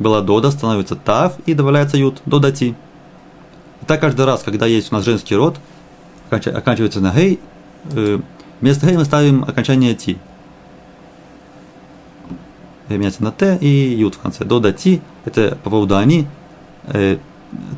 Была 0.00 0.20
дода, 0.20 0.50
становится 0.50 0.96
тав 0.96 1.34
и 1.46 1.54
добавляется 1.54 1.96
ют, 1.96 2.20
додати. 2.26 2.74
И 3.82 3.86
так 3.86 4.00
каждый 4.00 4.26
раз, 4.26 4.42
когда 4.42 4.66
есть 4.66 4.90
у 4.90 4.96
нас 4.96 5.04
женский 5.04 5.36
род, 5.36 5.56
оканчивается 6.30 7.00
на 7.00 7.12
гей, 7.12 7.38
э, 7.92 8.18
вместо 8.60 8.86
гей 8.86 8.96
мы 8.96 9.04
ставим 9.04 9.44
окончание 9.44 9.94
ти 9.94 10.18
меняется 12.96 13.22
на 13.22 13.32
Т 13.32 13.56
и 13.60 13.94
Ют 13.94 14.16
в 14.16 14.18
конце. 14.18 14.44
До 14.44 14.58
дати, 14.60 15.00
это 15.24 15.56
по 15.62 15.70
поводу 15.70 15.96
они, 15.96 16.26
э, 16.86 17.18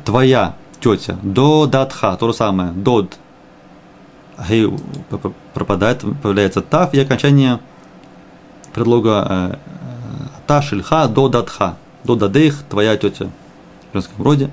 твоя 0.05 0.55
тетя, 0.79 1.17
до 1.21 1.65
датха, 1.65 2.15
то 2.15 2.27
же 2.27 2.33
самое, 2.33 2.71
дод, 2.71 3.17
гей 4.49 4.71
пропадает, 5.53 6.03
появляется 6.21 6.61
тав 6.61 6.93
и 6.93 6.99
окончание 6.99 7.59
предлога 8.73 9.27
э, 9.29 9.55
та 10.47 10.61
шильха 10.61 11.07
до 11.07 11.29
датха, 11.29 11.77
до 12.03 12.15
дадех, 12.15 12.63
твоя 12.69 12.97
тетя 12.97 13.29
в 13.91 13.95
женском 13.95 14.23
роде, 14.23 14.49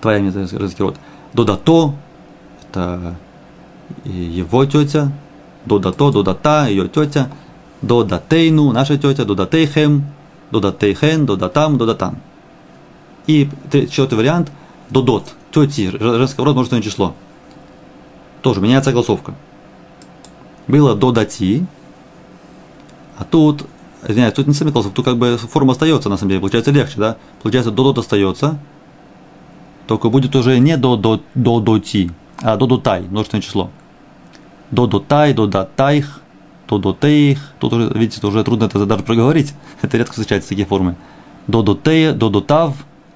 твоя 0.00 0.30
женский 0.30 0.82
род, 0.82 0.96
до 1.32 1.44
дато, 1.44 1.94
это 2.62 3.14
его 4.04 4.64
тетя, 4.66 5.12
до 5.64 5.78
дато, 5.78 6.12
до 6.12 6.22
дата, 6.22 6.66
ее 6.68 6.88
тетя, 6.88 7.30
Додатейну, 7.82 8.72
наша 8.72 8.96
тетя, 8.96 9.24
додатейхем, 9.24 10.06
додатейхен, 10.50 11.26
додатам, 11.26 11.76
додатан. 11.76 12.16
И 13.26 13.48
четвертый 13.70 14.14
вариант– 14.14 14.50
додот, 14.90 15.34
тети, 15.52 15.90
женского 15.90 16.46
рода 16.46 16.54
множественное 16.54 16.82
число. 16.82 17.14
Тоже 18.42 18.60
меняется 18.60 18.92
голосовка. 18.92 19.34
Было 20.66 20.94
додати, 20.94 21.66
а 23.18 23.24
тут, 23.24 23.66
извиняюсь, 24.06 24.34
тут 24.34 24.46
не 24.46 24.54
сами 24.54 24.70
тут 24.70 25.04
как 25.04 25.16
бы 25.16 25.36
форма 25.36 25.72
остается, 25.72 26.08
на 26.08 26.16
самом 26.16 26.30
деле, 26.30 26.40
получается 26.40 26.70
легче, 26.70 26.94
да? 26.96 27.16
Получается, 27.42 27.70
додот 27.70 27.98
остается, 27.98 28.58
только 29.86 30.08
будет 30.08 30.34
уже 30.34 30.58
не 30.58 30.76
до 30.76 30.96
до 30.96 31.20
до 31.34 31.60
доти, 31.60 32.10
а 32.42 32.56
до 32.56 32.66
дотай, 32.66 33.02
множественное 33.02 33.42
число. 33.42 33.70
До 34.70 34.86
дотай, 34.86 35.32
до 35.32 35.46
датайх, 35.46 36.20
тодотеих, 36.66 37.52
тут 37.58 37.72
уже, 37.72 37.90
видите, 37.94 38.26
уже 38.26 38.44
трудно 38.44 38.64
это 38.64 38.84
даже 38.86 39.02
проговорить, 39.02 39.54
это 39.82 39.96
редко 39.96 40.12
встречаются 40.12 40.50
такие 40.50 40.66
формы. 40.66 40.96
Додотея, 41.46 42.12
додотав, 42.12 42.74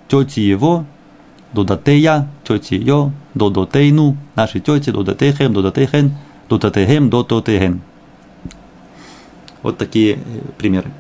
тети 0.09 0.41
его, 0.41 0.85
додотея, 1.53 2.29
тети 2.47 2.75
ее, 2.75 3.13
додотейну, 3.35 4.17
наши 4.37 4.61
тети, 4.61 4.91
додотехем, 4.91 5.53
додотехен, 5.53 6.15
додотехем, 6.49 7.11
дототехен. 7.11 7.83
Вот 9.63 9.79
такие 9.79 10.15
э, 10.15 10.19
примеры. 10.59 10.91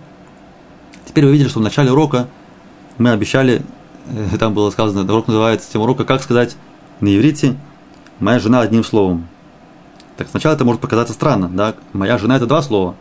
Теперь 1.07 1.25
вы 1.25 1.33
видели, 1.33 1.49
что 1.49 1.61
в 1.61 1.63
начале 1.63 1.91
урока 1.91 2.29
мы 2.99 3.11
обещали, 3.11 3.63
э, 4.09 4.39
там 4.39 4.55
было 4.55 4.71
сказано, 4.71 5.03
урок 5.11 5.29
называется 5.29 5.71
тема 5.73 5.85
урока, 5.85 6.05
как 6.05 6.23
сказать 6.23 6.57
на 7.01 7.15
иврите 7.17 7.57
«моя 8.19 8.39
жена 8.39 8.61
одним 8.61 8.85
словом». 8.85 9.29
Так 10.17 10.29
сначала 10.29 10.55
это 10.55 10.65
может 10.65 10.81
показаться 10.81 11.15
странно, 11.15 11.49
да? 11.49 11.75
Моя 11.95 12.19
жена 12.19 12.37
это 12.37 12.47
два 12.47 12.61
слова. 12.61 12.95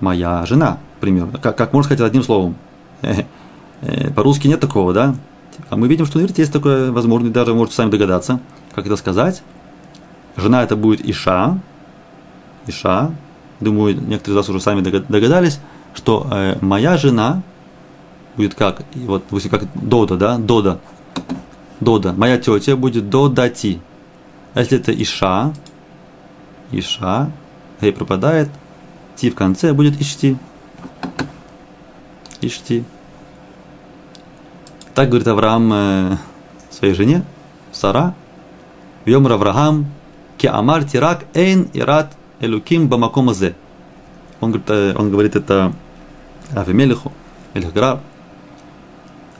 Моя 0.00 0.46
жена, 0.46 0.78
к 0.96 1.00
примеру. 1.00 1.28
Как, 1.42 1.56
как 1.56 1.72
можно 1.74 1.84
сказать 1.84 2.06
одним 2.06 2.22
словом? 2.22 2.56
Э, 3.02 4.12
по-русски 4.14 4.46
нет 4.46 4.60
такого, 4.60 4.92
да? 4.92 5.14
А 5.68 5.76
мы 5.76 5.88
видим, 5.88 6.06
что 6.06 6.18
на 6.18 6.26
есть 6.26 6.52
такое 6.52 6.92
возможность, 6.92 7.34
даже 7.34 7.52
можете 7.52 7.76
сами 7.76 7.90
догадаться, 7.90 8.40
как 8.74 8.86
это 8.86 8.96
сказать. 8.96 9.42
Жена 10.36 10.62
это 10.62 10.76
будет 10.76 11.06
Иша. 11.06 11.58
Иша. 12.66 13.10
Думаю, 13.62 13.94
некоторые 13.94 14.34
из 14.34 14.36
вас 14.36 14.48
уже 14.48 14.60
сами 14.60 14.80
догадались, 14.80 15.60
что 15.94 16.26
э, 16.30 16.56
моя 16.60 16.96
жена 16.96 17.42
будет 18.36 18.54
как, 18.54 18.82
вот, 18.94 19.24
как 19.50 19.64
Дода, 19.74 20.16
да? 20.16 20.36
Дода. 20.36 20.80
Дода. 21.78 22.12
Моя 22.12 22.38
тетя 22.38 22.76
будет 22.76 23.08
Додати. 23.08 23.80
А 24.54 24.60
если 24.60 24.78
это 24.78 24.92
Иша, 24.92 25.52
Иша, 26.72 27.30
Гей 27.80 27.92
пропадает, 27.92 28.48
Ти 29.16 29.30
в 29.30 29.34
конце 29.34 29.72
будет 29.72 30.00
Ишти. 30.00 30.36
Ишти. 32.40 32.84
Так 34.94 35.08
говорит 35.08 35.28
Авраам 35.28 35.72
э, 35.72 36.16
своей 36.70 36.94
жене, 36.94 37.24
Сара, 37.70 38.14
Вьомр 39.04 39.32
Авраам, 39.32 39.86
Ки 40.36 40.46
Амар 40.46 40.84
Тирак 40.84 41.24
Эйн 41.34 41.68
Ират 41.72 42.12
Элуким 42.42 42.88
Бамакомазе. 42.88 43.54
Он 44.40 44.50
говорит, 44.50 44.96
он 44.98 45.10
говорит 45.10 45.36
это 45.36 45.72
Авимелиху, 46.50 47.12
Мелихграб, 47.54 48.00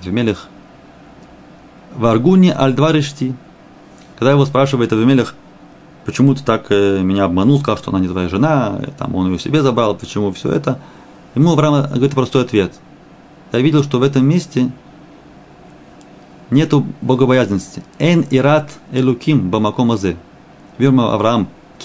Авимелих, 0.00 0.48
Варгуни 1.96 2.50
Альдваришти. 2.50 3.34
Когда 4.18 4.30
его 4.30 4.46
спрашивает 4.46 4.92
Авимелих, 4.92 5.34
почему 6.04 6.34
ты 6.36 6.44
так 6.44 6.70
меня 6.70 7.24
обманул, 7.24 7.58
сказал, 7.58 7.78
что 7.78 7.90
она 7.90 7.98
не 7.98 8.06
твоя 8.06 8.28
жена, 8.28 8.80
там, 8.98 9.16
он 9.16 9.32
ее 9.32 9.38
себе 9.40 9.62
забрал, 9.62 9.96
почему 9.96 10.30
все 10.32 10.50
это. 10.52 10.78
Ему 11.34 11.52
Авраам 11.52 11.82
говорит 11.90 12.14
простой 12.14 12.42
ответ. 12.42 12.72
Я 13.50 13.58
видел, 13.58 13.82
что 13.82 13.98
в 13.98 14.02
этом 14.02 14.24
месте 14.24 14.70
нету 16.50 16.86
богобоязненности. 17.00 17.82
Эн 17.98 18.24
ират 18.30 18.70
элуким 18.92 19.50
бамаком 19.50 19.90
азе. 19.90 20.16
Вирма 20.78 21.14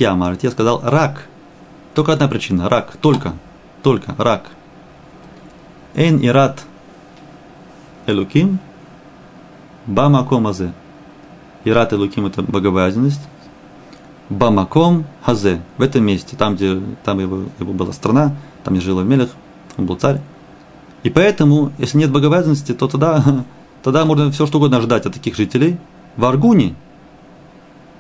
Авраам 0.05 0.37
Киамар, 0.37 0.37
я 0.41 0.51
сказал 0.51 0.81
рак. 0.83 1.27
Только 1.93 2.13
одна 2.13 2.27
причина, 2.27 2.69
рак, 2.69 2.97
только, 3.01 3.33
только 3.81 4.13
рак. 4.17 4.45
Эн 5.95 6.19
ират 6.23 6.63
элуким 8.05 8.59
бамаком 9.87 10.47
азе. 10.47 10.73
Ират 11.65 11.93
элуким 11.93 12.27
это 12.27 12.43
богобоязненность. 12.43 13.21
Бамаком 14.29 15.05
хазе. 15.23 15.61
В 15.77 15.81
этом 15.81 16.03
месте, 16.03 16.35
там, 16.35 16.55
где 16.55 16.79
там 17.03 17.19
его, 17.19 17.45
его 17.59 17.73
была 17.73 17.93
страна, 17.93 18.35
там, 18.63 18.75
где 18.75 18.83
жил 18.83 19.01
Мелех, 19.01 19.29
он 19.77 19.85
был 19.85 19.95
царь. 19.95 20.21
И 21.03 21.09
поэтому, 21.09 21.71
если 21.79 21.97
нет 21.97 22.11
богобоязненности, 22.11 22.73
то 22.73 22.87
тогда, 22.87 23.23
тогда 23.83 24.05
можно 24.05 24.31
все 24.31 24.45
что 24.45 24.57
угодно 24.57 24.81
ждать 24.81 25.05
от 25.05 25.13
таких 25.13 25.35
жителей. 25.35 25.77
В 26.17 26.25
Аргуне, 26.25 26.75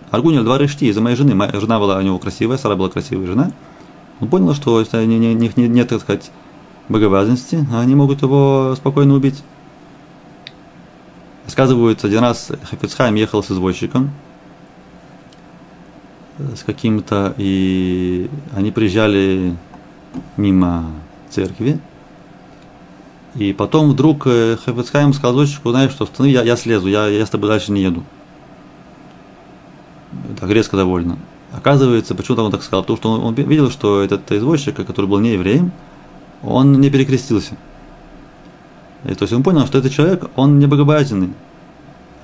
Аргуне 0.09 0.41
два 0.41 0.57
решти 0.57 0.85
из-за 0.85 1.01
моей 1.01 1.15
жены. 1.15 1.35
Моя 1.35 1.59
жена 1.59 1.79
была 1.79 1.97
у 1.97 2.01
него 2.01 2.17
красивая, 2.19 2.57
Сара 2.57 2.75
была 2.75 2.89
красивая 2.89 3.27
жена. 3.27 3.51
Он 4.19 4.29
понял, 4.29 4.53
что 4.53 4.79
если 4.79 4.97
у 4.97 5.05
них 5.05 5.57
нет, 5.57 5.89
так 5.89 6.01
сказать, 6.01 6.31
богобоязненности, 6.89 7.65
они 7.73 7.95
могут 7.95 8.21
его 8.21 8.73
спокойно 8.75 9.13
убить. 9.13 9.43
Сказывают, 11.45 12.03
один 12.03 12.19
раз 12.19 12.51
Хафицхайм 12.69 13.15
ехал 13.15 13.43
с 13.43 13.51
извозчиком, 13.51 14.11
с 16.37 16.63
каким-то, 16.63 17.33
и 17.37 18.29
они 18.53 18.71
приезжали 18.71 19.55
мимо 20.35 20.91
церкви, 21.29 21.79
и 23.35 23.53
потом 23.53 23.91
вдруг 23.91 24.23
э, 24.25 24.57
Хафицхайм 24.65 25.13
сказал 25.13 25.35
извозчику, 25.35 25.69
знаешь 25.69 25.91
что, 25.91 26.03
останови, 26.03 26.31
я, 26.31 26.43
я 26.43 26.57
слезу, 26.57 26.87
я, 26.87 27.07
я 27.07 27.25
с 27.25 27.29
тобой 27.29 27.49
дальше 27.49 27.71
не 27.71 27.81
еду. 27.81 28.03
Так 30.39 30.49
резко 30.49 30.77
довольно. 30.77 31.17
Оказывается, 31.53 32.15
почему-то 32.15 32.43
он 32.43 32.51
так 32.51 32.63
сказал, 32.63 32.83
потому 32.83 32.97
что 32.97 33.11
он, 33.11 33.21
он 33.21 33.33
видел, 33.33 33.71
что 33.71 34.01
этот 34.01 34.31
извозчик, 34.31 34.75
который 34.75 35.05
был 35.05 35.19
не 35.19 35.33
евреем, 35.33 35.71
он 36.43 36.79
не 36.79 36.89
перекрестился. 36.89 37.57
И, 39.05 39.13
то 39.13 39.23
есть 39.23 39.33
он 39.33 39.43
понял, 39.43 39.65
что 39.65 39.77
этот 39.77 39.91
человек, 39.91 40.29
он 40.35 40.59
не 40.59 40.65
богобоязненный. 40.65 41.33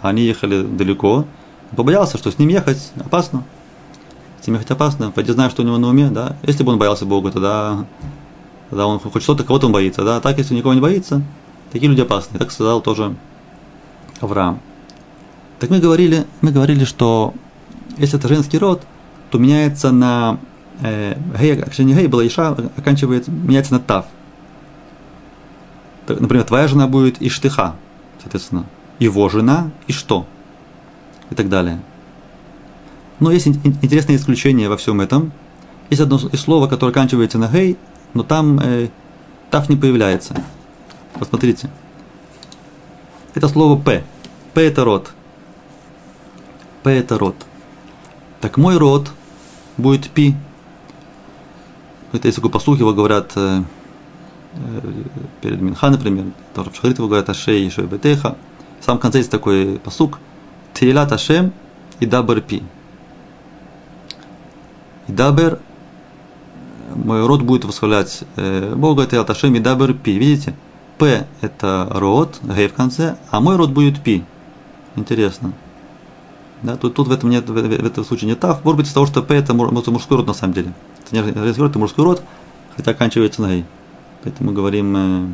Они 0.01 0.23
ехали 0.23 0.63
далеко. 0.63 1.25
Он 1.71 1.75
побоялся, 1.75 2.17
что 2.17 2.29
с 2.29 2.37
ним 2.37 2.49
ехать 2.49 2.91
опасно. 3.03 3.43
С 4.41 4.47
ним 4.47 4.55
ехать 4.55 4.71
опасно. 4.71 5.11
Пойди 5.11 5.31
знаешь, 5.31 5.51
что 5.51 5.63
у 5.63 5.65
него 5.65 5.77
на 5.77 5.87
уме, 5.87 6.09
да. 6.09 6.35
Если 6.43 6.63
бы 6.63 6.73
он 6.73 6.79
боялся 6.79 7.05
Бога, 7.05 7.31
тогда, 7.31 7.85
тогда 8.69 8.85
он 8.87 8.99
хоть 8.99 9.23
что-то, 9.23 9.43
кого-то 9.43 9.67
он 9.67 9.71
боится, 9.71 10.03
да. 10.03 10.19
Так, 10.19 10.37
если 10.37 10.55
никого 10.55 10.73
не 10.73 10.81
боится, 10.81 11.21
такие 11.71 11.89
люди 11.89 12.01
опасны. 12.01 12.37
Так 12.37 12.51
сказал 12.51 12.81
тоже 12.81 13.15
Авраам. 14.19 14.59
Так 15.59 15.69
мы 15.69 15.79
говорили, 15.79 16.25
мы 16.41 16.51
говорили, 16.51 16.83
что 16.83 17.33
если 17.97 18.19
это 18.19 18.27
женский 18.27 18.57
род, 18.57 18.83
то 19.29 19.37
меняется 19.37 19.91
на 19.91 20.39
э, 20.81 21.17
гей, 21.39 21.63
не 21.85 21.93
гей 21.93 22.07
была 22.07 22.25
иша, 22.25 22.55
оканчивается, 22.77 23.31
меняется 23.31 23.73
на 23.73 23.79
тав. 23.79 24.05
Например, 26.07 26.43
твоя 26.43 26.67
жена 26.67 26.87
будет 26.87 27.21
иштыха, 27.21 27.75
соответственно, 28.21 28.65
его 28.99 29.29
жена 29.29 29.71
и 29.87 29.93
что? 29.93 30.25
И 31.29 31.35
так 31.35 31.49
далее. 31.49 31.81
Но 33.19 33.31
есть 33.31 33.47
интересное 33.47 34.17
исключение 34.17 34.67
во 34.69 34.77
всем 34.77 34.99
этом. 34.99 35.31
Есть 35.89 36.01
одно 36.01 36.17
слово, 36.17 36.67
которое 36.67 36.91
оканчивается 36.91 37.37
на 37.37 37.47
гей, 37.47 37.77
но 38.13 38.23
там 38.23 38.59
э, 38.59 38.89
тав 39.49 39.69
не 39.69 39.77
появляется. 39.77 40.35
Посмотрите. 41.13 41.69
Это 43.33 43.47
слово 43.47 43.79
п. 43.79 44.03
פה 44.53 44.61
это 44.61 44.83
рот. 44.83 45.11
פה 46.83 46.91
это 46.91 47.17
рот. 47.17 47.35
Так 48.43 48.57
мой 48.57 48.77
рот 48.77 49.09
будет 49.77 50.09
פי. 50.09 50.35
Это 52.11 52.27
есть 52.27 52.35
такой 52.35 52.51
פסוק, 52.51 52.77
его 52.77 52.93
говорят 52.93 53.31
э, 53.37 53.61
э, 54.55 54.81
перед 55.39 55.61
מנחה, 55.61 55.89
например, 55.89 56.25
тоже 56.53 56.69
в 56.69 56.75
שחרית 56.75 56.97
его 56.97 57.07
говорят 57.07 57.29
אשרי 57.29 57.65
יושבי 57.65 57.85
ביתך. 57.85 58.35
В 58.81 58.83
самом 58.83 58.99
конце 58.99 59.19
есть 59.19 59.31
такой 59.31 59.79
פסוק 59.81 60.19
תהילת 60.73 61.13
השם 61.13 61.53
ידבר 62.01 62.41
פי. 62.41 62.63
ידבר, 65.07 65.59
мой 66.93 67.25
рот 67.25 67.43
будет 67.43 67.63
восхвалять 67.63 68.25
э, 68.35 68.75
Бога, 68.75 69.05
תהילת 69.05 69.29
השם 69.29 69.55
ידבר 69.55 69.93
פי. 69.93 70.19
Видите? 70.19 70.53
П 70.97 71.25
это 71.39 71.87
род, 71.89 72.41
гей 72.43 72.67
в 72.67 72.73
конце, 72.73 73.15
а 73.31 73.39
мой 73.39 73.55
род 73.55 73.69
будет 73.69 74.03
Пи. 74.03 74.25
Интересно. 74.97 75.53
Да, 76.63 76.77
тут, 76.77 76.95
тут 76.95 77.09
в 77.09 77.11
этом 77.11 77.29
нет, 77.29 77.49
в, 77.49 77.57
этом 77.57 78.05
случае 78.05 78.29
не 78.29 78.35
тав. 78.35 78.63
Может 78.63 78.77
быть, 78.77 78.87
из 78.87 78.93
того, 78.93 79.05
что 79.05 79.21
П 79.21 79.35
это 79.35 79.53
мужской 79.53 80.17
род 80.17 80.27
на 80.27 80.33
самом 80.33 80.53
деле. 80.53 80.73
Это 81.05 81.15
не 81.15 81.51
род, 81.51 81.71
это 81.71 81.79
мужской 81.79 82.05
род, 82.05 82.23
хотя 82.75 82.91
оканчивается 82.91 83.41
на 83.41 83.49
гей. 83.49 83.65
Поэтому 84.23 84.49
мы 84.49 84.55
говорим 84.55 84.95
э, 84.95 85.27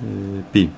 э, 0.00 0.42
пи. 0.52 0.70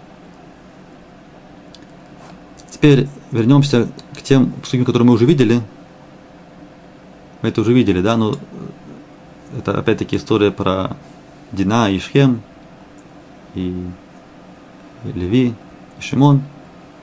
Теперь 2.69 3.09
вернемся 3.31 3.89
к 4.15 4.23
тем 4.23 4.51
псуким, 4.63 4.85
которые 4.85 5.07
мы 5.07 5.15
уже 5.15 5.25
видели. 5.25 5.63
Мы 7.43 7.51
это 7.51 7.61
уже 7.61 7.73
видели, 7.73 8.01
да, 8.01 8.17
но 8.17 8.35
это 9.57 9.79
опять-таки 9.79 10.17
история 10.17 10.51
про 10.51 10.97
Дина 11.53 11.91
и 11.91 12.01
Шхем, 12.01 12.43
и, 13.55 13.75
и 15.05 15.13
Леви, 15.15 15.55
и 15.99 16.03
Шимон. 16.03 16.43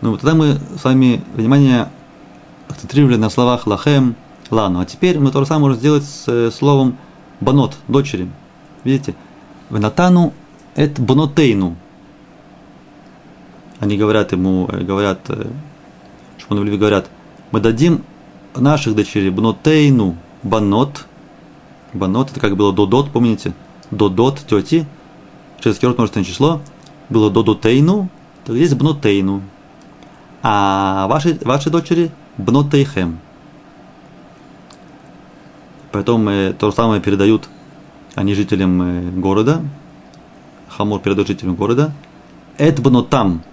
Ну, 0.01 0.17
тогда 0.17 0.35
мы 0.35 0.59
с 0.77 0.83
вами 0.83 1.23
внимание 1.33 1.89
акцентрировали 2.69 3.15
на 3.15 3.29
словах 3.29 3.67
лахем, 3.67 4.15
лану. 4.49 4.79
А 4.79 4.85
теперь 4.85 5.19
мы 5.19 5.31
то 5.31 5.39
же 5.39 5.45
самое 5.45 5.67
можем 5.67 5.79
сделать 5.79 6.03
с 6.03 6.27
э, 6.27 6.51
словом 6.51 6.97
банот, 7.41 7.75
дочери. 7.87 8.29
Видите? 8.83 9.15
Венатану 9.69 10.33
это 10.75 11.01
банотейну. 11.01 11.75
Они 13.79 13.97
говорят 13.97 14.31
ему, 14.31 14.67
э, 14.71 14.83
говорят 14.83 15.19
э, 15.29 15.47
Шмон 16.37 16.63
Леви 16.63 16.77
говорят, 16.77 17.09
мы 17.51 17.59
дадим 17.59 18.03
наших 18.55 18.95
дочерей 18.95 19.29
бнотейну 19.29 20.15
банот. 20.43 21.05
Банот, 21.93 22.31
это 22.31 22.39
как 22.39 22.55
было 22.55 22.73
додот, 22.73 23.11
помните? 23.11 23.53
Додот, 23.91 24.39
тети. 24.47 24.85
Через 25.59 25.81
род 25.81 25.97
множественное 25.97 26.25
число. 26.25 26.61
Было 27.09 27.31
додотейну, 27.31 28.09
то 28.45 28.55
здесь 28.55 28.73
бнотейну. 28.73 29.41
А 30.43 31.07
ваши, 31.07 31.39
ваши 31.43 31.69
дочери 31.69 32.11
бнотейхем. 32.37 33.19
Потом 35.91 36.27
э, 36.29 36.53
то 36.53 36.69
же 36.69 36.75
самое 36.75 37.01
передают 37.01 37.49
они 38.15 38.33
жителям 38.33 38.81
э, 38.81 39.11
города. 39.11 39.61
Хамор 40.69 40.99
передает 40.99 41.27
жителям 41.27 41.55
города. 41.55 41.91
Эт 42.57 42.79
бнотам. 42.79 43.43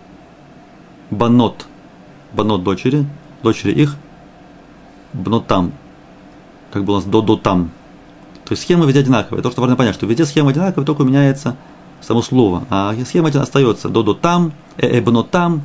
Банот 1.10 1.66
банот 2.34 2.62
дочери, 2.62 3.06
дочери 3.42 3.72
их, 3.72 3.96
бнотам, 5.12 5.72
как 6.72 6.84
было 6.84 6.96
у 6.96 6.98
нас 6.98 7.06
до 7.06 7.36
там. 7.36 7.70
То 8.44 8.52
есть 8.52 8.62
схема 8.62 8.84
везде 8.84 9.00
одинаковая. 9.00 9.42
То, 9.42 9.50
что 9.50 9.60
важно 9.62 9.76
понять, 9.76 9.94
что 9.94 10.06
везде 10.06 10.26
схема 10.26 10.50
одинаковая, 10.50 10.84
только 10.84 11.04
меняется 11.04 11.56
само 12.00 12.20
слово. 12.20 12.64
А 12.68 12.94
схема 13.06 13.28
остается 13.28 13.88
до 13.88 14.02
до 14.02 14.14
там, 14.14 14.52
э 14.76 14.98
э 14.98 15.22
там, 15.30 15.62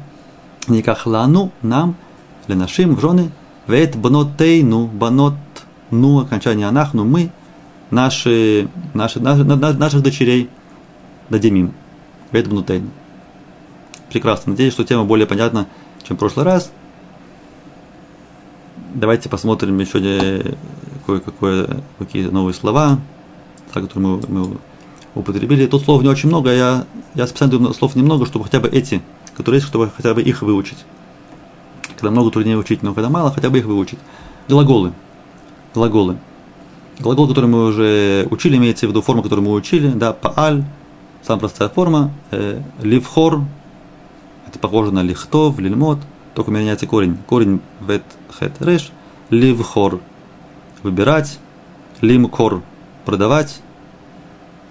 никах 0.67 1.05
лану, 1.05 1.51
нам, 1.61 1.95
ленашим, 2.50 2.95
в 2.95 3.02
жены, 3.02 3.32
вет 3.68 3.95
бнотейну, 3.95 4.88
банот, 4.88 5.36
ну, 5.91 6.20
окончание 6.20 6.68
анахну, 6.68 7.06
мы, 7.06 7.32
наши, 7.91 8.68
наши, 8.93 9.20
наши, 9.20 9.43
наших 9.43 10.04
дочерей 10.04 10.50
дадим 11.30 11.56
им. 11.56 11.74
Вет 12.32 12.47
бнотейну. 12.47 12.89
Прекрасно. 14.10 14.52
Надеюсь, 14.52 14.74
что 14.74 14.84
тема 14.84 15.06
более 15.06 15.28
понятна 15.28 15.68
чем 16.10 16.18
в 16.18 16.20
прошлый 16.20 16.45
раз. 16.45 16.72
Давайте 18.95 19.30
посмотрим 19.30 19.78
еще 19.80 20.56
кое-какое, 21.06 21.84
какие 22.00 22.26
новые 22.26 22.56
слова, 22.56 23.00
которые 23.72 24.08
мы, 24.08 24.22
мы 24.28 24.58
употребили. 25.14 25.68
Тут 25.68 25.84
слов 25.84 26.02
не 26.02 26.10
очень 26.10 26.30
много, 26.30 26.52
я, 26.52 26.86
я 27.14 27.28
специально 27.28 27.52
думаю 27.52 27.74
слов 27.76 27.95
немного, 27.95 28.26
чтобы 28.26 28.45
хотя 28.45 28.60
бы 28.60 28.68
эти, 28.68 29.02
которые 29.38 29.60
есть, 29.60 29.68
чтобы 29.68 29.91
хотя 29.95 30.16
бы 30.16 30.24
их 30.24 30.41
выучить. 30.41 30.80
Когда 32.00 32.12
много 32.12 32.32
труднее 32.32 32.58
учить, 32.58 32.82
но 32.82 32.93
когда 32.93 33.10
мало, 33.10 33.32
хотя 33.32 33.50
бы 33.50 33.58
их 33.58 33.66
выучить. 33.66 34.00
Глаголы. 34.47 34.93
Глаголы. 35.74 36.18
Глагол, 37.00 37.28
который 37.28 37.50
мы 37.50 37.66
уже 37.66 38.26
учили, 38.30 38.56
имеется 38.58 38.88
в 38.88 38.89
виду 38.89 39.02
форма, 39.02 39.22
которую 39.22 39.45
мы 39.45 39.54
учили, 39.54 39.89
да, 39.89 40.14
пааль, 40.14 40.64
самая 41.22 41.39
простая 41.39 41.70
форма, 41.70 42.12
э, 42.32 42.62
ливхор, 42.82 43.41
это 44.47 44.60
похоже 44.60 44.91
на 44.91 45.04
лихтов, 45.04 45.60
лильмот, 45.60 46.00
только 46.36 46.52
меняется 46.52 46.88
корень. 46.88 47.18
Корень 47.28 47.60
вет 47.82 48.04
хет 48.38 48.54
реш, 48.62 48.91
ливхор– 49.30 50.00
выбирать, 50.84 51.38
лимкор– 52.00 52.62
продавать, 53.06 53.62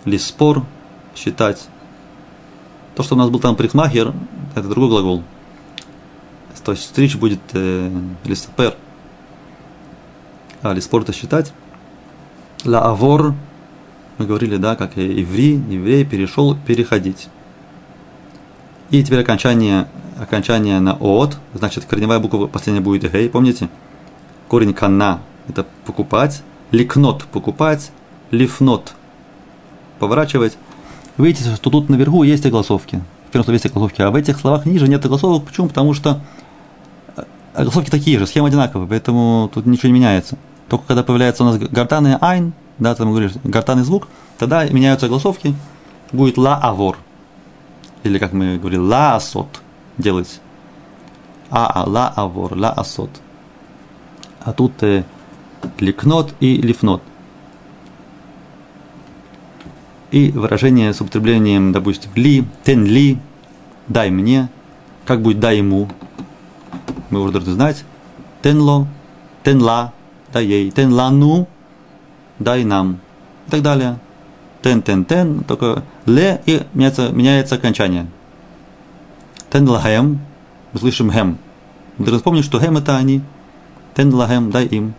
лиспор– 0.07 0.65
считать. 1.15 1.69
То, 2.95 3.03
что 3.03 3.15
у 3.15 3.19
нас 3.19 3.29
был 3.29 3.39
там 3.39 3.55
прихмахер, 3.55 4.15
это 4.55 4.69
другой 4.69 4.89
глагол. 4.89 5.23
То 6.69 6.73
есть 6.73 6.85
стричь 6.85 7.17
будет 7.17 7.41
э, 7.55 7.91
лисапер. 8.27 8.75
а 10.61 10.75
ли 10.75 10.83
спорта 10.83 11.15
считать. 11.15 11.55
Ла 12.67 12.83
авор, 12.83 13.33
мы 14.19 14.27
говорили, 14.27 14.59
да, 14.59 14.77
как 14.77 14.99
и 14.99 15.23
иври, 15.23 15.55
еврей 15.55 16.05
перешел 16.05 16.55
переходить. 16.55 17.29
И 18.91 19.03
теперь 19.03 19.21
окончание, 19.21 19.89
окончание 20.21 20.79
на 20.79 20.93
от, 20.93 21.39
значит, 21.55 21.87
корневая 21.87 22.19
буква 22.19 22.49
последняя 22.49 22.83
будет 22.83 23.11
гей, 23.11 23.31
помните? 23.31 23.71
Корень 24.49 24.75
кана– 24.75 25.23
это 25.49 25.65
покупать, 25.87 26.43
ликнот– 26.71 27.25
покупать, 27.33 27.93
лифнот– 28.31 28.93
поворачивать. 29.99 30.59
Видите, 31.17 31.49
что 31.57 31.71
тут 31.71 31.89
наверху 31.89 32.25
есть 32.25 32.45
огласовки. 32.45 33.01
В 33.29 33.33
первом 33.33 33.45
слове 33.45 33.57
есть 33.57 33.65
огласовки, 33.65 34.03
а 34.03 34.11
в 34.11 34.17
этих 34.17 34.39
словах 34.39 34.67
ниже 34.67 34.87
нет 34.87 35.03
огласовок. 35.03 35.47
Почему? 35.47 35.69
Потому 35.69 35.95
что 35.95 36.21
огласовки 37.59 37.91
такие 37.91 38.19
же, 38.19 38.27
схема 38.27 38.49
одинаковая, 38.49 38.87
поэтому 38.87 39.51
тут 39.53 39.67
ничего 39.67 39.89
не 39.89 39.95
меняется. 39.95 40.39
Только 40.69 40.87
когда 40.87 41.03
появляется 41.03 41.45
у 41.45 41.47
нас 41.47 41.59
гортанный 41.59 42.17
айн, 42.21 42.53
да, 42.79 42.95
там 42.95 43.09
мы 43.09 43.13
говорили, 43.15 43.33
гортанный 43.45 43.85
звук, 43.85 44.09
тогда 44.39 44.65
меняются 44.67 45.07
огласовки, 45.07 45.55
будет 46.13 46.37
ла 46.37 46.57
авор– 46.57 46.99
или 48.05 48.19
как 48.19 48.33
мы 48.33 48.59
говорили, 48.59 48.81
ла 48.81 49.17
асот 49.17 49.63
делать. 49.97 50.41
А, 51.51 51.83
а, 51.83 51.89
ла 51.89 52.09
авор, 52.09 52.57
ла 52.57 52.71
асот. 52.71 53.11
А 54.41 54.53
тут 54.53 54.83
э, 54.83 55.05
ликнот 55.79 56.35
и 56.41 56.57
лифнот. 56.57 57.03
И 60.11 60.31
выражение 60.31 60.93
с 60.93 61.01
употреблением, 61.01 61.73
допустим, 61.73 62.11
ли, 62.15 62.45
тен 62.65 62.85
ли, 62.85 63.19
дай 63.89 64.11
мне, 64.11 64.49
как 65.05 65.21
будет 65.21 65.41
дай 65.41 65.59
ему, 65.59 65.89
мы 67.11 67.21
уже 67.21 67.33
должны 67.33 67.53
знать, 67.53 67.85
тен 68.43 68.61
ло, 68.61 68.87
тен 69.45 69.63
ла, 69.63 69.93
дай 70.33 70.45
ей, 70.45 70.71
тен 70.71 70.93
ла 70.93 71.11
ну, 71.11 71.49
дай 72.39 72.65
нам, 72.65 73.01
и 73.47 73.51
так 73.51 73.63
далее 73.63 73.99
тен, 74.63 74.83
тен, 74.83 75.05
тен, 75.05 75.45
только 75.45 75.83
ле 76.07 76.41
и 76.47 76.63
меняется, 76.75 77.11
меняется 77.11 77.55
окончание. 77.55 78.07
Тен 79.51 79.69
лагем, 79.69 80.21
мы 80.73 80.81
слышим 80.81 81.11
хем. 81.11 81.39
Мы 81.97 82.05
должны 82.05 82.19
вспомнить, 82.19 82.45
что 82.45 82.61
хем 82.61 82.77
это 82.77 82.97
они. 82.97 83.23
Тен 83.95 84.13
лагем, 84.13 84.51
дай 84.51 84.67
им. 84.67 84.95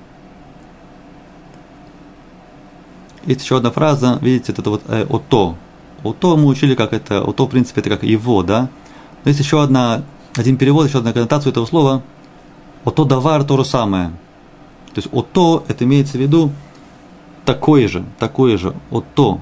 Есть 3.26 3.44
еще 3.44 3.58
одна 3.58 3.70
фраза, 3.72 4.18
видите, 4.22 4.54
это 4.54 4.70
вот 4.70 4.82
э, 4.88 5.06
ото. 5.10 5.56
Ото 6.04 6.38
мы 6.38 6.46
учили, 6.46 6.74
как 6.74 6.94
это, 6.94 7.22
ото, 7.22 7.46
в 7.46 7.50
принципе, 7.50 7.82
это 7.82 7.90
как 7.90 8.04
его, 8.04 8.44
да. 8.44 8.70
Но 9.24 9.30
есть 9.30 9.40
еще 9.40 9.62
одна, 9.62 10.04
один 10.40 10.56
перевод, 10.58 10.88
еще 10.88 11.00
одна 11.00 11.12
коннотация 11.12 11.52
этого 11.52 11.66
слова. 11.66 12.02
Ото 12.86 13.04
давар 13.04 13.44
то 13.44 13.58
же 13.58 13.66
самое. 13.66 14.10
То 14.94 15.02
есть 15.02 15.10
ото, 15.12 15.66
это 15.68 15.84
имеется 15.84 16.18
в 16.18 16.22
виду 16.22 16.52
такое 17.44 17.88
же, 17.90 18.06
такое 18.18 18.58
же, 18.58 18.74
ото. 18.90 19.42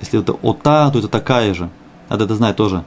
Если 0.00 0.20
это 0.20 0.34
ота, 0.42 0.90
то 0.90 0.98
это 0.98 1.08
такая 1.08 1.54
же. 1.54 1.70
Надо 2.10 2.24
это 2.24 2.34
знать 2.34 2.56
тоже. 2.56 2.84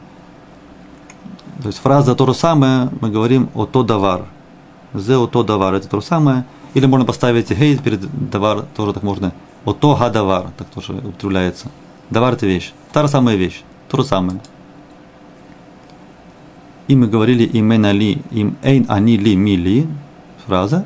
То 1.61 1.67
есть 1.67 1.79
фраза 1.79 2.13
то 2.15 2.27
же 2.27 2.35
самое, 2.35 2.89
мы 3.01 3.09
говорим 3.09 3.49
ото 3.55 3.83
давар. 3.83 4.25
Зе 4.93 5.17
ото 5.17 5.43
давар, 5.43 5.73
это 5.73 5.87
то 5.87 5.99
же 6.01 6.05
самое. 6.05 6.45
Или 6.75 6.85
можно 6.85 7.05
поставить 7.05 7.49
гей 7.49 7.77
перед 7.77 8.29
давар, 8.29 8.65
тоже 8.75 8.93
так 8.93 9.01
можно. 9.01 9.33
Ото 9.63 9.95
гадавар, 9.95 10.51
так 10.57 10.67
тоже 10.67 10.93
употребляется. 10.93 11.71
Давар 12.11 12.33
это 12.33 12.45
вещь. 12.45 12.71
Та 12.91 13.01
же 13.01 13.07
самая 13.07 13.35
вещь. 13.35 13.63
То 13.89 13.97
же 13.97 14.03
самое. 14.03 14.39
И 16.87 16.95
мы 16.95 17.07
говорили 17.07 17.49
имена 17.51 17.91
ли, 17.91 18.21
им 18.31 18.57
эйн 18.61 18.85
они 18.87 19.17
ли 19.17 19.35
ми 19.35 19.55
ли. 19.55 19.87
Фраза. 20.45 20.85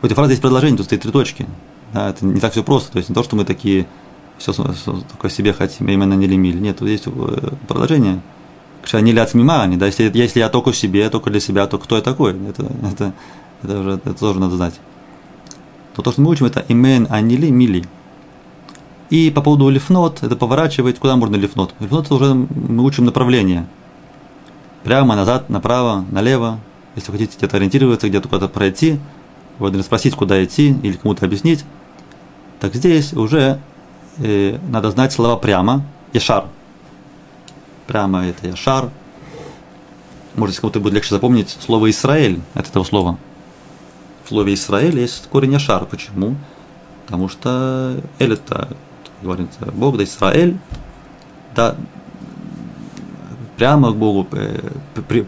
В 0.00 0.04
этой 0.04 0.14
фразе 0.14 0.32
есть 0.32 0.42
предложение, 0.42 0.76
тут 0.76 0.86
стоит 0.86 1.02
три 1.02 1.12
точки. 1.12 1.46
Да, 1.92 2.10
это 2.10 2.24
не 2.26 2.40
так 2.40 2.52
все 2.52 2.64
просто. 2.64 2.92
То 2.92 2.98
есть 2.98 3.08
не 3.08 3.14
то, 3.14 3.22
что 3.22 3.36
мы 3.36 3.44
такие 3.44 3.86
все 4.38 4.52
только 4.52 5.30
себе 5.30 5.52
хотим, 5.52 5.88
именно 5.88 6.14
не 6.14 6.26
лимили. 6.26 6.58
Нет, 6.58 6.78
тут 6.78 6.88
есть 6.88 7.06
э, 7.06 7.10
продолжение. 7.68 8.20
Они 8.92 9.12
ляц 9.12 9.34
мимани, 9.34 9.76
да, 9.76 9.86
если, 9.86 10.10
если 10.12 10.40
я 10.40 10.48
только 10.48 10.72
себе, 10.72 11.08
только 11.08 11.30
для 11.30 11.38
себя, 11.38 11.68
то 11.68 11.78
кто 11.78 11.96
я 11.96 12.02
такой? 12.02 12.32
Это, 12.48 12.66
это, 12.90 13.12
это, 13.62 13.78
уже, 13.78 13.90
это 13.90 14.14
тоже 14.14 14.40
надо 14.40 14.56
знать. 14.56 14.74
То, 15.94 16.02
то, 16.02 16.10
что 16.10 16.20
мы 16.20 16.30
учим, 16.30 16.46
это 16.46 16.60
имен 16.60 17.06
анили 17.08 17.48
мили. 17.48 17.84
И 19.10 19.30
по 19.30 19.40
поводу 19.40 19.68
лифнот, 19.68 20.22
это 20.24 20.34
поворачивать, 20.34 20.98
куда 20.98 21.14
можно 21.16 21.36
лифнот? 21.36 21.74
Лифнот 21.78 22.10
уже 22.10 22.34
мы 22.34 22.82
учим 22.82 23.04
направление. 23.04 23.68
Прямо, 24.84 25.14
назад, 25.14 25.48
направо, 25.48 26.04
налево. 26.10 26.58
Если 26.96 27.12
хотите 27.12 27.36
где-то 27.38 27.56
ориентироваться, 27.56 28.08
где-то 28.08 28.28
куда-то 28.28 28.48
пройти, 28.48 28.98
вы 29.58 29.68
должны 29.70 29.84
спросить, 29.84 30.14
куда 30.14 30.42
идти, 30.44 30.76
или 30.82 30.94
кому-то 30.94 31.24
объяснить. 31.24 31.64
Так 32.60 32.74
здесь 32.74 33.12
уже 33.12 33.60
э, 34.18 34.58
надо 34.68 34.90
знать 34.90 35.12
слова 35.12 35.36
прямо. 35.36 35.84
Яшар. 36.12 36.46
Прямо 37.86 38.26
это 38.26 38.48
Яшар. 38.48 38.90
Может, 40.34 40.60
кому-то 40.60 40.80
будет 40.80 40.94
легче 40.94 41.10
запомнить 41.10 41.50
слово 41.60 41.90
Израиль 41.90 42.40
от 42.54 42.68
этого 42.68 42.84
слова. 42.84 43.18
В 44.24 44.28
слове 44.28 44.54
Израиль 44.54 44.98
есть 44.98 45.28
корень 45.28 45.52
Яшар. 45.52 45.86
Почему? 45.86 46.36
Потому 47.06 47.28
что 47.28 48.00
Эль 48.18 48.32
это, 48.34 48.76
говорится, 49.20 49.70
Бог, 49.72 49.96
да 49.96 50.04
Израиль, 50.04 50.58
да, 51.54 51.76
прямо 53.62 53.92
к 53.92 53.96
Богу, 53.96 54.26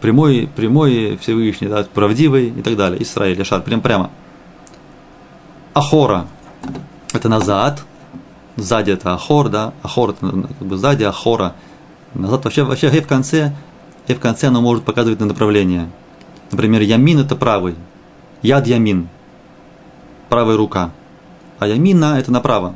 прямой, 0.00 0.48
прямой 0.56 1.16
Всевышний, 1.18 1.68
да, 1.68 1.84
правдивый 1.84 2.48
и 2.48 2.62
так 2.62 2.76
далее. 2.76 3.00
Израиль, 3.00 3.38
Яшар, 3.38 3.62
прям 3.62 3.80
прямо. 3.80 4.10
Ахора– 5.72 6.26
это 7.12 7.28
назад, 7.28 7.84
сзади 8.56 8.90
это 8.90 9.14
ахор, 9.14 9.50
да, 9.50 9.72
ахор 9.84 10.10
это 10.10 10.48
как 10.58 10.66
бы 10.66 10.76
сзади, 10.76 11.04
ахора 11.04 11.54
назад. 12.14 12.42
Вообще, 12.42 12.64
вообще 12.64 12.90
гей 12.90 13.02
в 13.02 13.06
конце, 13.06 13.52
гей 14.08 14.16
в 14.16 14.20
конце 14.20 14.48
оно 14.48 14.60
может 14.60 14.82
показывать 14.82 15.20
на 15.20 15.26
направление. 15.26 15.88
Например, 16.50 16.80
ямин 16.80 17.20
это 17.20 17.36
правый, 17.36 17.76
яд 18.42 18.66
ямин, 18.66 19.10
правая 20.28 20.56
рука, 20.56 20.90
а 21.60 21.68
ямина 21.68 22.18
это 22.18 22.32
направо, 22.32 22.74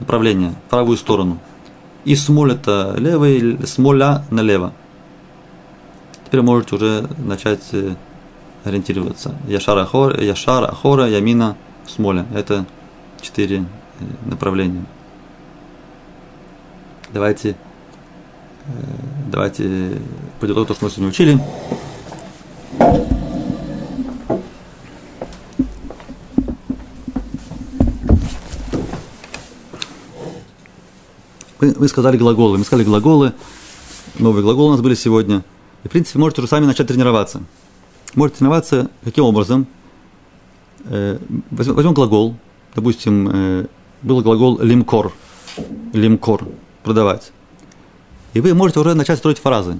направление, 0.00 0.56
правую 0.68 0.96
сторону. 0.96 1.38
И 2.04 2.16
смоль 2.16 2.54
это 2.54 2.96
левый, 2.98 3.64
смоля 3.68 4.24
налево. 4.32 4.72
Теперь 6.26 6.42
можете 6.42 6.74
уже 6.74 7.08
начать 7.18 7.62
э, 7.70 7.94
ориентироваться. 8.64 9.36
Яшар 9.46 9.78
ахор, 9.78 10.20
яшар 10.20 10.64
ахора, 10.64 11.06
ямина, 11.08 11.56
смоля. 11.86 12.26
Это 12.34 12.66
четыре 13.20 13.58
э, 13.58 14.04
направления. 14.28 14.84
Давайте, 17.14 17.50
э, 17.50 18.72
давайте 19.30 20.00
подытожим 20.40 20.66
то, 20.66 20.74
что 20.74 20.84
мы 20.84 20.90
сегодня 20.90 21.10
учили. 21.10 21.40
Вы 31.60 31.86
сказали 31.86 32.16
глаголы. 32.16 32.58
Мы 32.58 32.64
сказали 32.64 32.84
глаголы. 32.84 33.32
Новые 34.18 34.42
глаголы 34.42 34.70
у 34.70 34.72
нас 34.72 34.80
были 34.80 34.96
сегодня. 34.96 35.44
И, 35.86 35.88
в 35.88 35.92
принципе, 35.92 36.18
можете 36.18 36.40
уже 36.40 36.48
сами 36.48 36.64
начать 36.66 36.88
тренироваться. 36.88 37.42
Можете 38.16 38.38
тренироваться 38.38 38.90
каким 39.04 39.22
образом? 39.22 39.68
Э, 40.86 41.16
возьмем 41.52 41.94
глагол. 41.94 42.34
Допустим, 42.74 43.28
э, 43.32 43.66
был 44.02 44.20
глагол 44.20 44.58
лимкор. 44.60 45.12
Лимкор 45.92 46.48
продавать. 46.82 47.30
И 48.34 48.40
вы 48.40 48.52
можете 48.52 48.80
уже 48.80 48.94
начать 48.94 49.18
строить 49.18 49.38
фразы. 49.38 49.78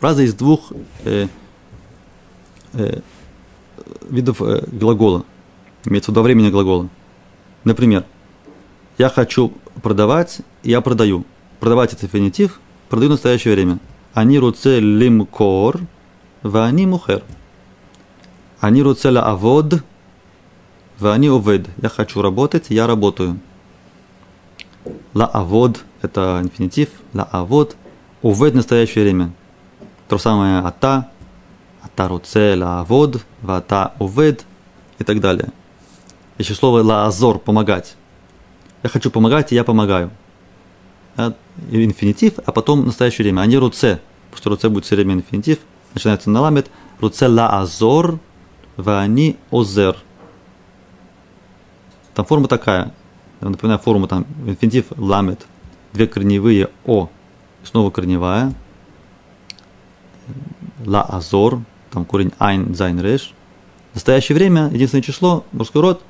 Фразы 0.00 0.24
из 0.24 0.32
двух 0.32 0.72
э, 1.04 1.28
э, 2.72 3.00
видов 4.08 4.40
э, 4.40 4.64
глагола. 4.72 5.26
Имеется 5.84 6.10
в 6.10 6.14
виду 6.14 6.22
времени 6.22 6.48
глагола. 6.48 6.88
Например, 7.64 8.06
я 8.96 9.10
хочу 9.10 9.52
продавать, 9.82 10.38
я 10.62 10.80
продаю. 10.80 11.26
Продавать 11.60 11.92
это 11.92 12.08
финитив, 12.08 12.62
продаю 12.88 13.10
в 13.10 13.12
настоящее 13.12 13.52
время. 13.52 13.78
Они 14.18 14.36
руце 14.40 14.80
лимкор, 14.80 15.78
вани 16.42 16.86
мухер. 16.86 17.22
Они 18.58 18.82
руце 18.82 19.12
ла 19.12 19.22
авод, 19.22 19.84
вани 20.98 21.28
овед. 21.28 21.68
Я 21.80 21.88
хочу 21.88 22.20
работать, 22.20 22.66
я 22.70 22.88
работаю. 22.88 23.38
Ла 25.14 25.26
авод 25.26 25.84
это 26.02 26.40
инфинитив, 26.42 26.88
ла 27.14 27.28
авод, 27.30 27.76
увед 28.22 28.54
настоящее 28.54 29.04
время. 29.04 29.30
То 30.08 30.16
же 30.16 30.24
самое 30.24 30.62
ата, 30.62 31.12
ата 31.80 32.08
руце 32.08 32.56
ла 32.56 32.80
авод, 32.80 33.24
вата 33.40 33.92
увед 34.00 34.44
и 34.98 35.04
так 35.04 35.20
далее. 35.20 35.52
Еще 36.38 36.54
слово 36.54 36.82
ла 36.82 37.06
азор, 37.06 37.38
помогать. 37.38 37.94
Я 38.82 38.90
хочу 38.90 39.12
помогать, 39.12 39.52
и 39.52 39.54
я 39.54 39.62
помогаю. 39.62 40.10
Инфинитив, 41.70 42.40
а 42.44 42.50
потом 42.50 42.84
настоящее 42.84 43.24
время. 43.24 43.42
Они 43.42 43.56
руце, 43.56 44.00
что 44.34 44.50
רוצה 44.50 44.68
будет 44.68 44.84
все 44.84 44.96
время 44.96 45.14
инфинитив, 45.14 45.58
начинается 45.94 46.30
на 46.30 46.40
למד, 46.40 46.70
רוצה 47.00 47.28
לעזור, 47.28 48.18
а 48.76 49.00
אני 49.00 49.36
עוזר. 49.50 49.96
Там 52.14 52.24
форма 52.24 52.48
такая. 52.48 52.92
Напоминаю, 53.40 53.78
форма 53.78 54.08
там 54.08 54.26
инфинитив 54.46 54.86
למד. 54.96 55.46
Две 55.92 56.06
корневые 56.06 56.70
о. 56.84 57.08
Снова 57.62 57.90
корневая. 57.90 58.52
לעזור. 60.84 61.60
Там 61.90 62.04
корень 62.04 62.32
עין, 62.38 62.74
זין, 62.74 63.00
ריש. 63.00 63.34
В 63.92 63.94
настоящее 63.94 64.36
время 64.36 64.68
единственное 64.68 65.02
число, 65.02 65.44
мужской 65.52 65.80
род, 65.80 66.02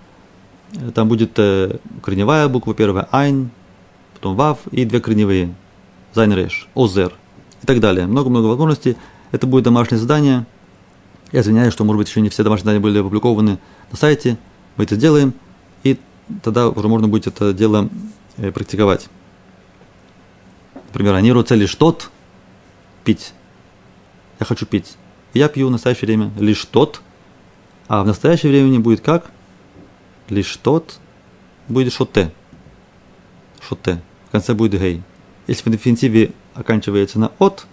там 0.94 1.08
будет 1.08 1.38
э, 1.38 1.78
корневая 2.02 2.48
буква 2.48 2.74
первая 2.74 3.08
עין, 3.12 3.50
потом 4.14 4.36
וו 4.36 4.58
и 4.72 4.84
две 4.84 5.00
корневые 5.00 5.54
זין, 6.12 6.32
ריש, 6.32 6.68
עוזר 6.74 7.14
и 7.62 7.66
так 7.66 7.80
далее. 7.80 8.06
Много-много 8.06 8.46
возможностей. 8.46 8.96
Это 9.32 9.46
будет 9.46 9.64
домашнее 9.64 9.98
задание. 9.98 10.46
Я 11.32 11.40
извиняюсь, 11.40 11.72
что, 11.72 11.84
может 11.84 11.98
быть, 11.98 12.08
еще 12.08 12.20
не 12.20 12.30
все 12.30 12.42
домашние 12.42 12.64
задания 12.64 12.80
были 12.80 12.98
опубликованы 12.98 13.58
на 13.90 13.96
сайте. 13.96 14.38
Мы 14.76 14.84
это 14.84 14.94
сделаем, 14.94 15.34
и 15.82 15.98
тогда 16.42 16.68
уже 16.68 16.88
можно 16.88 17.08
будет 17.08 17.26
это 17.26 17.52
дело 17.52 17.88
э, 18.36 18.50
практиковать. 18.52 19.08
Например, 20.88 21.14
אני 21.14 21.32
רוצה 21.32 21.54
לשתות, 21.54 22.10
пить. 23.04 23.34
Я 24.40 24.46
хочу 24.46 24.64
пить. 24.64 24.96
Я 25.34 25.48
пью 25.48 25.68
в 25.68 25.70
настоящее 25.70 26.06
время 26.06 26.30
לשתות, 26.38 27.02
а 27.88 28.02
в 28.02 28.06
настоящее 28.06 28.50
время 28.50 28.80
будет 28.80 29.00
как? 29.00 29.30
Лишь 30.28 30.56
тот 30.56 30.98
будет 31.68 31.92
шоте. 31.92 32.32
Шоте. 33.60 34.00
В 34.28 34.32
конце 34.32 34.54
будет 34.54 34.80
гей. 34.80 35.02
Если 35.46 35.62
в 35.62 35.72
инфинитиве 35.72 36.32
оканчивается 36.58 37.18
на 37.18 37.32
от, 37.38 37.66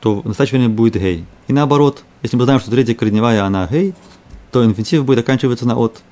то 0.00 0.22
время 0.22 0.68
будет 0.68 0.96
гей. 0.96 1.24
И 1.48 1.52
наоборот, 1.52 2.04
если 2.22 2.36
мы 2.36 2.44
знаем, 2.44 2.60
что 2.60 2.70
третья 2.70 2.94
корневая 2.94 3.44
она 3.44 3.66
гей, 3.66 3.94
то 4.50 4.64
инфинитив 4.64 5.04
будет 5.04 5.20
оканчиваться 5.20 5.66
на 5.66 5.76
от. 5.76 6.02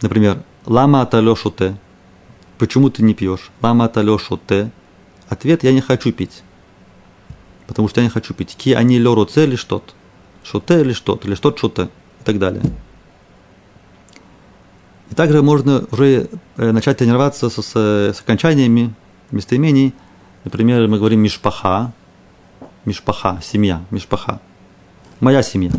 Например, 0.00 0.42
лама 0.64 1.02
аталешуте. 1.02 1.76
Почему 2.58 2.90
ты 2.90 3.02
не 3.02 3.14
пьешь? 3.14 3.50
Лама 3.60 3.86
аталешуте. 3.86 4.70
Ответ 5.28 5.62
я 5.62 5.72
не 5.72 5.80
хочу 5.80 6.12
пить. 6.12 6.42
Потому 7.66 7.88
что 7.88 8.00
я 8.00 8.06
не 8.06 8.10
хочу 8.10 8.32
пить. 8.32 8.56
Ки 8.56 8.72
они 8.72 8.98
леруце 8.98 9.44
или 9.44 9.56
что-то. 9.56 9.92
Или 10.68 10.92
что-то, 10.92 11.28
или 11.28 11.34
что-то 11.34 11.58
шуте. 11.58 11.88
И 12.20 12.24
так 12.24 12.38
далее. 12.38 12.62
И 15.10 15.14
также 15.14 15.42
можно 15.42 15.84
уже 15.90 16.28
э, 16.56 16.72
начать 16.72 16.98
тренироваться 16.98 17.50
с, 17.50 17.60
с, 17.60 17.76
с 17.76 18.20
окончаниями 18.20 18.94
местоимений. 19.30 19.94
Например, 20.44 20.86
мы 20.88 20.98
говорим 20.98 21.20
мишпаха, 21.20 21.92
мишпаха, 22.84 23.40
семья, 23.42 23.82
мишпаха. 23.90 24.40
Моя 25.20 25.42
семья. 25.42 25.70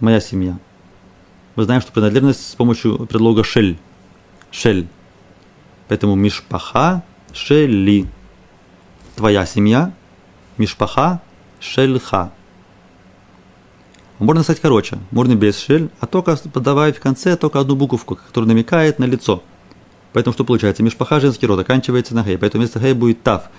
Моя 0.00 0.20
семья. 0.20 0.58
Мы 1.56 1.64
знаем, 1.64 1.80
что 1.80 1.92
принадлежность 1.92 2.50
с 2.50 2.54
помощью 2.54 3.06
предлога 3.06 3.44
шель. 3.44 3.78
Шель. 4.50 4.86
Поэтому 5.88 6.14
мишпаха, 6.14 7.02
шели. 7.32 8.06
Твоя 9.16 9.46
семья, 9.46 9.92
мишпаха, 10.58 11.20
шельха. 11.60 12.32
Можно 14.18 14.42
стать 14.42 14.60
короче, 14.60 14.98
можно 15.10 15.34
без 15.34 15.58
шель, 15.58 15.90
а 16.00 16.06
только 16.06 16.36
подавая 16.36 16.92
в 16.92 17.00
конце 17.00 17.36
только 17.36 17.60
одну 17.60 17.76
буковку, 17.76 18.16
которая 18.16 18.48
намекает 18.48 18.98
на 18.98 19.04
лицо. 19.04 19.42
Поэтому 20.14 20.32
что 20.32 20.44
получается? 20.44 20.84
Мишпаха 20.84 21.18
женский 21.18 21.44
род 21.46 21.58
оканчивается 21.58 22.14
на 22.14 22.22
хей, 22.22 22.38
поэтому 22.38 22.62
вместо 22.62 22.78
хей 22.78 22.94
будет 22.94 23.24
тав. 23.24 23.50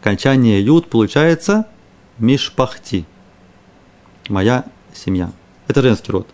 Окончание 0.00 0.64
ют 0.64 0.88
получается 0.88 1.66
мишпахти. 2.18 3.04
Моя 4.30 4.64
семья. 4.94 5.30
Это 5.68 5.82
женский 5.82 6.10
род. 6.10 6.26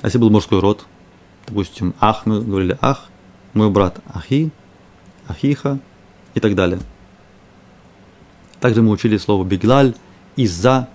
А 0.00 0.06
если 0.06 0.18
был 0.18 0.30
мужской 0.30 0.60
род, 0.60 0.86
допустим, 1.44 1.92
ах, 1.98 2.24
мы 2.24 2.40
говорили 2.40 2.78
ах, 2.80 3.08
мой 3.52 3.68
брат 3.68 3.98
ахи, 4.14 4.52
ахиха 5.26 5.80
и 6.34 6.40
так 6.40 6.54
далее. 6.54 6.78
Также 8.60 8.80
мы 8.80 8.92
учили 8.92 9.16
слово 9.16 9.44
биглаль, 9.44 9.96
из-за, 10.36 10.88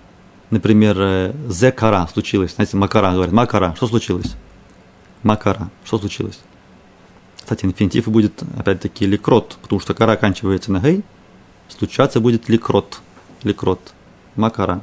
например, 0.48 1.34
зекара 1.50 2.08
случилось. 2.10 2.54
Знаете, 2.54 2.78
макара 2.78 3.12
говорят, 3.12 3.32
макара, 3.32 3.74
что 3.76 3.86
случилось? 3.86 4.36
Макара, 5.22 5.70
что 5.84 5.98
случилось? 5.98 6.38
Кстати, 7.36 7.64
инфинитив 7.64 8.08
будет, 8.08 8.42
опять-таки, 8.58 9.06
ликрот, 9.06 9.56
потому 9.62 9.80
что 9.80 9.94
кара 9.94 10.12
оканчивается 10.12 10.72
на 10.72 10.80
гей, 10.80 11.04
случаться 11.68 12.20
будет 12.20 12.48
ликрот, 12.48 13.00
ликрот, 13.44 13.94
макара. 14.34 14.82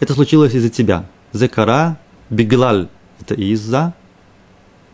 Это 0.00 0.14
случилось 0.14 0.54
из-за 0.54 0.70
тебя. 0.70 1.06
Зекара, 1.32 1.98
биглаль, 2.30 2.88
это 3.20 3.34
из-за, 3.34 3.94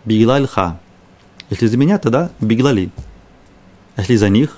биглаль 0.05 0.47
ха. 0.47 0.81
Если 1.49 1.67
за 1.67 1.77
меня, 1.77 1.99
тогда 1.99 2.31
биглали. 2.41 2.91
А 3.97 4.01
если 4.01 4.17
за 4.17 4.29
них, 4.29 4.57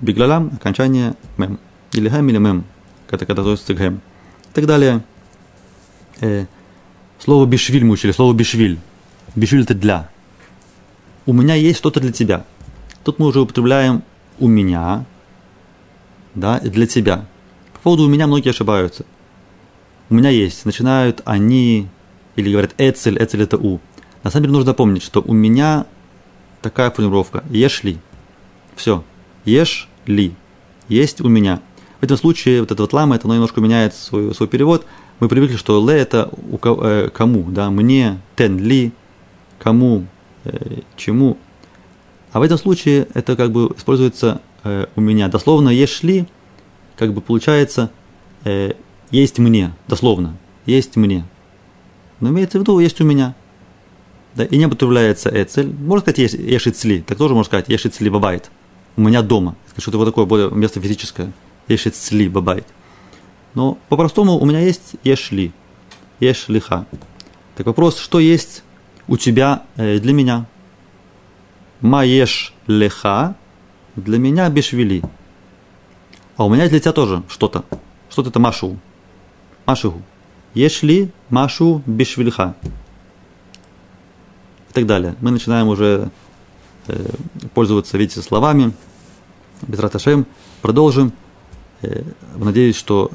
биглалам, 0.00 0.52
окончание 0.54 1.14
мем. 1.38 1.58
Или 1.92 2.08
хэм, 2.08 2.28
или 2.28 2.38
мем, 2.38 2.64
когда, 3.06 3.26
когда 3.26 3.42
относится 3.42 3.74
к 3.74 3.78
хэм. 3.78 3.96
И 3.96 4.54
так 4.54 4.66
далее. 4.66 5.04
Э, 6.20 6.46
слово 7.18 7.46
бишвиль 7.46 7.84
мы 7.84 7.92
учили, 7.92 8.12
слово 8.12 8.32
бишвиль. 8.32 8.78
Бишвиль 9.34 9.62
это 9.62 9.74
для. 9.74 10.10
У 11.24 11.32
меня 11.32 11.54
есть 11.54 11.78
что-то 11.78 12.00
для 12.00 12.12
тебя. 12.12 12.44
Тут 13.04 13.18
мы 13.18 13.26
уже 13.26 13.40
употребляем 13.40 14.02
у 14.38 14.48
меня, 14.48 15.04
да, 16.34 16.58
и 16.58 16.68
для 16.68 16.86
тебя. 16.86 17.26
По 17.74 17.80
поводу 17.80 18.04
у 18.04 18.08
меня 18.08 18.26
многие 18.26 18.50
ошибаются. 18.50 19.04
У 20.10 20.14
меня 20.14 20.30
есть. 20.30 20.64
Начинают 20.64 21.22
они, 21.24 21.88
или 22.36 22.50
говорят 22.50 22.74
эцель, 22.78 23.16
эцель 23.22 23.42
это 23.42 23.56
у. 23.56 23.80
На 24.22 24.30
самом 24.30 24.44
деле 24.44 24.52
нужно 24.54 24.74
помнить, 24.74 25.02
что 25.02 25.22
у 25.22 25.32
меня 25.32 25.86
такая 26.60 26.90
формулировка. 26.90 27.42
Ешь 27.50 27.82
ли. 27.82 27.98
Все. 28.76 29.04
Ешь 29.44 29.88
ли. 30.06 30.34
Есть 30.88 31.20
у 31.20 31.28
меня. 31.28 31.60
В 32.00 32.04
этом 32.04 32.16
случае 32.16 32.60
вот 32.60 32.72
это 32.72 32.82
вот 32.82 32.92
лама, 32.92 33.16
это 33.16 33.26
оно 33.26 33.34
немножко 33.34 33.60
меняет 33.60 33.94
свой, 33.94 34.34
свой 34.34 34.48
перевод. 34.48 34.84
Мы 35.20 35.28
привыкли, 35.28 35.56
что 35.56 35.88
ле 35.88 35.98
это 35.98 36.30
у, 36.50 36.58
э, 36.62 37.10
кому, 37.10 37.44
да, 37.50 37.70
мне, 37.70 38.20
тен 38.36 38.58
ли, 38.58 38.92
кому, 39.62 40.06
э, 40.44 40.80
чему. 40.96 41.38
А 42.32 42.40
в 42.40 42.42
этом 42.42 42.58
случае 42.58 43.06
это 43.14 43.36
как 43.36 43.52
бы 43.52 43.72
используется 43.76 44.40
э, 44.64 44.86
у 44.96 45.00
меня. 45.00 45.28
Дословно 45.28 45.68
ешь 45.68 46.02
ли, 46.02 46.26
как 46.96 47.14
бы 47.14 47.20
получается 47.20 47.90
э, 48.44 48.72
есть 49.12 49.38
мне, 49.38 49.72
дословно, 49.86 50.36
есть 50.66 50.96
мне. 50.96 51.24
Но 52.18 52.30
имеется 52.30 52.58
в 52.58 52.62
виду 52.62 52.78
есть 52.80 53.00
у 53.00 53.04
меня. 53.04 53.34
Да, 54.34 54.44
и 54.44 54.56
не 54.56 54.66
употребляется 54.66 55.30
эцель. 55.30 55.72
Можно 55.72 56.00
сказать 56.00 56.18
еш, 56.18 56.32
ешицли, 56.32 57.02
так 57.02 57.18
тоже 57.18 57.34
можно 57.34 57.46
сказать 57.46 57.68
ешицли 57.68 58.08
бабайт. 58.08 58.50
У 58.96 59.02
меня 59.02 59.22
дома. 59.22 59.54
Что-то 59.76 59.98
вот 59.98 60.06
такое 60.06 60.24
более 60.24 60.50
место 60.50 60.80
физическое. 60.80 61.32
Ешицли 61.68 62.28
бабайт. 62.28 62.66
Но 63.54 63.78
по-простому 63.88 64.38
у 64.38 64.46
меня 64.46 64.60
есть 64.60 64.94
ешли. 65.04 65.52
Ешлиха. 66.18 66.86
Так 67.54 67.66
вопрос, 67.66 67.98
что 67.98 68.18
есть 68.18 68.62
у 69.08 69.16
тебя 69.16 69.62
э, 69.76 69.98
для 69.98 70.12
меня? 70.12 70.46
Маеш 71.80 72.54
леха 72.66 73.34
для 73.96 74.18
меня 74.18 74.48
бешвили. 74.48 75.02
А 76.36 76.44
у 76.44 76.50
меня 76.54 76.68
для 76.68 76.80
тебя 76.80 76.92
тоже 76.92 77.22
что-то. 77.28 77.64
Что-то 78.08 78.30
это 78.30 78.38
машу. 78.38 78.78
Машигу. 79.66 80.02
Ешли 80.54 81.10
машу 81.30 81.82
бешвильха. 81.86 82.54
И 84.70 84.72
так 84.72 84.86
далее. 84.86 85.14
Мы 85.20 85.30
начинаем 85.30 85.68
уже 85.68 86.10
э, 86.88 87.10
пользоваться, 87.54 87.98
видите, 87.98 88.22
словами. 88.22 88.72
Без 89.62 89.78
раташем. 89.78 90.26
Продолжим. 90.62 91.12
Э, 91.82 92.02
надеюсь, 92.36 92.76
что 92.76 93.10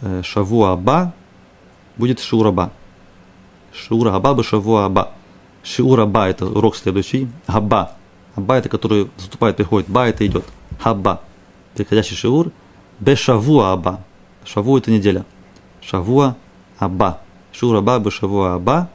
э, 0.00 0.22
шаву 0.24 0.64
аба 0.64 1.14
будет 1.96 2.20
шураба. 2.20 2.72
Шура 3.72 4.14
аба 4.14 4.34
бы 4.34 4.42
шаву 4.44 4.76
аба. 4.76 5.12
Шиур 5.64 5.98
аба 6.00 6.28
это 6.28 6.46
урок 6.46 6.76
следующий. 6.76 7.28
Аба. 7.46 7.92
Аба 8.36 8.58
это 8.58 8.68
который 8.68 9.10
наступает, 9.16 9.56
приходит. 9.56 9.88
Ба 9.88 10.06
это 10.06 10.24
идет. 10.26 10.44
Хаба. 10.78 11.22
Приходящий 11.74 12.16
шиур. 12.16 12.52
Бешаву 13.00 13.60
аба. 13.60 14.04
Шаву 14.44 14.76
это 14.78 14.90
неделя. 14.90 15.24
Шавуа 15.80 16.36
Аба. 16.78 17.20
Шур 17.52 17.76
Аба 17.76 17.98
Бешавуа 17.98 18.54
Аба. 18.54 18.90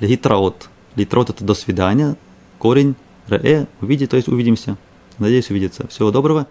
Литраот. 0.00 0.68
Литраот 0.94 1.30
это 1.30 1.44
до 1.44 1.54
свидания. 1.54 2.16
Корень 2.58 2.94
Ре 3.28 3.66
увидеть, 3.80 4.10
то 4.10 4.16
есть 4.16 4.28
увидимся. 4.28 4.76
Надеюсь 5.18 5.50
увидеться. 5.50 5.86
Всего 5.88 6.10
доброго. 6.10 6.46